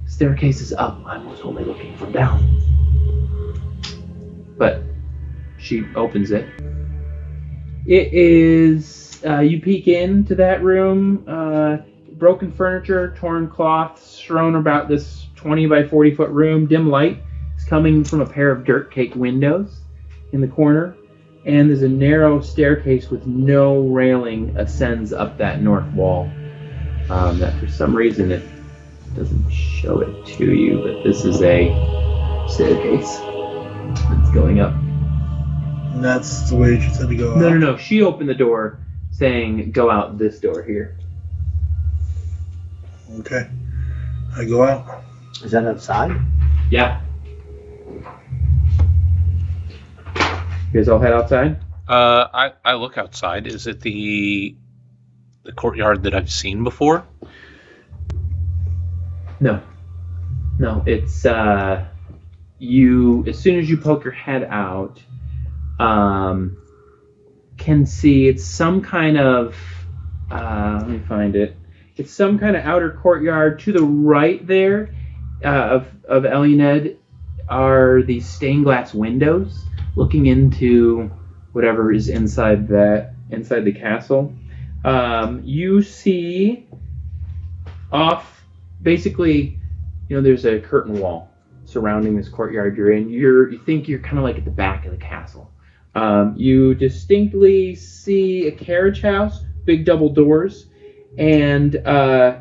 [0.06, 1.02] staircases up.
[1.04, 2.38] I was only looking from down.
[4.56, 4.80] But
[5.58, 6.46] she opens it.
[7.84, 9.20] It is.
[9.26, 11.24] Uh, you peek into that room.
[11.26, 11.78] Uh,
[12.12, 16.66] broken furniture, torn cloths strewn about this 20 by 40 foot room.
[16.66, 17.20] Dim light
[17.58, 19.80] is coming from a pair of dirt caked windows
[20.30, 20.94] in the corner
[21.44, 26.30] and there's a narrow staircase with no railing ascends up that north wall.
[27.10, 28.42] Um, that for some reason it
[29.14, 31.68] doesn't show it to you, but this is a
[32.48, 33.18] staircase
[34.08, 34.72] that's going up.
[34.74, 37.52] And that's the way she said to go No, out.
[37.52, 37.70] no, no.
[37.72, 37.76] No.
[37.76, 38.80] She opened the door,
[39.12, 40.96] saying, "Go out this door here."
[43.20, 43.48] Okay.
[44.36, 45.04] I go out.
[45.44, 46.16] Is that outside?
[46.70, 47.00] Yeah.
[50.72, 51.60] You guys all head outside.
[51.86, 53.46] Uh, I, I look outside.
[53.46, 54.56] Is it the
[55.44, 57.06] the courtyard that I've seen before?
[59.40, 59.60] No.
[60.58, 61.84] No, it's uh
[62.58, 65.02] you as soon as you poke your head out,
[65.78, 66.56] um
[67.56, 69.56] can see it's some kind of
[70.30, 71.56] uh let me find it.
[71.96, 74.94] It's some kind of outer courtyard to the right there
[75.44, 76.96] uh, of of Elianed
[77.48, 79.64] are these stained glass windows
[79.96, 81.10] looking into
[81.52, 84.32] whatever is inside that inside the castle.
[84.84, 86.68] Um, you see
[87.90, 88.44] off
[88.82, 89.58] basically
[90.08, 91.30] you know there's a curtain wall
[91.64, 93.08] surrounding this courtyard you're in.
[93.08, 95.50] You're you think you're kind of like at the back of the castle.
[95.94, 100.66] Um, you distinctly see a carriage house big double doors
[101.16, 102.40] and uh,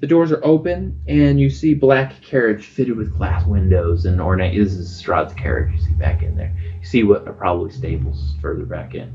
[0.00, 4.56] the doors are open and you see black carriage fitted with glass windows and ornate
[4.56, 6.54] this is Strahd's carriage you see back in there.
[6.80, 9.12] You see what are probably stables further back in.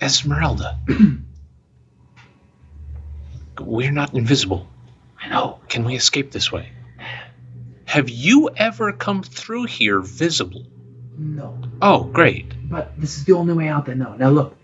[0.00, 0.78] Esmeralda.
[3.60, 4.66] We're not invisible.
[5.20, 6.70] i know Can we escape this way?
[7.84, 10.66] Have you ever come through here visible?
[11.16, 12.52] no Oh, great.
[12.68, 13.86] But this is the only way out.
[13.86, 14.16] Then no.
[14.16, 14.56] Now look,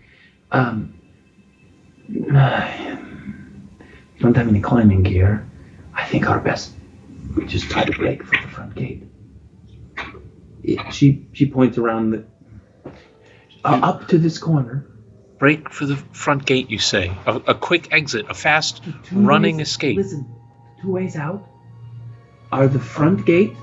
[0.50, 0.94] um,
[2.08, 2.24] you
[4.20, 5.46] don't have any climbing gear.
[5.94, 6.72] I think our best
[7.36, 9.04] we just try to break for the front gate.
[10.62, 12.24] It, she she points around the
[13.64, 14.86] uh, up to this corner.
[15.40, 17.10] Break for the front gate, you say.
[17.26, 19.96] A, a quick exit, a fast Two running ways- escape.
[19.96, 20.32] Listen,
[20.80, 21.48] two ways out
[22.52, 23.56] are the front gate,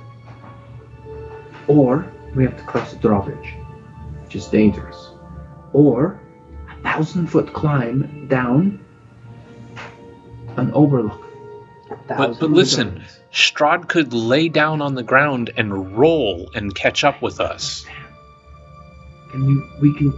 [1.68, 3.54] or we have to cross the drawbridge,
[4.24, 5.12] which is dangerous,
[5.72, 6.20] or
[6.70, 8.84] a thousand foot climb down
[10.58, 11.24] an overlook.
[12.08, 17.22] But, but listen, Strahd could lay down on the ground and roll and catch up
[17.22, 17.86] with us.
[19.32, 19.70] Can you?
[19.80, 20.14] We can.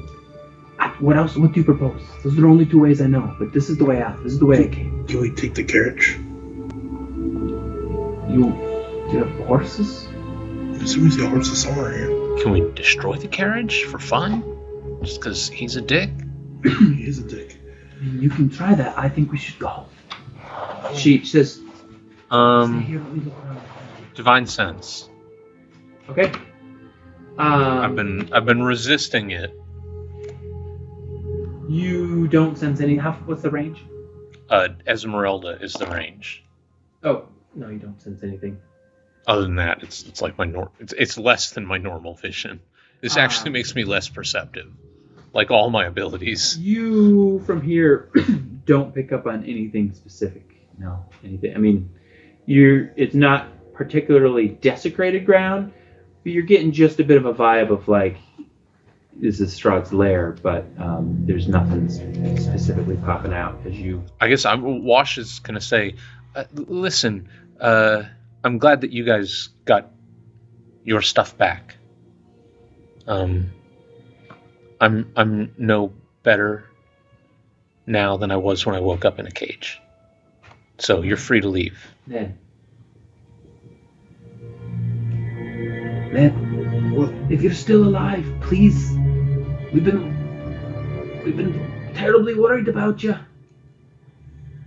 [0.80, 1.36] I- What else?
[1.36, 2.02] What do you propose?
[2.24, 3.36] Those are the only two ways I know.
[3.40, 4.24] But this is the way out.
[4.24, 5.06] This is the way I came.
[5.08, 6.18] Can we take the carriage?
[8.30, 8.46] You,
[9.12, 10.08] you have horses?
[10.08, 12.44] I assume we see a horse somewhere here.
[12.44, 14.44] Can we destroy the carriage for fun?
[15.04, 16.10] Just because he's a dick?
[16.64, 17.58] he is a dick.
[18.00, 18.98] I mean, you can try that.
[18.98, 19.86] I think we should go.
[20.96, 21.64] She says, "Stay
[22.32, 23.00] Um, here.
[23.00, 23.62] Let me look around."
[24.16, 25.10] Divine sense.
[26.10, 26.32] Okay.
[27.38, 29.58] Um, I've been I've been resisting it.
[31.70, 32.98] You don't sense any.
[32.98, 33.12] How?
[33.26, 33.84] What's the range?
[34.50, 36.44] Uh, Esmeralda is the range.
[37.04, 38.58] Oh no, you don't sense anything.
[39.28, 42.60] Other than that, it's it's like my nor it's it's less than my normal vision.
[43.02, 43.22] This Ah.
[43.22, 44.72] actually makes me less perceptive,
[45.34, 46.58] like all my abilities.
[46.58, 48.10] You from here
[48.66, 50.50] don't pick up on anything specific.
[50.80, 51.54] No, anything.
[51.56, 51.92] I mean,
[52.48, 52.92] you're.
[52.96, 55.72] It's not particularly desecrated ground,
[56.24, 58.18] but you're getting just a bit of a vibe of like
[59.20, 61.90] this is Strahd's lair, but um, there's nothing
[62.38, 64.04] specifically popping out as you.
[64.20, 65.96] I guess I'm Wash is gonna say,
[66.36, 67.30] uh, listen,
[67.60, 68.04] uh,
[68.44, 69.92] I'm glad that you guys got
[70.84, 71.76] your stuff back.
[73.08, 73.52] Um,
[74.80, 75.94] I'm I'm no
[76.24, 76.66] better
[77.86, 79.82] now than I was when I woke up in a cage.
[80.78, 81.78] So you're free to leave.
[86.12, 86.34] Ned,
[86.96, 87.14] What?
[87.30, 88.98] if you're still alive, please.
[89.74, 93.16] We've been we've been terribly worried about you.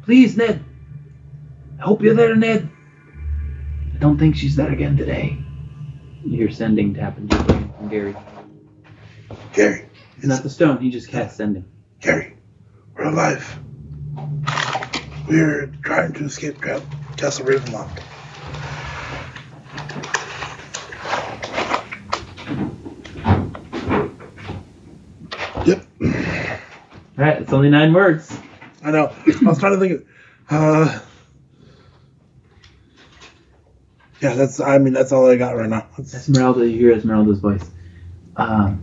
[0.05, 0.65] Please, Ned.
[1.79, 2.69] I hope you're there, Ned.
[3.95, 5.39] I don't think she's there again today.
[6.25, 8.17] You're sending tap into your brain from Gary.
[9.53, 11.65] Gary, It's not the stone, he just cast sending.
[12.01, 12.37] Gary,
[12.95, 13.59] we're alive.
[15.29, 16.81] We're trying to escape Ca-
[17.17, 17.99] Castle Ravenloft.
[27.19, 28.35] Alright, it's only nine words.
[28.83, 29.07] I know.
[29.27, 29.93] I was trying to think.
[29.93, 30.07] Of,
[30.51, 31.01] uh,
[34.21, 34.61] yeah, that's.
[34.61, 35.87] I mean, that's all I got right now.
[35.91, 37.71] That's- Esmeralda, you hear Esmeralda's voice.
[38.37, 38.81] Um,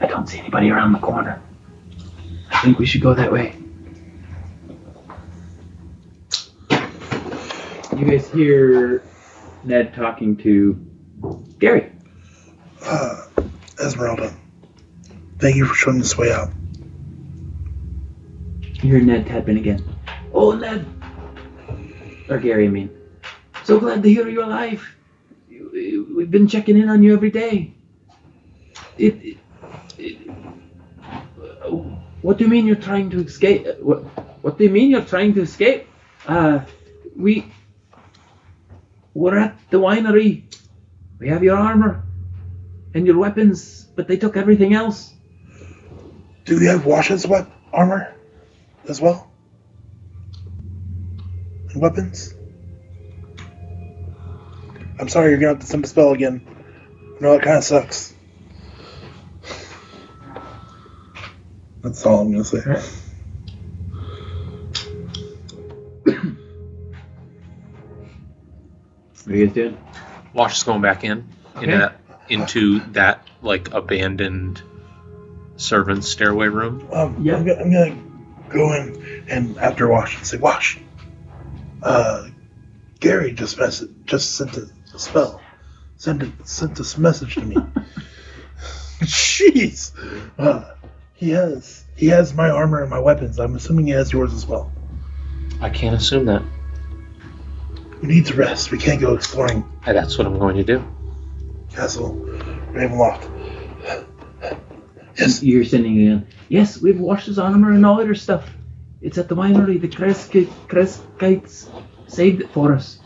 [0.00, 1.42] I don't see anybody around the corner.
[2.50, 3.54] I think we should go that way.
[7.96, 9.02] You guys hear
[9.64, 10.74] Ned talking to
[11.58, 11.92] Gary.
[12.82, 13.22] Uh,
[13.80, 14.34] Esmeralda,
[15.38, 16.50] thank you for showing this way out.
[18.82, 19.82] You hear Ned tapping again.
[20.32, 20.86] Oh, Ned!
[22.28, 22.90] Or Gary, I mean.
[23.64, 24.86] So glad to hear you're alive.
[25.48, 27.74] We've been checking in on you every day.
[28.98, 29.38] It, it,
[29.98, 30.30] it-
[32.22, 33.66] what do you mean you're trying to escape?
[33.80, 33.98] What,
[34.42, 35.86] what do you mean you're trying to escape?
[36.26, 36.60] Uh,
[37.14, 37.52] we,
[39.14, 40.42] we're at the winery.
[41.18, 42.02] We have your armor
[42.94, 45.12] and your weapons, but they took everything else.
[46.46, 48.14] Do they have Wash's wep- armor
[48.88, 49.30] as well?
[51.72, 52.32] And weapons?
[54.98, 56.46] I'm sorry, you're gonna have to send a spell again.
[57.18, 58.14] I know that kind of sucks.
[61.82, 62.60] That's all I'm gonna say.
[69.24, 69.78] What are you guys doing?
[70.32, 71.24] Wash is going back in
[71.56, 71.78] into Okay.
[71.78, 74.62] that into that like abandoned
[75.56, 76.88] servants' stairway room.
[76.92, 77.36] Um, Yeah.
[77.36, 78.02] I'm, gonna, I'm gonna
[78.50, 80.78] go in and after Wash and say, Wash,
[81.82, 82.28] uh,
[83.00, 85.40] Gary just mess- just sent a, a spell.
[85.98, 87.56] Sent a, sent this message to me.
[89.00, 89.92] Jeez.
[90.38, 90.74] Uh,
[91.14, 93.38] he has he has my armor and my weapons.
[93.38, 94.72] I'm assuming he has yours as well.
[95.60, 96.42] I can't assume that.
[98.02, 98.70] We need to rest.
[98.70, 100.84] We can't go exploring Uh, That's what I'm going to do.
[101.70, 102.14] Castle
[102.72, 103.30] Ravenloft.
[105.18, 106.26] Yes, You're sending again.
[106.48, 108.48] Yes, we've washed his armor and all other stuff.
[109.00, 109.80] It's at the winery.
[109.80, 111.68] The Kresk- Krezkites
[112.08, 112.98] saved it for us.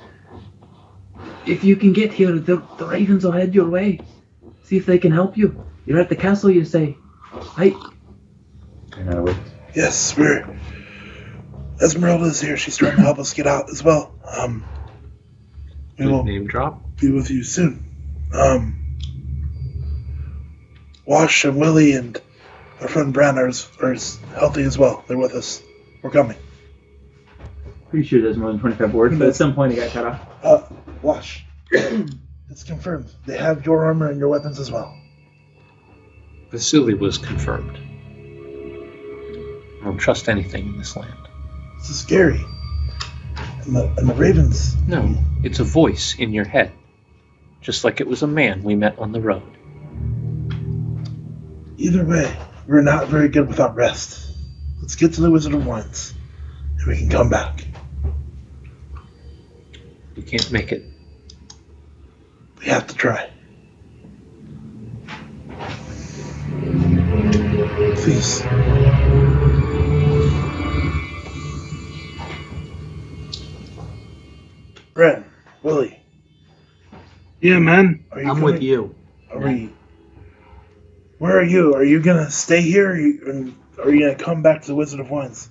[1.47, 4.01] If you can get here, the, the ravens will head your way.
[4.65, 5.65] See if they can help you.
[5.87, 6.97] You're at the castle, you say.
[7.33, 7.75] I.
[9.75, 10.59] yes, we're.
[11.81, 12.57] Esmeralda is here.
[12.57, 14.15] She's trying to help us get out as well.
[14.25, 14.65] Um,
[15.99, 16.83] we will Name drop.
[17.01, 17.85] be with you soon.
[18.35, 18.80] Um,
[21.11, 22.17] Wash and Willie and
[22.81, 23.97] our friend Bran are, as- are
[24.39, 25.03] healthy as well.
[25.09, 25.61] They're with us.
[26.03, 26.37] We're coming.
[27.89, 30.21] Pretty sure there's more than 25 words, but at some point it got cut off.
[30.45, 30.63] Uh,
[31.03, 31.45] Wash.
[31.73, 33.11] it's confirmed.
[33.27, 34.97] They have your armor and your weapons as well.
[36.53, 37.77] Vasily was confirmed.
[39.81, 41.19] I don't trust anything in this land.
[41.81, 42.41] This is scary.
[43.65, 44.77] And the, and the ravens.
[44.87, 46.71] No, it's a voice in your head.
[47.63, 49.50] Just like it was a man we met on the road.
[51.81, 52.31] Either way,
[52.67, 54.37] we're not very good without rest.
[54.83, 56.13] Let's get to the Wizard of Wines,
[56.77, 57.65] and we can come back.
[60.15, 60.85] We can't make it.
[62.59, 63.31] We have to try.
[67.97, 68.45] Please.
[75.63, 75.99] willie
[77.41, 78.05] Yeah, man.
[78.13, 78.45] Are you I'm coming?
[78.45, 78.95] with you.
[79.31, 79.71] Are we?
[81.21, 81.75] Where are you?
[81.75, 82.89] Are you gonna stay here?
[82.89, 85.51] Or are you, and are you gonna come back to the Wizard of Wines?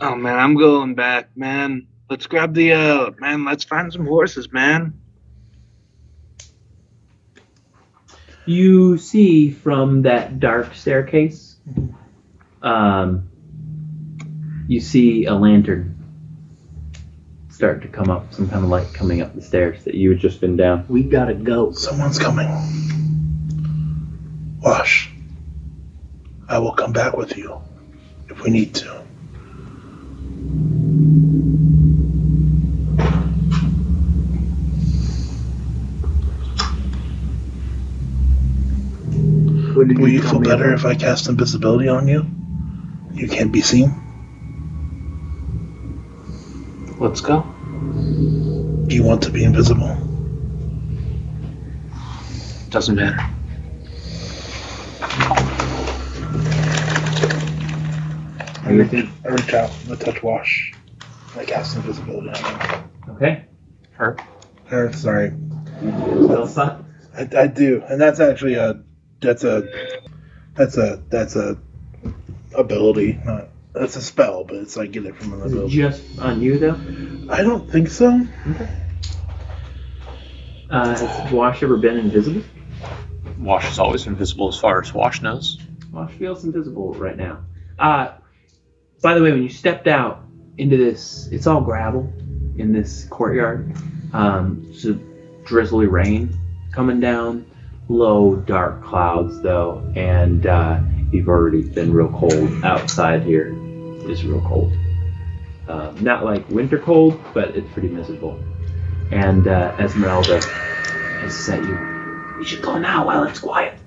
[0.00, 1.88] Oh man, I'm going back, man.
[2.08, 5.00] Let's grab the uh man, let's find some horses, man.
[8.46, 11.56] You see from that dark staircase,
[12.62, 13.28] um,
[14.68, 15.98] you see a lantern
[17.48, 20.20] start to come up, some kind of light coming up the stairs that you had
[20.20, 20.84] just been down.
[20.88, 21.72] We gotta go.
[21.72, 22.46] Someone's coming.
[24.64, 25.10] Wash.
[26.48, 27.60] I will come back with you
[28.30, 29.04] if we need to.
[39.76, 42.24] Will you tell feel better about- if I cast invisibility on you?
[43.12, 43.94] You can't be seen.
[46.98, 47.44] Let's go.
[48.88, 49.94] Do you want to be invisible?
[52.70, 53.33] Doesn't matter.
[58.74, 60.74] I reach, I reach out and I touch Wash.
[61.36, 62.90] I cast invisibility on him.
[63.10, 63.44] Okay.
[63.92, 64.16] Her.
[64.70, 65.32] Or, sorry.
[65.78, 66.84] Spell slot.
[67.16, 68.80] I, I do, and that's actually a
[69.20, 69.68] that's a
[70.54, 71.58] that's a that's a
[72.56, 75.76] ability, not that's a spell, but it's I get it from an Is it ability.
[75.76, 77.32] just on you though?
[77.32, 78.26] I don't think so.
[80.70, 82.42] Uh, has Wash ever been invisible?
[83.38, 85.58] Wash is always invisible as far as Wash knows.
[85.92, 87.44] Wash feels invisible right now.
[87.78, 88.12] Uh,
[89.04, 90.22] by the way, when you stepped out
[90.56, 92.10] into this, it's all gravel
[92.56, 93.76] in this courtyard.
[94.14, 94.94] Um, a
[95.44, 96.34] drizzly rain
[96.72, 97.44] coming down,
[97.90, 100.80] low dark clouds though, and uh,
[101.12, 103.54] you've already been real cold outside here.
[104.08, 104.72] It's real cold.
[105.68, 108.42] Uh, not like winter cold, but it's pretty miserable.
[109.10, 112.36] And uh, Esmeralda has set you.
[112.38, 113.78] We should go now while it's quiet.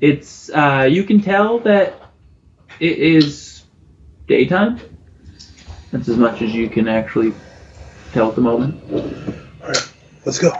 [0.00, 2.00] It's uh, you can tell that
[2.78, 3.49] it is
[4.30, 4.78] daytime.
[5.90, 7.32] That's as much as you can actually
[8.12, 8.80] tell at the moment.
[8.92, 9.92] All right,
[10.24, 10.52] let's go.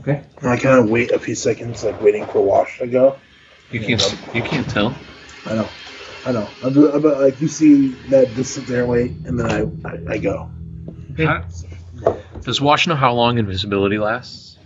[0.00, 0.22] Okay.
[0.40, 3.18] And I kind of wait a few seconds, like waiting for Wash to go.
[3.70, 4.18] You can't.
[4.34, 4.94] You can't tell.
[5.46, 5.68] I know,
[6.26, 6.48] I know.
[6.62, 9.88] I'm, do- I'm, like you see that just sit there and wait, and then I
[9.88, 10.50] I, I go.
[11.16, 11.44] How-
[12.42, 14.58] Does Wash know how long invisibility lasts?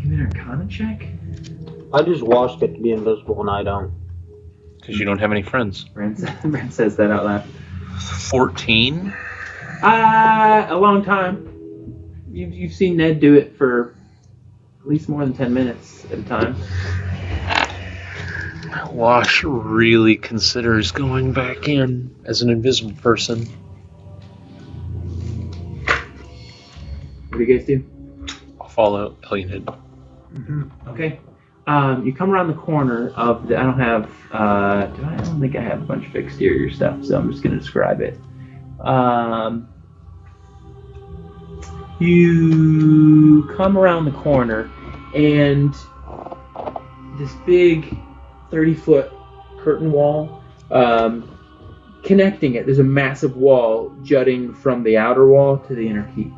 [0.00, 1.06] Give me an Arcana check.
[1.92, 3.92] I just watched it to be invisible and I don't.
[4.86, 5.86] Because you don't have any friends.
[6.14, 6.30] Sa-
[6.70, 7.44] says that out loud.
[7.98, 9.12] Fourteen.
[9.82, 11.52] Uh, a long time.
[12.30, 13.96] You've, you've seen Ned do it for
[14.80, 16.56] at least more than 10 minutes at a time.
[18.92, 23.46] Wash really considers going back in as an invisible person.
[27.28, 27.84] What do you guys do?
[28.60, 29.76] I'll follow Elunid.
[30.88, 31.18] Okay.
[31.66, 33.56] Um, you come around the corner of the.
[33.58, 34.10] I don't have.
[34.30, 35.14] Uh, do I?
[35.14, 37.58] I don't think I have a bunch of exterior stuff, so I'm just going to
[37.58, 38.18] describe it.
[38.80, 39.68] Um,
[41.98, 44.70] you come around the corner,
[45.14, 45.74] and
[47.18, 47.98] this big
[48.50, 49.12] 30 foot
[49.58, 51.36] curtain wall um,
[52.04, 52.66] connecting it.
[52.66, 56.32] There's a massive wall jutting from the outer wall to the inner keep.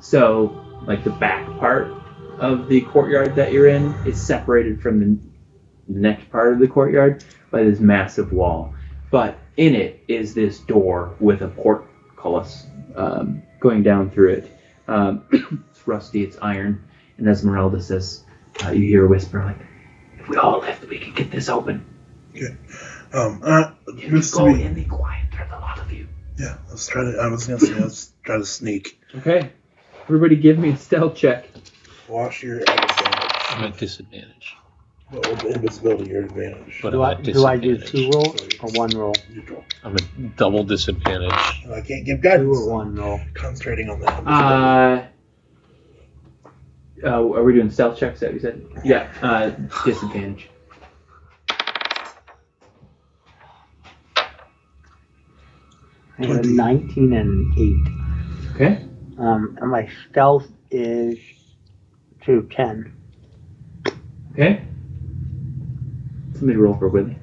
[0.00, 2.01] So, like the back part
[2.42, 5.18] of the courtyard that you're in is separated from the
[5.88, 8.74] next part of the courtyard by this massive wall.
[9.12, 12.66] But in it is this door with a portcullis
[12.96, 14.58] um, going down through it.
[14.88, 15.24] Um,
[15.70, 16.84] it's rusty, it's iron.
[17.16, 18.24] And Esmeralda says,
[18.64, 19.58] uh, you hear a whisper like,
[20.18, 21.86] if we all lift, we can get this open.
[23.12, 25.26] Um, uh, Can we go to be, and quiet?
[25.32, 26.08] There's a lot of you.
[26.38, 27.18] yeah, let's try to.
[27.18, 28.98] I was gonna say let's try to sneak.
[29.16, 29.50] Okay.
[30.04, 31.46] Everybody give me a stealth check.
[32.08, 32.90] Wash your advantage.
[33.50, 34.56] I'm at disadvantage.
[35.10, 36.80] Well, with invisibility, your advantage.
[36.82, 39.14] But Do I'm at do I do two rolls or one roll?
[39.30, 39.64] Neutral.
[39.84, 41.30] I'm at double disadvantage.
[41.32, 42.58] I can't give Two guidance.
[42.58, 43.20] or one roll?
[43.34, 44.26] Concentrating on that.
[44.26, 45.06] Uh,
[47.04, 48.64] uh, are we doing stealth checks that you said?
[48.84, 49.50] Yeah, uh,
[49.84, 50.48] disadvantage.
[56.18, 56.52] I have a 20.
[56.54, 57.58] 19 and
[58.50, 58.54] 8.
[58.54, 58.84] Okay.
[59.18, 61.18] Um, and my stealth is
[62.24, 62.92] to 10.
[64.32, 64.64] Okay.
[66.34, 67.16] Somebody roll for Willie.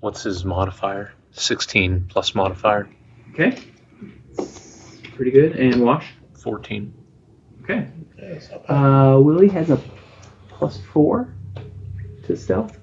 [0.00, 1.12] What's his modifier?
[1.32, 2.88] 16 plus modifier.
[3.32, 3.58] Okay.
[5.14, 5.56] Pretty good.
[5.56, 6.06] And Wash.
[6.34, 6.94] 14.
[7.62, 7.88] Okay.
[8.16, 8.74] Yeah, it's not bad.
[8.74, 9.80] Uh, Willie has a
[10.48, 11.34] plus four
[12.24, 12.78] to stealth.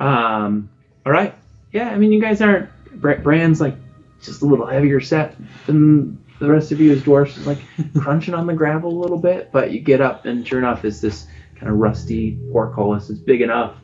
[0.00, 0.70] Um,
[1.06, 1.34] all right.
[1.72, 2.68] Yeah, I mean, you guys aren't.
[3.00, 3.76] Bran's like
[4.20, 5.36] just a little heavier set
[5.66, 7.36] than the rest of you as dwarfs.
[7.36, 7.58] It's like
[7.98, 11.00] crunching on the gravel a little bit, but you get up and sure enough, it's
[11.00, 13.10] this kind of rusty portcullis.
[13.10, 13.76] It's big enough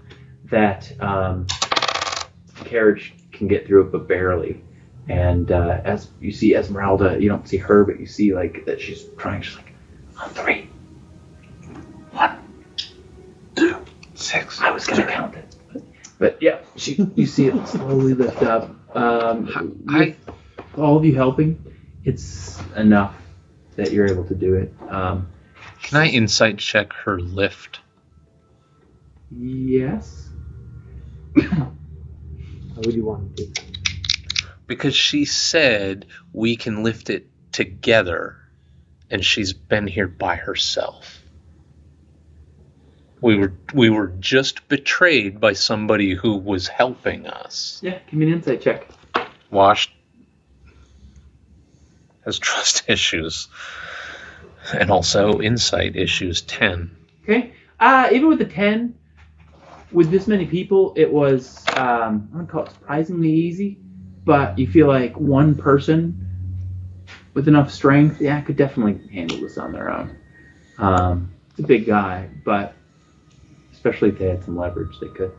[0.51, 1.47] that um,
[2.59, 4.63] the carriage can get through it, but barely.
[5.09, 8.81] And uh, as you see Esmeralda, you don't see her, but you see like that
[8.81, 9.41] she's trying.
[9.43, 9.73] She's like,
[10.21, 10.69] on three,
[14.15, 14.61] Six.
[14.61, 15.83] I was gonna count it, but,
[16.19, 18.75] but yeah, she, you see it slowly lift up.
[18.97, 20.17] Um, I-
[20.77, 21.65] all of you helping,
[22.05, 23.15] it's enough
[23.77, 24.73] that you're able to do it.
[24.89, 25.29] Um,
[25.83, 27.81] Can I insight check her lift?
[29.31, 30.29] yes.
[31.41, 31.73] How
[32.77, 33.53] would you want to do?
[34.67, 38.37] Because she said we can lift it together,
[39.11, 41.21] and she's been here by herself.
[43.21, 47.81] We were we were just betrayed by somebody who was helping us.
[47.83, 47.99] Yeah.
[48.11, 48.89] Give me an insight check.
[49.51, 49.91] Washed
[52.29, 53.49] has trust issues,
[54.73, 56.43] and also insight issues.
[56.43, 56.97] Ten.
[57.25, 57.53] Okay.
[57.81, 58.95] Uh, even with the ten,
[59.93, 63.79] with this many people, it was um, I wouldn't call it surprisingly easy,
[64.25, 66.25] but you feel like one person
[67.35, 70.17] with enough strength, yeah, could definitely handle this on their own.
[70.79, 72.75] Um, it's a big guy, but
[73.73, 75.33] especially if they had some leverage, they could.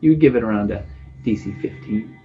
[0.00, 0.84] You would give it around a
[1.24, 2.19] DC 15.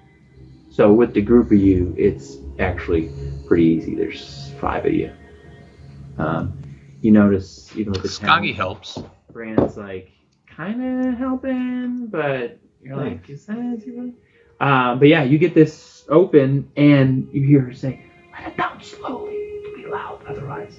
[0.76, 3.10] So with the group of you, it's actually
[3.48, 3.96] pretty easy.
[3.96, 5.10] There's five of you.
[6.18, 6.62] Um,
[7.00, 9.00] you notice even with the 10, Skaggy helps.
[9.32, 10.12] Bran's like
[10.46, 14.16] kind of helping, but you're like, is that is he really?
[14.60, 18.84] Um, but yeah, you get this open, and you hear her say, "Let it down
[18.84, 19.34] slowly.
[19.34, 20.78] It'll be loud otherwise."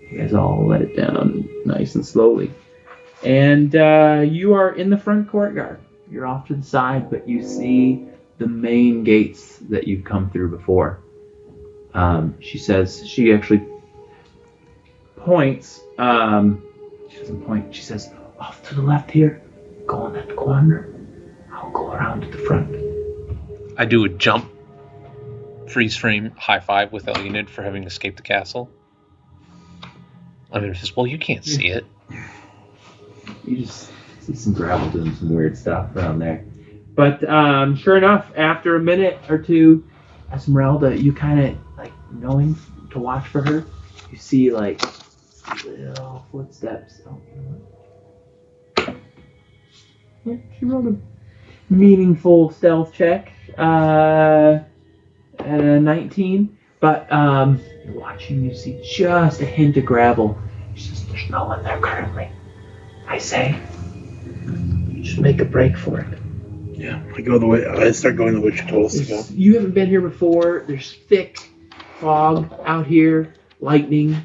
[0.00, 2.50] You guys all let it down nice and slowly,
[3.22, 5.78] and uh, you are in the front courtyard.
[6.10, 8.06] You're off to the side, but you see
[8.40, 10.98] the main gates that you've come through before.
[11.92, 13.62] Um, she says she actually
[15.14, 15.82] points.
[15.98, 16.62] Um,
[17.10, 17.74] she doesn't point.
[17.74, 19.42] She says, off to the left here.
[19.86, 20.88] Go on that corner.
[21.52, 22.74] I'll go around to the front.
[23.76, 24.50] I do a jump,
[25.68, 28.70] freeze frame, high five with Elunid for having escaped the castle.
[30.50, 31.84] I'm well, You can't see it.
[33.44, 33.90] You just
[34.20, 36.44] see some gravel doing some weird stuff around there.
[36.94, 39.84] But um, sure enough, after a minute or two,
[40.32, 42.56] Esmeralda, you kind of like knowing
[42.90, 43.64] to watch for her.
[44.10, 44.80] You see like
[45.64, 47.00] little footsteps.
[47.06, 47.20] Oh?
[50.24, 50.96] Yeah, she rolled a
[51.72, 54.58] meaningful stealth check uh,
[55.38, 56.58] at a 19.
[56.80, 60.38] But um, you're watching, you see just a hint of gravel.
[60.74, 62.30] She says, There's no one there currently.
[63.06, 63.58] I say,
[64.46, 66.19] you just make a break for it.
[66.80, 69.22] Yeah, I go the way I start going the way she told us to go.
[69.30, 70.64] You haven't been here before.
[70.66, 71.38] There's thick
[72.00, 74.16] fog out here, lightning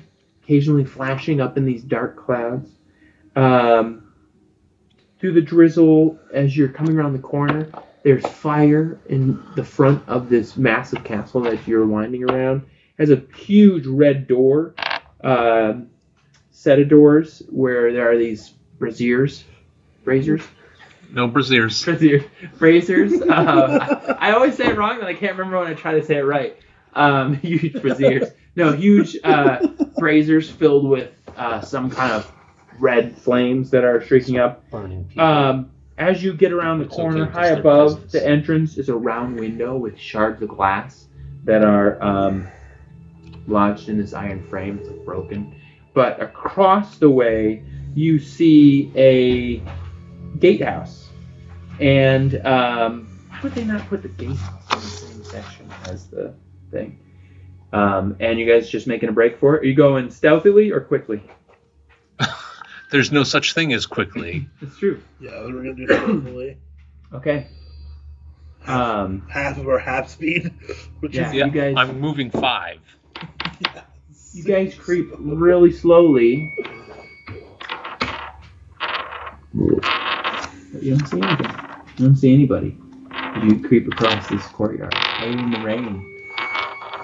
[0.41, 2.69] occasionally flashing up in these dark clouds.
[3.35, 4.13] Um,
[5.19, 7.67] through the drizzle, as you're coming around the corner,
[8.03, 12.61] there's fire in the front of this massive castle that you're winding around.
[12.97, 14.75] It has a huge red door,
[15.23, 15.89] um
[16.51, 19.43] set of doors where there are these braziers,
[20.05, 20.41] braziers,
[21.11, 21.83] No braziers.
[21.83, 22.23] braziers,
[22.57, 23.21] braziers.
[23.21, 26.05] Uh, I, I always say it wrong, and I can't remember when I try to
[26.05, 26.57] say it right.
[26.93, 28.29] Um, huge braziers.
[28.55, 29.65] No, huge uh,
[29.97, 32.31] braziers filled with uh, some kind of
[32.79, 34.69] red flames that are streaking up.
[34.69, 35.23] Burning people.
[35.23, 39.77] Um, as you get around the corner, high above the entrance is a round window
[39.77, 41.07] with shards of glass
[41.45, 42.47] that are um,
[43.47, 44.79] lodged in this iron frame.
[44.79, 45.55] It's broken.
[45.93, 47.63] But across the way,
[47.93, 49.61] you see a
[50.39, 51.09] gatehouse.
[51.79, 56.33] And um, why would they not put the gatehouse in the same section as the
[56.71, 56.99] thing?
[57.73, 59.61] Um, and you guys just making a break for it?
[59.63, 61.21] Are you going stealthily or quickly?
[62.91, 64.47] There's no such thing as quickly.
[64.61, 65.01] It's true.
[65.19, 66.57] Yeah, we're gonna do stealthily.
[67.13, 67.47] Okay.
[68.67, 70.51] Um, half of our half speed,
[71.01, 71.27] which Yeah.
[71.29, 72.79] is You guys- I'm moving five.
[74.33, 76.51] You guys creep really slowly.
[80.85, 81.51] You don't see anything.
[81.97, 82.77] You don't see anybody.
[83.41, 84.93] You creep across this courtyard.
[84.93, 86.27] Other in the rain,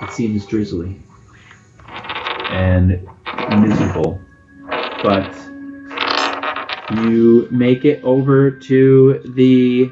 [0.04, 1.00] it seems drizzly
[2.52, 3.10] and
[3.60, 4.22] miserable.
[5.02, 5.36] But
[6.94, 9.92] you make it over to the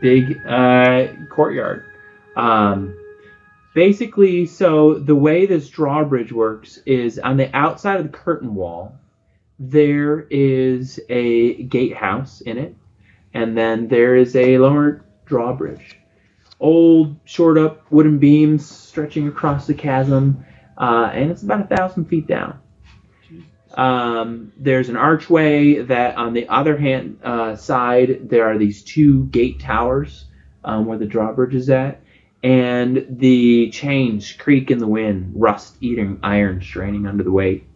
[0.00, 1.84] big uh, courtyard.
[2.36, 2.96] Um,
[3.74, 8.99] basically, so the way this drawbridge works is on the outside of the curtain wall,
[9.62, 12.74] there is a gatehouse in it,
[13.34, 15.98] and then there is a lower drawbridge.
[16.60, 20.44] old, short up wooden beams stretching across the chasm,
[20.78, 22.58] uh, and it's about a thousand feet down.
[23.74, 29.26] Um, there's an archway that, on the other hand uh, side, there are these two
[29.26, 30.26] gate towers
[30.64, 32.00] um, where the drawbridge is at,
[32.42, 37.66] and the chains creak in the wind, rust eating iron straining under the weight.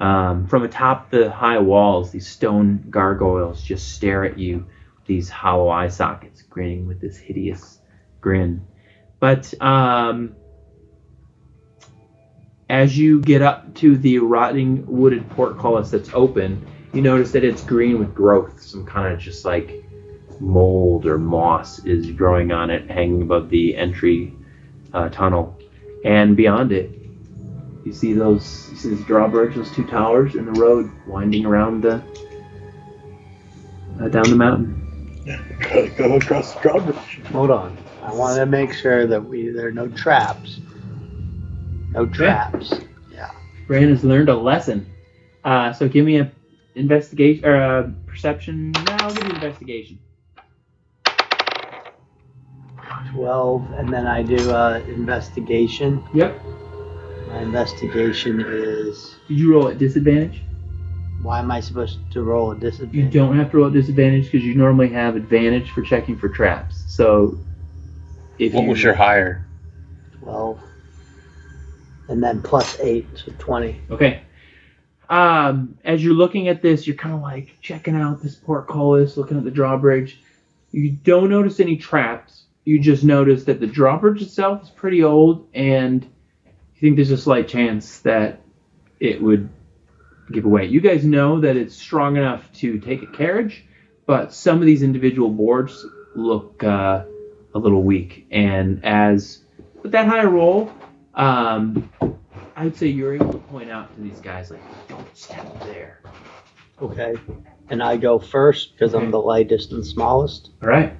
[0.00, 4.66] Um, from atop the high walls, these stone gargoyles just stare at you,
[5.06, 7.78] these hollow eye sockets grinning with this hideous
[8.20, 8.66] grin.
[9.20, 10.34] But um,
[12.68, 17.62] as you get up to the rotting wooded portcullis that's open, you notice that it's
[17.62, 19.84] green with growth, some kind of just like
[20.40, 24.34] mold or moss is growing on it, hanging above the entry
[24.92, 25.58] uh, tunnel.
[26.04, 27.03] And beyond it,
[27.84, 31.82] you see those, you see this drawbridge, those two towers, and the road winding around
[31.82, 32.02] the
[34.00, 34.80] uh, down the mountain.
[35.60, 37.20] Gotta go across the drawbridge.
[37.32, 37.76] Hold on.
[38.02, 40.60] I want to make sure that we there are no traps.
[41.92, 42.74] No traps.
[43.12, 43.30] Yeah.
[43.66, 44.90] Bran has learned a lesson.
[45.44, 46.32] Uh, so give me a
[46.74, 48.72] investigation or a perception.
[48.72, 49.98] No, I'll give you investigation.
[53.12, 56.02] Twelve, and then I do uh, investigation.
[56.12, 56.40] Yep.
[57.34, 59.16] My investigation is.
[59.26, 60.42] Did you roll at disadvantage?
[61.20, 64.46] Why am I supposed to roll a You don't have to roll at disadvantage because
[64.46, 66.84] you normally have advantage for checking for traps.
[66.86, 67.36] So
[68.38, 69.44] if What you, was your higher?
[70.20, 70.60] Twelve.
[72.08, 73.80] And then plus eight, so twenty.
[73.90, 74.22] Okay.
[75.10, 79.36] Um, as you're looking at this, you're kind of like checking out this portcullis, looking
[79.36, 80.20] at the drawbridge.
[80.70, 82.44] You don't notice any traps.
[82.64, 86.10] You just notice that the drawbridge itself is pretty old, and you
[86.84, 88.42] think there's a slight chance that
[89.00, 89.48] it would
[90.30, 90.66] give away.
[90.66, 93.64] You guys know that it's strong enough to take a carriage,
[94.04, 95.82] but some of these individual boards
[96.14, 97.06] look uh,
[97.54, 98.26] a little weak.
[98.30, 99.44] And as
[99.82, 100.74] with that high roll,
[101.14, 101.90] um,
[102.54, 106.02] I would say you're able to point out to these guys like, don't step there.
[106.82, 107.14] Okay.
[107.70, 110.50] And I go first because I'm the lightest and smallest.
[110.62, 110.94] All right.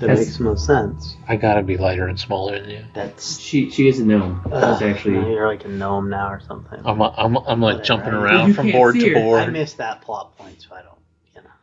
[0.00, 0.18] That Yes.
[0.18, 1.16] makes no sense.
[1.28, 2.84] I gotta be lighter and smaller than you.
[2.94, 3.38] That's.
[3.38, 4.40] She she is a gnome.
[4.44, 5.14] She's Ugh, actually.
[5.32, 6.80] you're like a gnome now or something.
[6.84, 7.82] I'm, I'm, I'm like Whatever.
[7.82, 9.18] jumping You around from can't board see to her.
[9.18, 9.52] I board.
[9.52, 10.90] missed that plot point, so I don't.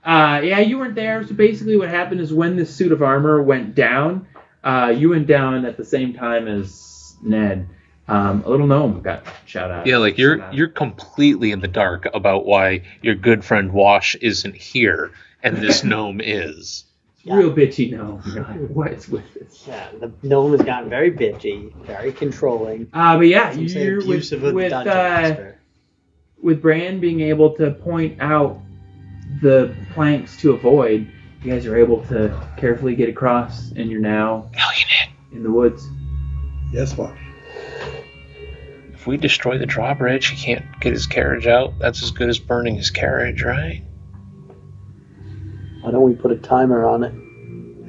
[0.06, 1.26] Uh, yeah, you weren't there.
[1.28, 4.26] So basically, what happened is when this suit of armor went down,
[4.64, 7.68] uh, you went down at the same time as Ned.
[8.08, 9.86] Um, a little gnome got shot out.
[9.86, 10.54] Yeah, like you're Shot out.
[10.54, 15.12] you're completely in the dark about why your good friend Wash isn't here
[15.44, 16.86] and this gnome is.
[17.36, 18.22] Real bitchy gnome.
[18.34, 19.66] You're what is with this?
[19.68, 22.90] Yeah, the gnome has gotten very bitchy, very controlling.
[22.94, 25.52] Uh, but yeah, Some you're with, abusive of the with dungeon uh,
[26.42, 28.60] with Bran being able to point out
[29.42, 31.12] the planks to avoid,
[31.44, 34.50] you guys are able to carefully get across, and you're now
[35.32, 35.88] in the woods.
[36.72, 37.18] Yes, Wash.
[38.94, 41.78] If we destroy the drawbridge, he can't get his carriage out.
[41.80, 43.84] That's as good as burning his carriage, right?
[45.88, 47.14] Why don't we put a timer on it?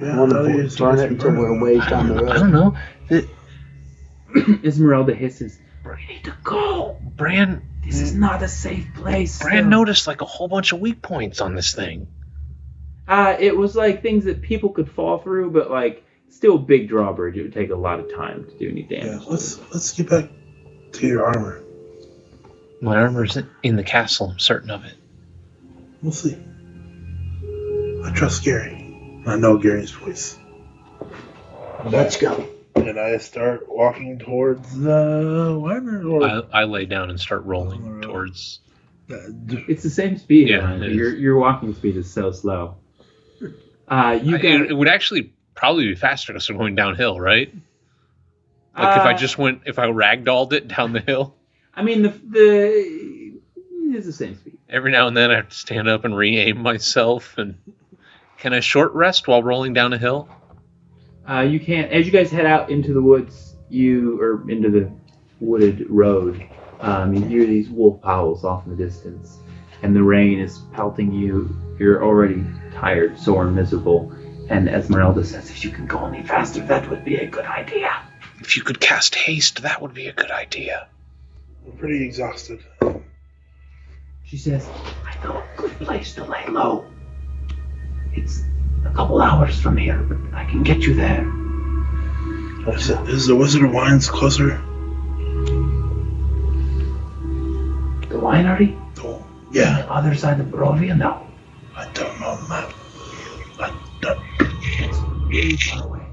[0.00, 2.28] Yeah, I want how do you to burn it until we're ways down the road.
[2.28, 2.76] I don't know.
[4.64, 6.96] Esmeralda hisses, "We need to go.
[7.16, 11.02] Bran This is not a safe place." Bran noticed like a whole bunch of weak
[11.02, 12.06] points on this thing.
[13.08, 16.88] Uh, it was like things that people could fall through, but like still a big
[16.88, 17.36] drawbridge.
[17.36, 19.06] It would take a lot of time to do any damage.
[19.06, 19.26] Yeah, damage.
[19.26, 20.30] let's let's get back
[20.92, 21.64] to your armor.
[22.80, 24.94] My armor's in the castle, I'm certain of it.
[26.00, 26.38] We'll see.
[28.04, 29.22] I trust Gary.
[29.26, 30.38] I know Gary's voice.
[31.84, 32.48] Let's go.
[32.76, 36.06] And I start walking towards the wyvern.
[36.06, 38.60] Or I, I lay down and start rolling towards.
[39.08, 40.48] It's the same speed.
[40.48, 40.96] Yeah, Ryan, it but is.
[40.96, 42.76] Your your walking speed is so slow.
[43.88, 44.66] Uh, you it, can.
[44.66, 47.52] it would actually probably be faster because we're going downhill, right?
[48.76, 51.34] Like if I uh, just went, if I ragdolled it down the hill,
[51.74, 53.32] I mean the the
[53.96, 54.58] it's the same speed.
[54.68, 57.36] every now and then I have to stand up and re-aim myself.
[57.38, 57.56] And
[58.38, 60.28] can I short rest while rolling down a hill?
[61.28, 61.92] Uh, you can't.
[61.92, 64.90] As you guys head out into the woods, you or into the
[65.40, 66.46] wooded road,
[66.80, 69.38] um, you hear these wolf howls off in the distance,
[69.82, 71.54] and the rain is pelting you.
[71.78, 72.44] You're already
[72.74, 74.12] tired, sore, and miserable.
[74.48, 77.90] And Esmeralda says, "If you can go any faster, that would be a good idea."
[78.40, 80.88] If you could cast haste, that would be a good idea.
[81.66, 82.60] I'm pretty exhausted.
[84.24, 84.66] She says,
[85.04, 86.86] "I know a good place to lay low.
[88.22, 88.42] It's
[88.84, 91.26] a couple hours from here, but I can get you there.
[92.74, 94.56] Is, it, is the Wizard of Wines closer?
[98.08, 99.82] The winery Oh, on yeah.
[99.82, 100.96] the other side of Barovia?
[100.96, 101.26] No.
[101.76, 102.72] I don't know the map.
[103.60, 104.20] I don't.
[104.80, 106.06] It's really far away.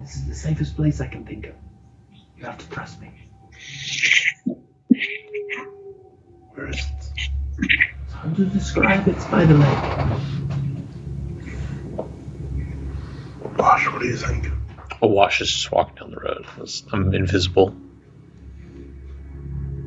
[0.00, 1.54] This is the safest place I can think of.
[2.36, 3.10] You have to trust me.
[6.54, 7.08] Where is it?
[8.04, 9.08] It's hard to describe.
[9.08, 10.41] It's by the lake.
[13.56, 14.48] Wash, what do you think?
[15.00, 16.46] A wash is just walking down the road.
[16.92, 17.74] I'm invisible.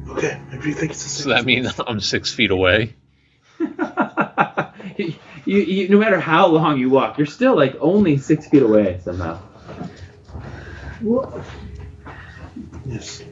[0.09, 1.23] Okay, maybe you think it's the same.
[1.23, 2.95] So that means I'm six feet away.
[3.59, 5.13] you,
[5.45, 8.99] you, you, no matter how long you walk, you're still like only six feet away
[9.03, 9.41] somehow.
[12.85, 13.23] Yes.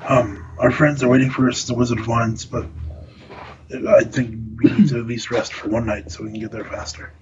[0.00, 2.66] Um, our friends are waiting for us at the Wizard of Wands, but
[3.72, 6.52] I think we need to at least rest for one night so we can get
[6.52, 7.12] there faster.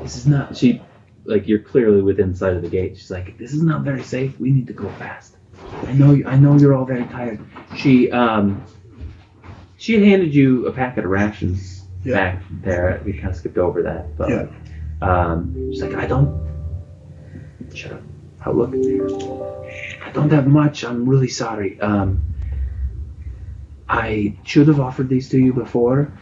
[0.00, 0.56] This is not.
[0.56, 0.82] She,
[1.24, 2.96] like, you're clearly within sight of the gate.
[2.96, 4.38] She's like, this is not very safe.
[4.40, 5.36] We need to go fast.
[5.86, 6.12] I know.
[6.12, 7.40] you, I know you're all very tired.
[7.76, 8.64] She, um,
[9.76, 12.14] she had handed you a packet of rations Yeah.
[12.14, 13.00] back there.
[13.04, 14.46] We kind of skipped over that, but Yeah.
[15.02, 16.46] um, she's like, I don't.
[17.74, 18.02] Shut up.
[18.40, 18.70] How look?
[18.72, 20.84] I don't have much.
[20.84, 21.78] I'm really sorry.
[21.80, 22.22] Um,
[23.88, 26.12] I should have offered these to you before,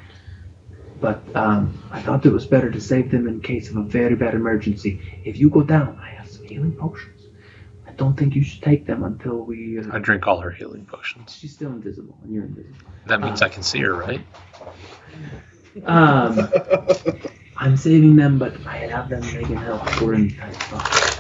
[1.01, 4.14] but um, I thought it was better to save them in case of a very
[4.16, 5.01] bad emergency.
[5.24, 7.12] If you go down, I have some healing potions.
[7.86, 9.78] I don't think you should take them until we.
[9.81, 11.36] I Uh, drink all her healing potions.
[11.39, 12.77] she's still invisible, and you're invisible.
[13.06, 14.20] That means I can see her, right?
[15.85, 16.48] Um,
[17.56, 19.20] I'm saving them, but I have them.
[19.23, 20.01] They can help.
[20.01, 21.12] We're in tight spot.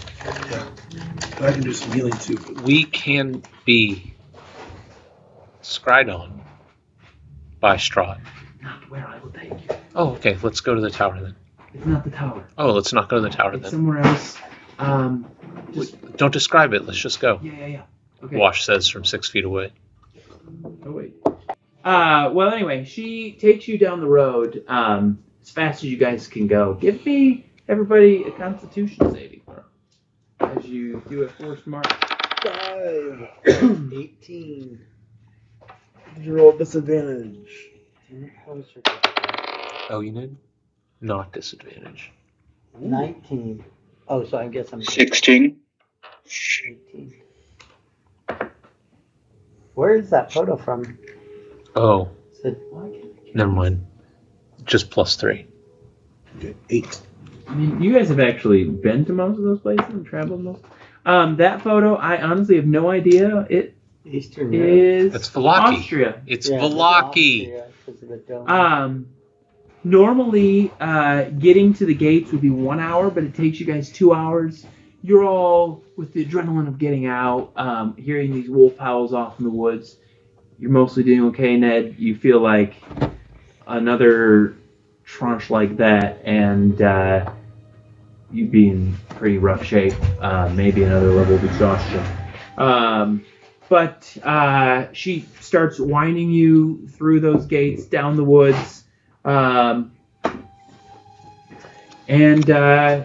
[1.40, 2.38] I can do some healing too.
[2.64, 4.12] We can be
[5.62, 6.42] scryed on
[7.60, 8.20] by Strahd.
[8.66, 9.76] Not where I will take you.
[9.94, 10.36] Oh, okay.
[10.42, 11.36] Let's go to the tower then.
[11.72, 12.44] It's not the tower.
[12.58, 13.70] Oh, let's not go to the tower It's then.
[13.70, 14.36] somewhere else.
[14.80, 15.26] Um,
[15.72, 16.84] Just don't describe it.
[16.84, 17.38] Let's just go.
[17.42, 17.82] yeah, yeah, yeah.
[18.24, 18.36] Okay.
[18.36, 19.72] Wash says from six feet away.
[20.84, 21.14] Oh wait.
[21.84, 26.26] Uh, well, anyway, she takes you down the road um, as fast as you guys
[26.26, 26.74] can go.
[26.74, 29.62] Give me everybody a Constitution saving throw
[30.40, 31.86] as you do a forced march.
[32.42, 33.28] Five.
[33.46, 34.80] 18.
[36.22, 37.70] Zero disadvantage.
[39.90, 40.36] Oh, you did?
[41.00, 42.12] Not disadvantage.
[42.78, 43.64] 19.
[44.08, 45.56] Oh, so I guess I'm 16.
[46.26, 47.14] 18.
[49.74, 50.98] Where is that photo from?
[51.74, 53.86] Oh, Is it, why can't I get- never mind.
[54.64, 55.46] Just plus three.
[56.38, 57.00] Okay, eight.
[57.48, 60.64] I mean, you guys have actually been to most of those places and traveled most.
[61.04, 63.46] Um, that photo, I honestly have no idea.
[63.50, 63.74] It
[64.04, 64.70] Eastern Europe.
[64.70, 65.78] is It's Vallaki.
[65.78, 66.22] Austria.
[66.26, 67.62] It's Yeah, Vallaki.
[68.46, 69.06] Um,
[69.84, 73.90] normally, uh, getting to the gates would be one hour, but it takes you guys
[73.90, 74.66] two hours.
[75.02, 79.44] You're all with the adrenaline of getting out, um, hearing these wolf howls off in
[79.44, 79.96] the woods.
[80.58, 81.96] You're mostly doing okay, Ned.
[81.98, 82.74] You feel like
[83.66, 84.56] another
[85.04, 87.30] tranche like that, and uh,
[88.32, 89.94] you'd be in pretty rough shape.
[90.20, 92.04] Uh, maybe another level of exhaustion.
[92.58, 93.24] Um,
[93.68, 98.84] but uh, she starts winding you through those gates down the woods
[99.24, 99.92] um,
[102.08, 103.02] and uh,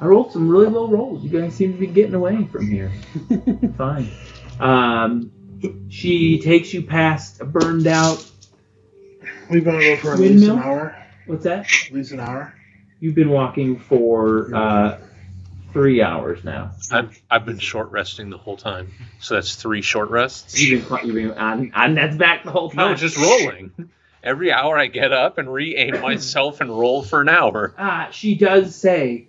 [0.00, 2.92] i rolled some really low rolls you guys seem to be getting away from here
[3.78, 4.08] fine
[4.60, 5.30] um,
[5.88, 8.24] she takes you past a burned out
[9.50, 10.58] We've been on for at least an Windmill?
[10.58, 11.06] hour.
[11.26, 12.54] what's that At least an hour.
[13.00, 14.98] you've been walking for uh,
[15.72, 18.92] three hours now I've, I've been short resting the whole time.
[19.20, 20.60] So that's three short rests.
[20.60, 23.90] you've been, you've been on, on that's back the whole time No, just rolling.
[24.22, 27.74] Every hour I get up and re aim myself and roll for an hour.
[27.78, 29.28] Ah, she does say,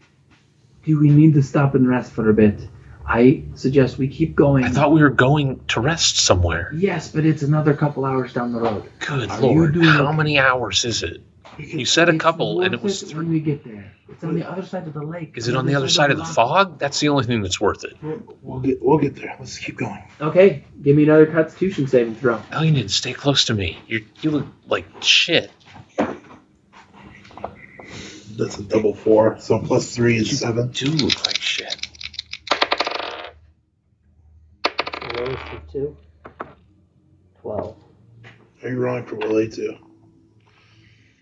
[0.84, 2.68] "Do we need to stop and rest for a bit?"
[3.08, 4.64] I suggest we keep going.
[4.64, 6.72] I thought we were going to rest somewhere.
[6.74, 8.84] yes, but it's another couple hours down the road.
[9.00, 9.74] Good Are lord.
[9.74, 11.22] doing How many hours is it?
[11.58, 13.20] You said a couple and it was it three.
[13.20, 13.94] when we get there.
[14.10, 15.34] It's on the other side of the lake.
[15.38, 16.80] Is it on the other side of the fog?
[16.80, 17.96] That's the only thing that's worth it.
[18.02, 19.36] We'll, we'll get we'll get there.
[19.40, 20.04] Let's keep going.
[20.20, 22.42] Okay, give me another Constitution saving throw.
[22.62, 23.80] You need to stay close to me.
[23.88, 25.52] You you look like shit.
[28.38, 29.40] That's a double four.
[29.40, 30.70] So plus three is seven.
[30.72, 31.76] Do look like shit.
[35.18, 35.98] Lowest of two?
[37.42, 37.76] 12.
[38.64, 39.78] Are you rolling for Willie too?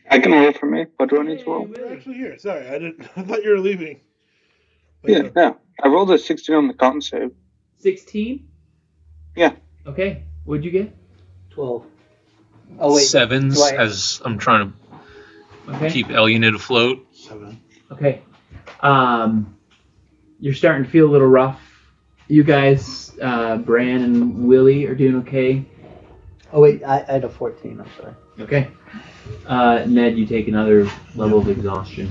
[0.10, 0.86] I can roll for me.
[0.98, 1.68] What do I need to roll?
[1.68, 2.38] You're actually here.
[2.40, 3.02] Sorry, I didn't.
[3.16, 4.02] I thought you were leaving.
[5.02, 5.54] But, Yeah, uh, yeah.
[5.84, 7.32] I rolled a 16 on the con save.
[7.78, 8.50] Sixteen.
[9.36, 9.54] Yeah.
[9.86, 10.24] Okay.
[10.44, 10.94] What'd you get?
[11.52, 11.86] 12.
[12.80, 13.04] Oh, wait.
[13.04, 14.74] Sevens do as I'm trying
[15.70, 15.88] Okay.
[15.88, 17.06] to keep Elunid afloat.
[17.14, 17.62] Seven.
[17.92, 18.22] Okay.
[18.82, 19.56] Um,
[20.40, 21.62] you're starting to feel a little rough.
[22.28, 25.66] You guys, uh, Bran and Willie, are doing okay.
[26.52, 26.84] Oh, wait.
[26.84, 27.80] I, I had a 14.
[27.80, 28.14] I'm sorry.
[28.40, 28.70] Okay.
[29.46, 32.10] Uh, Ned, you take another level of exhaustion.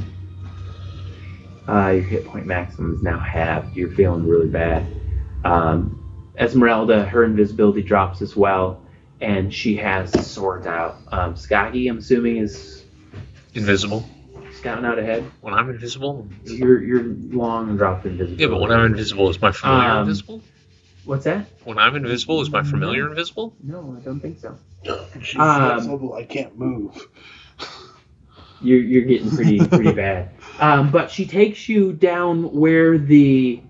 [1.69, 3.77] Uh, your hit point maximum is now halved.
[3.77, 4.87] You're feeling really bad.
[5.45, 5.95] Um,
[6.39, 8.83] Esmeralda, her invisibility drops as well,
[9.21, 10.97] and she has the swords out.
[11.09, 12.85] Um, Skaggy, I'm assuming, is
[13.55, 14.05] Invisible.
[14.53, 15.25] scouting out ahead.
[15.41, 16.27] When I'm invisible.
[16.45, 18.43] You're you're long and dropped invisibility.
[18.43, 20.43] Yeah, but when I'm invisible, is my familiar Um, invisible?
[21.09, 21.47] What's that?
[21.65, 23.57] When I'm invisible, is my familiar invisible?
[23.63, 24.59] No, I don't think so.
[25.23, 27.09] She's Um, invisible, I can't move.
[28.61, 30.33] You're you're getting pretty pretty bad.
[30.61, 33.63] Um, but she takes you down where the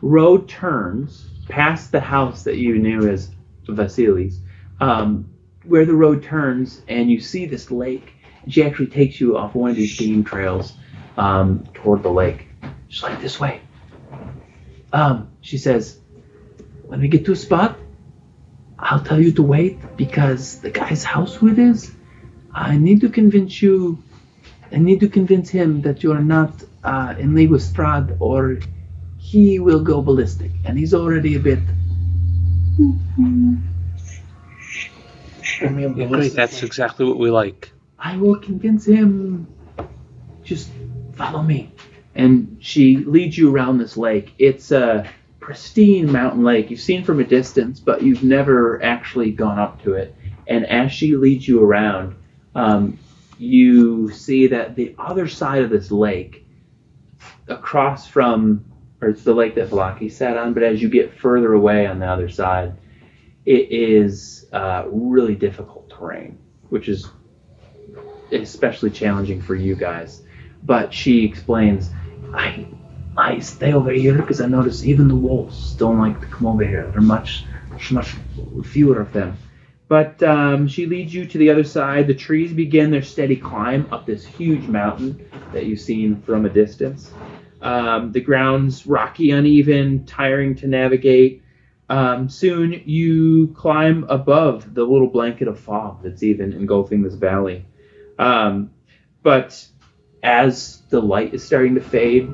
[0.00, 3.32] road turns past the house that you knew as
[3.66, 4.38] Vasily's.
[4.78, 5.28] Um,
[5.64, 8.12] where the road turns and you see this lake.
[8.46, 10.74] She actually takes you off one of these game trails
[11.16, 12.46] um, toward the lake.
[12.86, 13.60] She's like, this way.
[14.92, 15.98] Um, she says,
[16.86, 17.78] when we get to a spot,
[18.78, 21.92] I'll tell you to wait because the guy's house who it is,
[22.52, 24.02] I need to convince you.
[24.70, 28.58] I need to convince him that you are not uh, in league with Strahd, or
[29.18, 30.50] he will go ballistic.
[30.64, 31.60] And he's already a bit.
[35.60, 36.34] I mean, Yeah, great.
[36.34, 37.72] That's exactly what we like.
[37.98, 39.46] I will convince him.
[40.42, 40.70] Just
[41.14, 41.72] follow me.
[42.14, 44.34] And she leads you around this lake.
[44.38, 45.08] It's a
[45.44, 46.70] pristine mountain lake.
[46.70, 50.14] You've seen from a distance, but you've never actually gone up to it.
[50.46, 52.16] And as she leads you around,
[52.54, 52.98] um,
[53.36, 56.46] you see that the other side of this lake,
[57.46, 58.64] across from,
[59.02, 61.98] or it's the lake that Vallaki sat on, but as you get further away on
[61.98, 62.72] the other side,
[63.44, 66.38] it is uh, really difficult terrain,
[66.70, 67.06] which is
[68.32, 70.22] especially challenging for you guys.
[70.62, 71.90] But she explains,
[72.32, 72.66] I
[73.16, 76.64] I stay over here because I notice even the wolves don't like to come over
[76.64, 76.86] here.
[76.88, 77.44] There are much,
[77.90, 78.14] much
[78.64, 79.36] fewer of them.
[79.86, 82.06] But um, she leads you to the other side.
[82.06, 86.48] The trees begin their steady climb up this huge mountain that you've seen from a
[86.48, 87.12] distance.
[87.60, 91.42] Um, the ground's rocky, uneven, tiring to navigate.
[91.88, 97.64] Um, soon you climb above the little blanket of fog that's even engulfing this valley.
[98.18, 98.70] Um,
[99.22, 99.66] but
[100.22, 102.28] as the light is starting to fade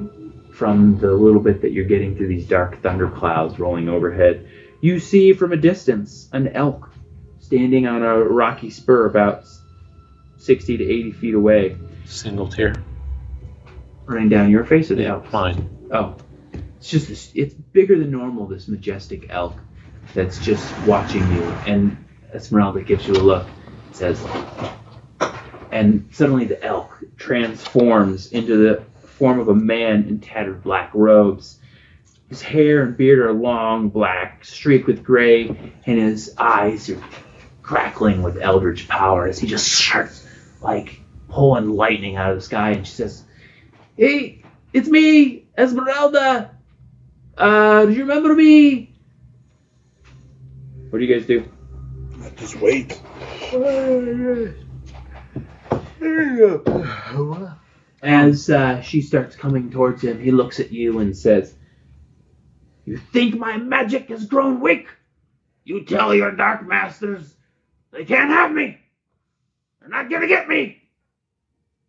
[0.61, 4.47] from the little bit that you're getting through these dark thunder clouds rolling overhead,
[4.83, 6.91] you see from a distance an elk
[7.39, 9.45] standing on a rocky spur about
[10.37, 12.75] 60 to 80 feet away, Single tear.
[14.05, 15.29] running down your face of the Yeah, elk.
[15.29, 15.89] fine.
[15.91, 16.17] Oh,
[16.77, 18.47] it's just this, it's bigger than normal.
[18.47, 19.55] This majestic elk
[20.13, 21.97] that's just watching you, and
[22.35, 23.47] Ezmerelda gives you a look.
[23.93, 24.23] Says,
[25.73, 28.83] and suddenly the elk transforms into the
[29.21, 31.59] form of a man in tattered black robes.
[32.31, 35.49] His hair and beard are long, black, streaked with gray,
[35.85, 37.03] and his eyes are
[37.61, 40.27] crackling with eldritch power as he just starts
[40.63, 42.71] like pulling lightning out of the sky.
[42.71, 43.23] And she says,
[43.95, 44.43] "Hey,
[44.73, 46.53] it's me, Ezmerelda.
[47.37, 48.95] Uh, do you remember me?
[50.89, 51.47] What do you guys do?
[52.37, 52.99] Just wait.
[58.03, 61.55] As uh, she starts coming towards him, he looks at you and says,
[62.85, 64.89] You think my magic has grown weak?
[65.65, 67.35] You tell your dark masters
[67.93, 68.79] they can't have me.
[69.81, 70.83] They're not gonna get me.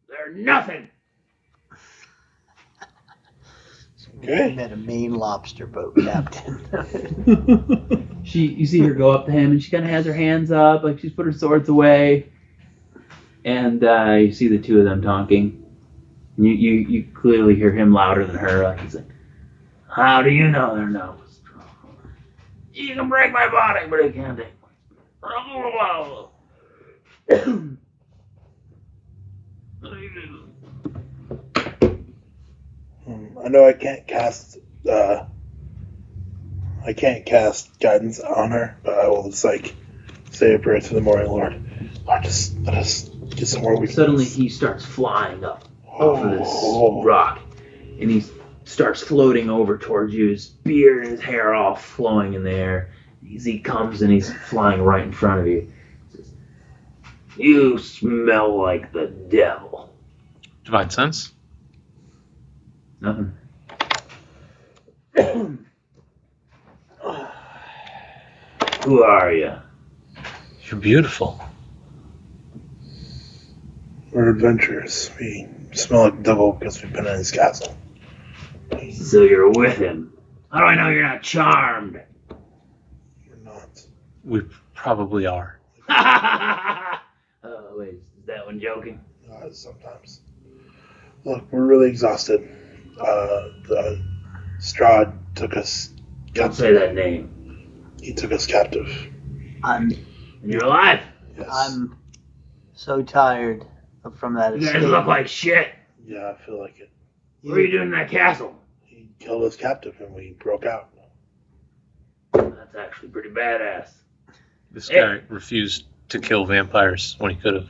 [0.09, 0.89] They're nothing.
[4.23, 4.55] I Okay.
[4.55, 6.59] met a Maine lobster boat captain.
[8.23, 10.51] She, you see her go up to him, and she kind of has her hands
[10.51, 12.29] up, like she's put her swords away.
[13.43, 15.60] And uh, you see the two of them talking.
[16.37, 18.63] You, you, you clearly hear him louder than her.
[18.63, 19.09] Like he's like,
[19.89, 21.97] "How do you know they're no strong?
[22.73, 24.47] You can break my body, but it can't take
[33.05, 34.57] Hmm, I know I can't cast.
[34.89, 35.25] Uh,
[36.85, 39.75] I can't cast guidance on her, but I will just like
[40.31, 41.61] say a prayer to the Morninglord.
[42.05, 43.87] Lord, just let us get somewhere we.
[43.87, 46.37] Suddenly, he starts flying up off of oh.
[46.37, 47.03] this Oh.
[47.03, 47.39] rock,
[47.99, 48.23] and he
[48.65, 50.29] starts floating over towards you.
[50.29, 52.93] His beard and his hair all flowing in the air.
[53.35, 55.71] As he comes and he's flying right in front of you,
[56.11, 56.33] he says,
[57.37, 59.93] "You smell like the devil."
[60.63, 61.33] Divine sense.
[62.99, 63.33] Nothing.
[68.85, 69.53] Who are you?
[70.65, 71.39] You're beautiful.
[74.11, 75.09] We're adventurers.
[75.19, 77.75] We smell like the devil because we've been in his castle.
[78.93, 80.13] So you're with him.
[80.51, 82.01] How do I know you're not charmed?
[83.29, 83.81] We're not.
[84.23, 84.41] We
[84.73, 85.59] probably are.
[85.89, 88.99] oh, wait, is that one joking?
[89.31, 90.21] Uh, sometimes.
[91.23, 92.49] Look, we're really exhausted.
[92.99, 94.03] Uh, the
[94.59, 95.89] Strahd took us.
[96.33, 97.93] Don't say that name.
[98.01, 98.87] He took us captive.
[99.63, 99.91] I'm
[100.41, 101.01] And you're alive.
[101.37, 101.47] Yes.
[101.51, 101.97] I'm
[102.73, 103.65] so tired
[104.15, 104.89] from that You guys escape.
[104.89, 105.69] look like shit.
[106.05, 106.89] Yeah, I feel like it.
[107.43, 108.55] What are you doing in that castle?
[108.83, 110.89] He killed his captive, and we broke out.
[112.33, 113.89] That's actually pretty badass.
[114.71, 115.01] This Hey.
[115.01, 117.69] guy refused to kill vampires when he could have.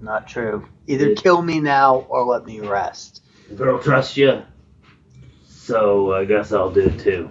[0.00, 0.68] Not true.
[0.86, 3.22] Either kill me now or let me rest.
[3.48, 4.42] The girl trusts you.
[5.46, 7.30] So I guess I'll do it too.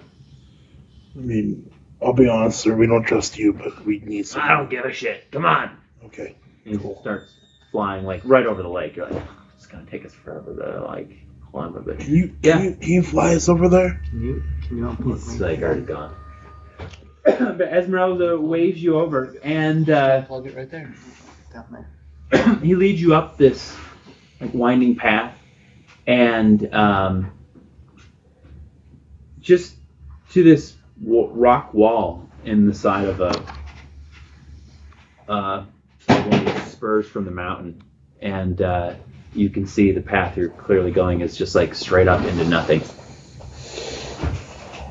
[1.15, 2.75] I mean, I'll be honest, sir.
[2.75, 4.41] We don't trust you, but we need some.
[4.41, 5.31] I don't give a shit.
[5.31, 5.77] Come on.
[6.05, 6.35] Okay.
[6.65, 7.33] And he starts
[7.71, 8.95] flying like right over the lake.
[8.95, 9.23] You're like,
[9.55, 11.11] it's gonna take us forever to like
[11.51, 11.99] climb a bit.
[11.99, 12.27] Can you?
[12.27, 12.61] Can Yeah.
[12.61, 12.75] you?
[12.75, 14.01] Can you fly us over there?
[14.09, 14.43] Can you?
[14.67, 15.39] Can you unplug It's me?
[15.39, 16.15] like already gone.
[17.23, 20.93] but Ezmerelda waves you over, and uh, Plug it right there.
[21.53, 21.65] Down
[22.31, 22.55] there.
[22.63, 23.75] he leads you up this
[24.39, 25.35] like winding path,
[26.07, 27.31] and um,
[29.39, 29.75] just
[30.31, 33.43] to this w- rock wall in the side of a
[35.27, 35.65] uh,
[36.07, 36.50] one of these
[36.81, 37.79] spurs from the mountain,
[38.23, 38.95] and uh,
[39.35, 42.81] you can see the path you're clearly going is just like straight up into nothing.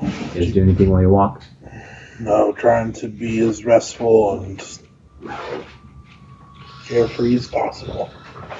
[0.00, 1.42] You guys do anything while you walk?
[2.20, 4.78] No, trying to be as restful and
[6.86, 8.08] carefree as possible.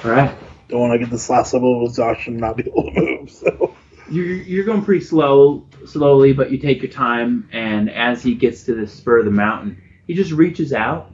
[0.03, 0.35] All right.
[0.67, 3.29] Don't want to get this last level of exhaustion and not be able to move.
[3.31, 3.73] So
[4.09, 7.47] You're, you're going pretty slow, slowly, but you take your time.
[7.53, 11.13] And as he gets to the spur of the mountain, he just reaches out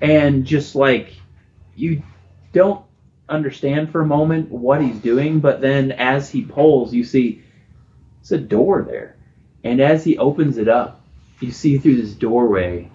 [0.00, 1.14] and just like
[1.76, 2.02] you
[2.52, 2.84] don't
[3.28, 7.42] understand for a moment what he's doing, but then as he pulls, you see
[8.20, 9.16] it's a door there.
[9.62, 11.00] And as he opens it up,
[11.40, 12.90] you see through this doorway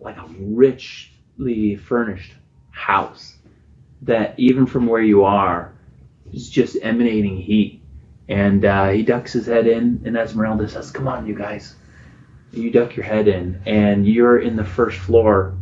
[0.00, 2.32] like a richly furnished
[2.70, 3.36] house
[4.02, 5.72] that even from where you are
[6.32, 7.80] is just emanating heat.
[8.28, 11.74] And uh, he ducks his head in, and Ezmerelda says, Come on, you guys.
[12.52, 15.54] You duck your head in, and you're in the first floor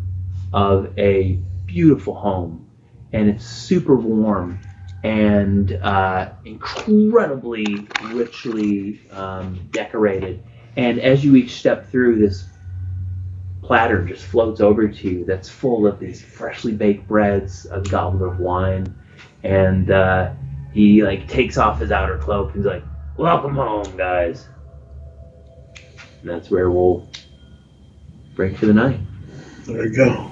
[0.52, 1.38] of a
[1.72, 2.66] beautiful home.
[3.12, 4.60] And it's super warm
[5.02, 10.42] and uh, incredibly richly um, decorated.
[10.76, 12.44] And as you each step through, this
[13.62, 18.32] platter just floats over to you that's full of these freshly baked breads, a goblet
[18.32, 18.94] of wine,
[19.42, 20.32] and uh,
[20.72, 22.84] he like takes off his outer cloak and he's like,
[23.16, 24.48] "Welcome home, guys."
[26.20, 27.08] And that's where we'll
[28.34, 29.00] break for the night.
[29.66, 30.29] there you go.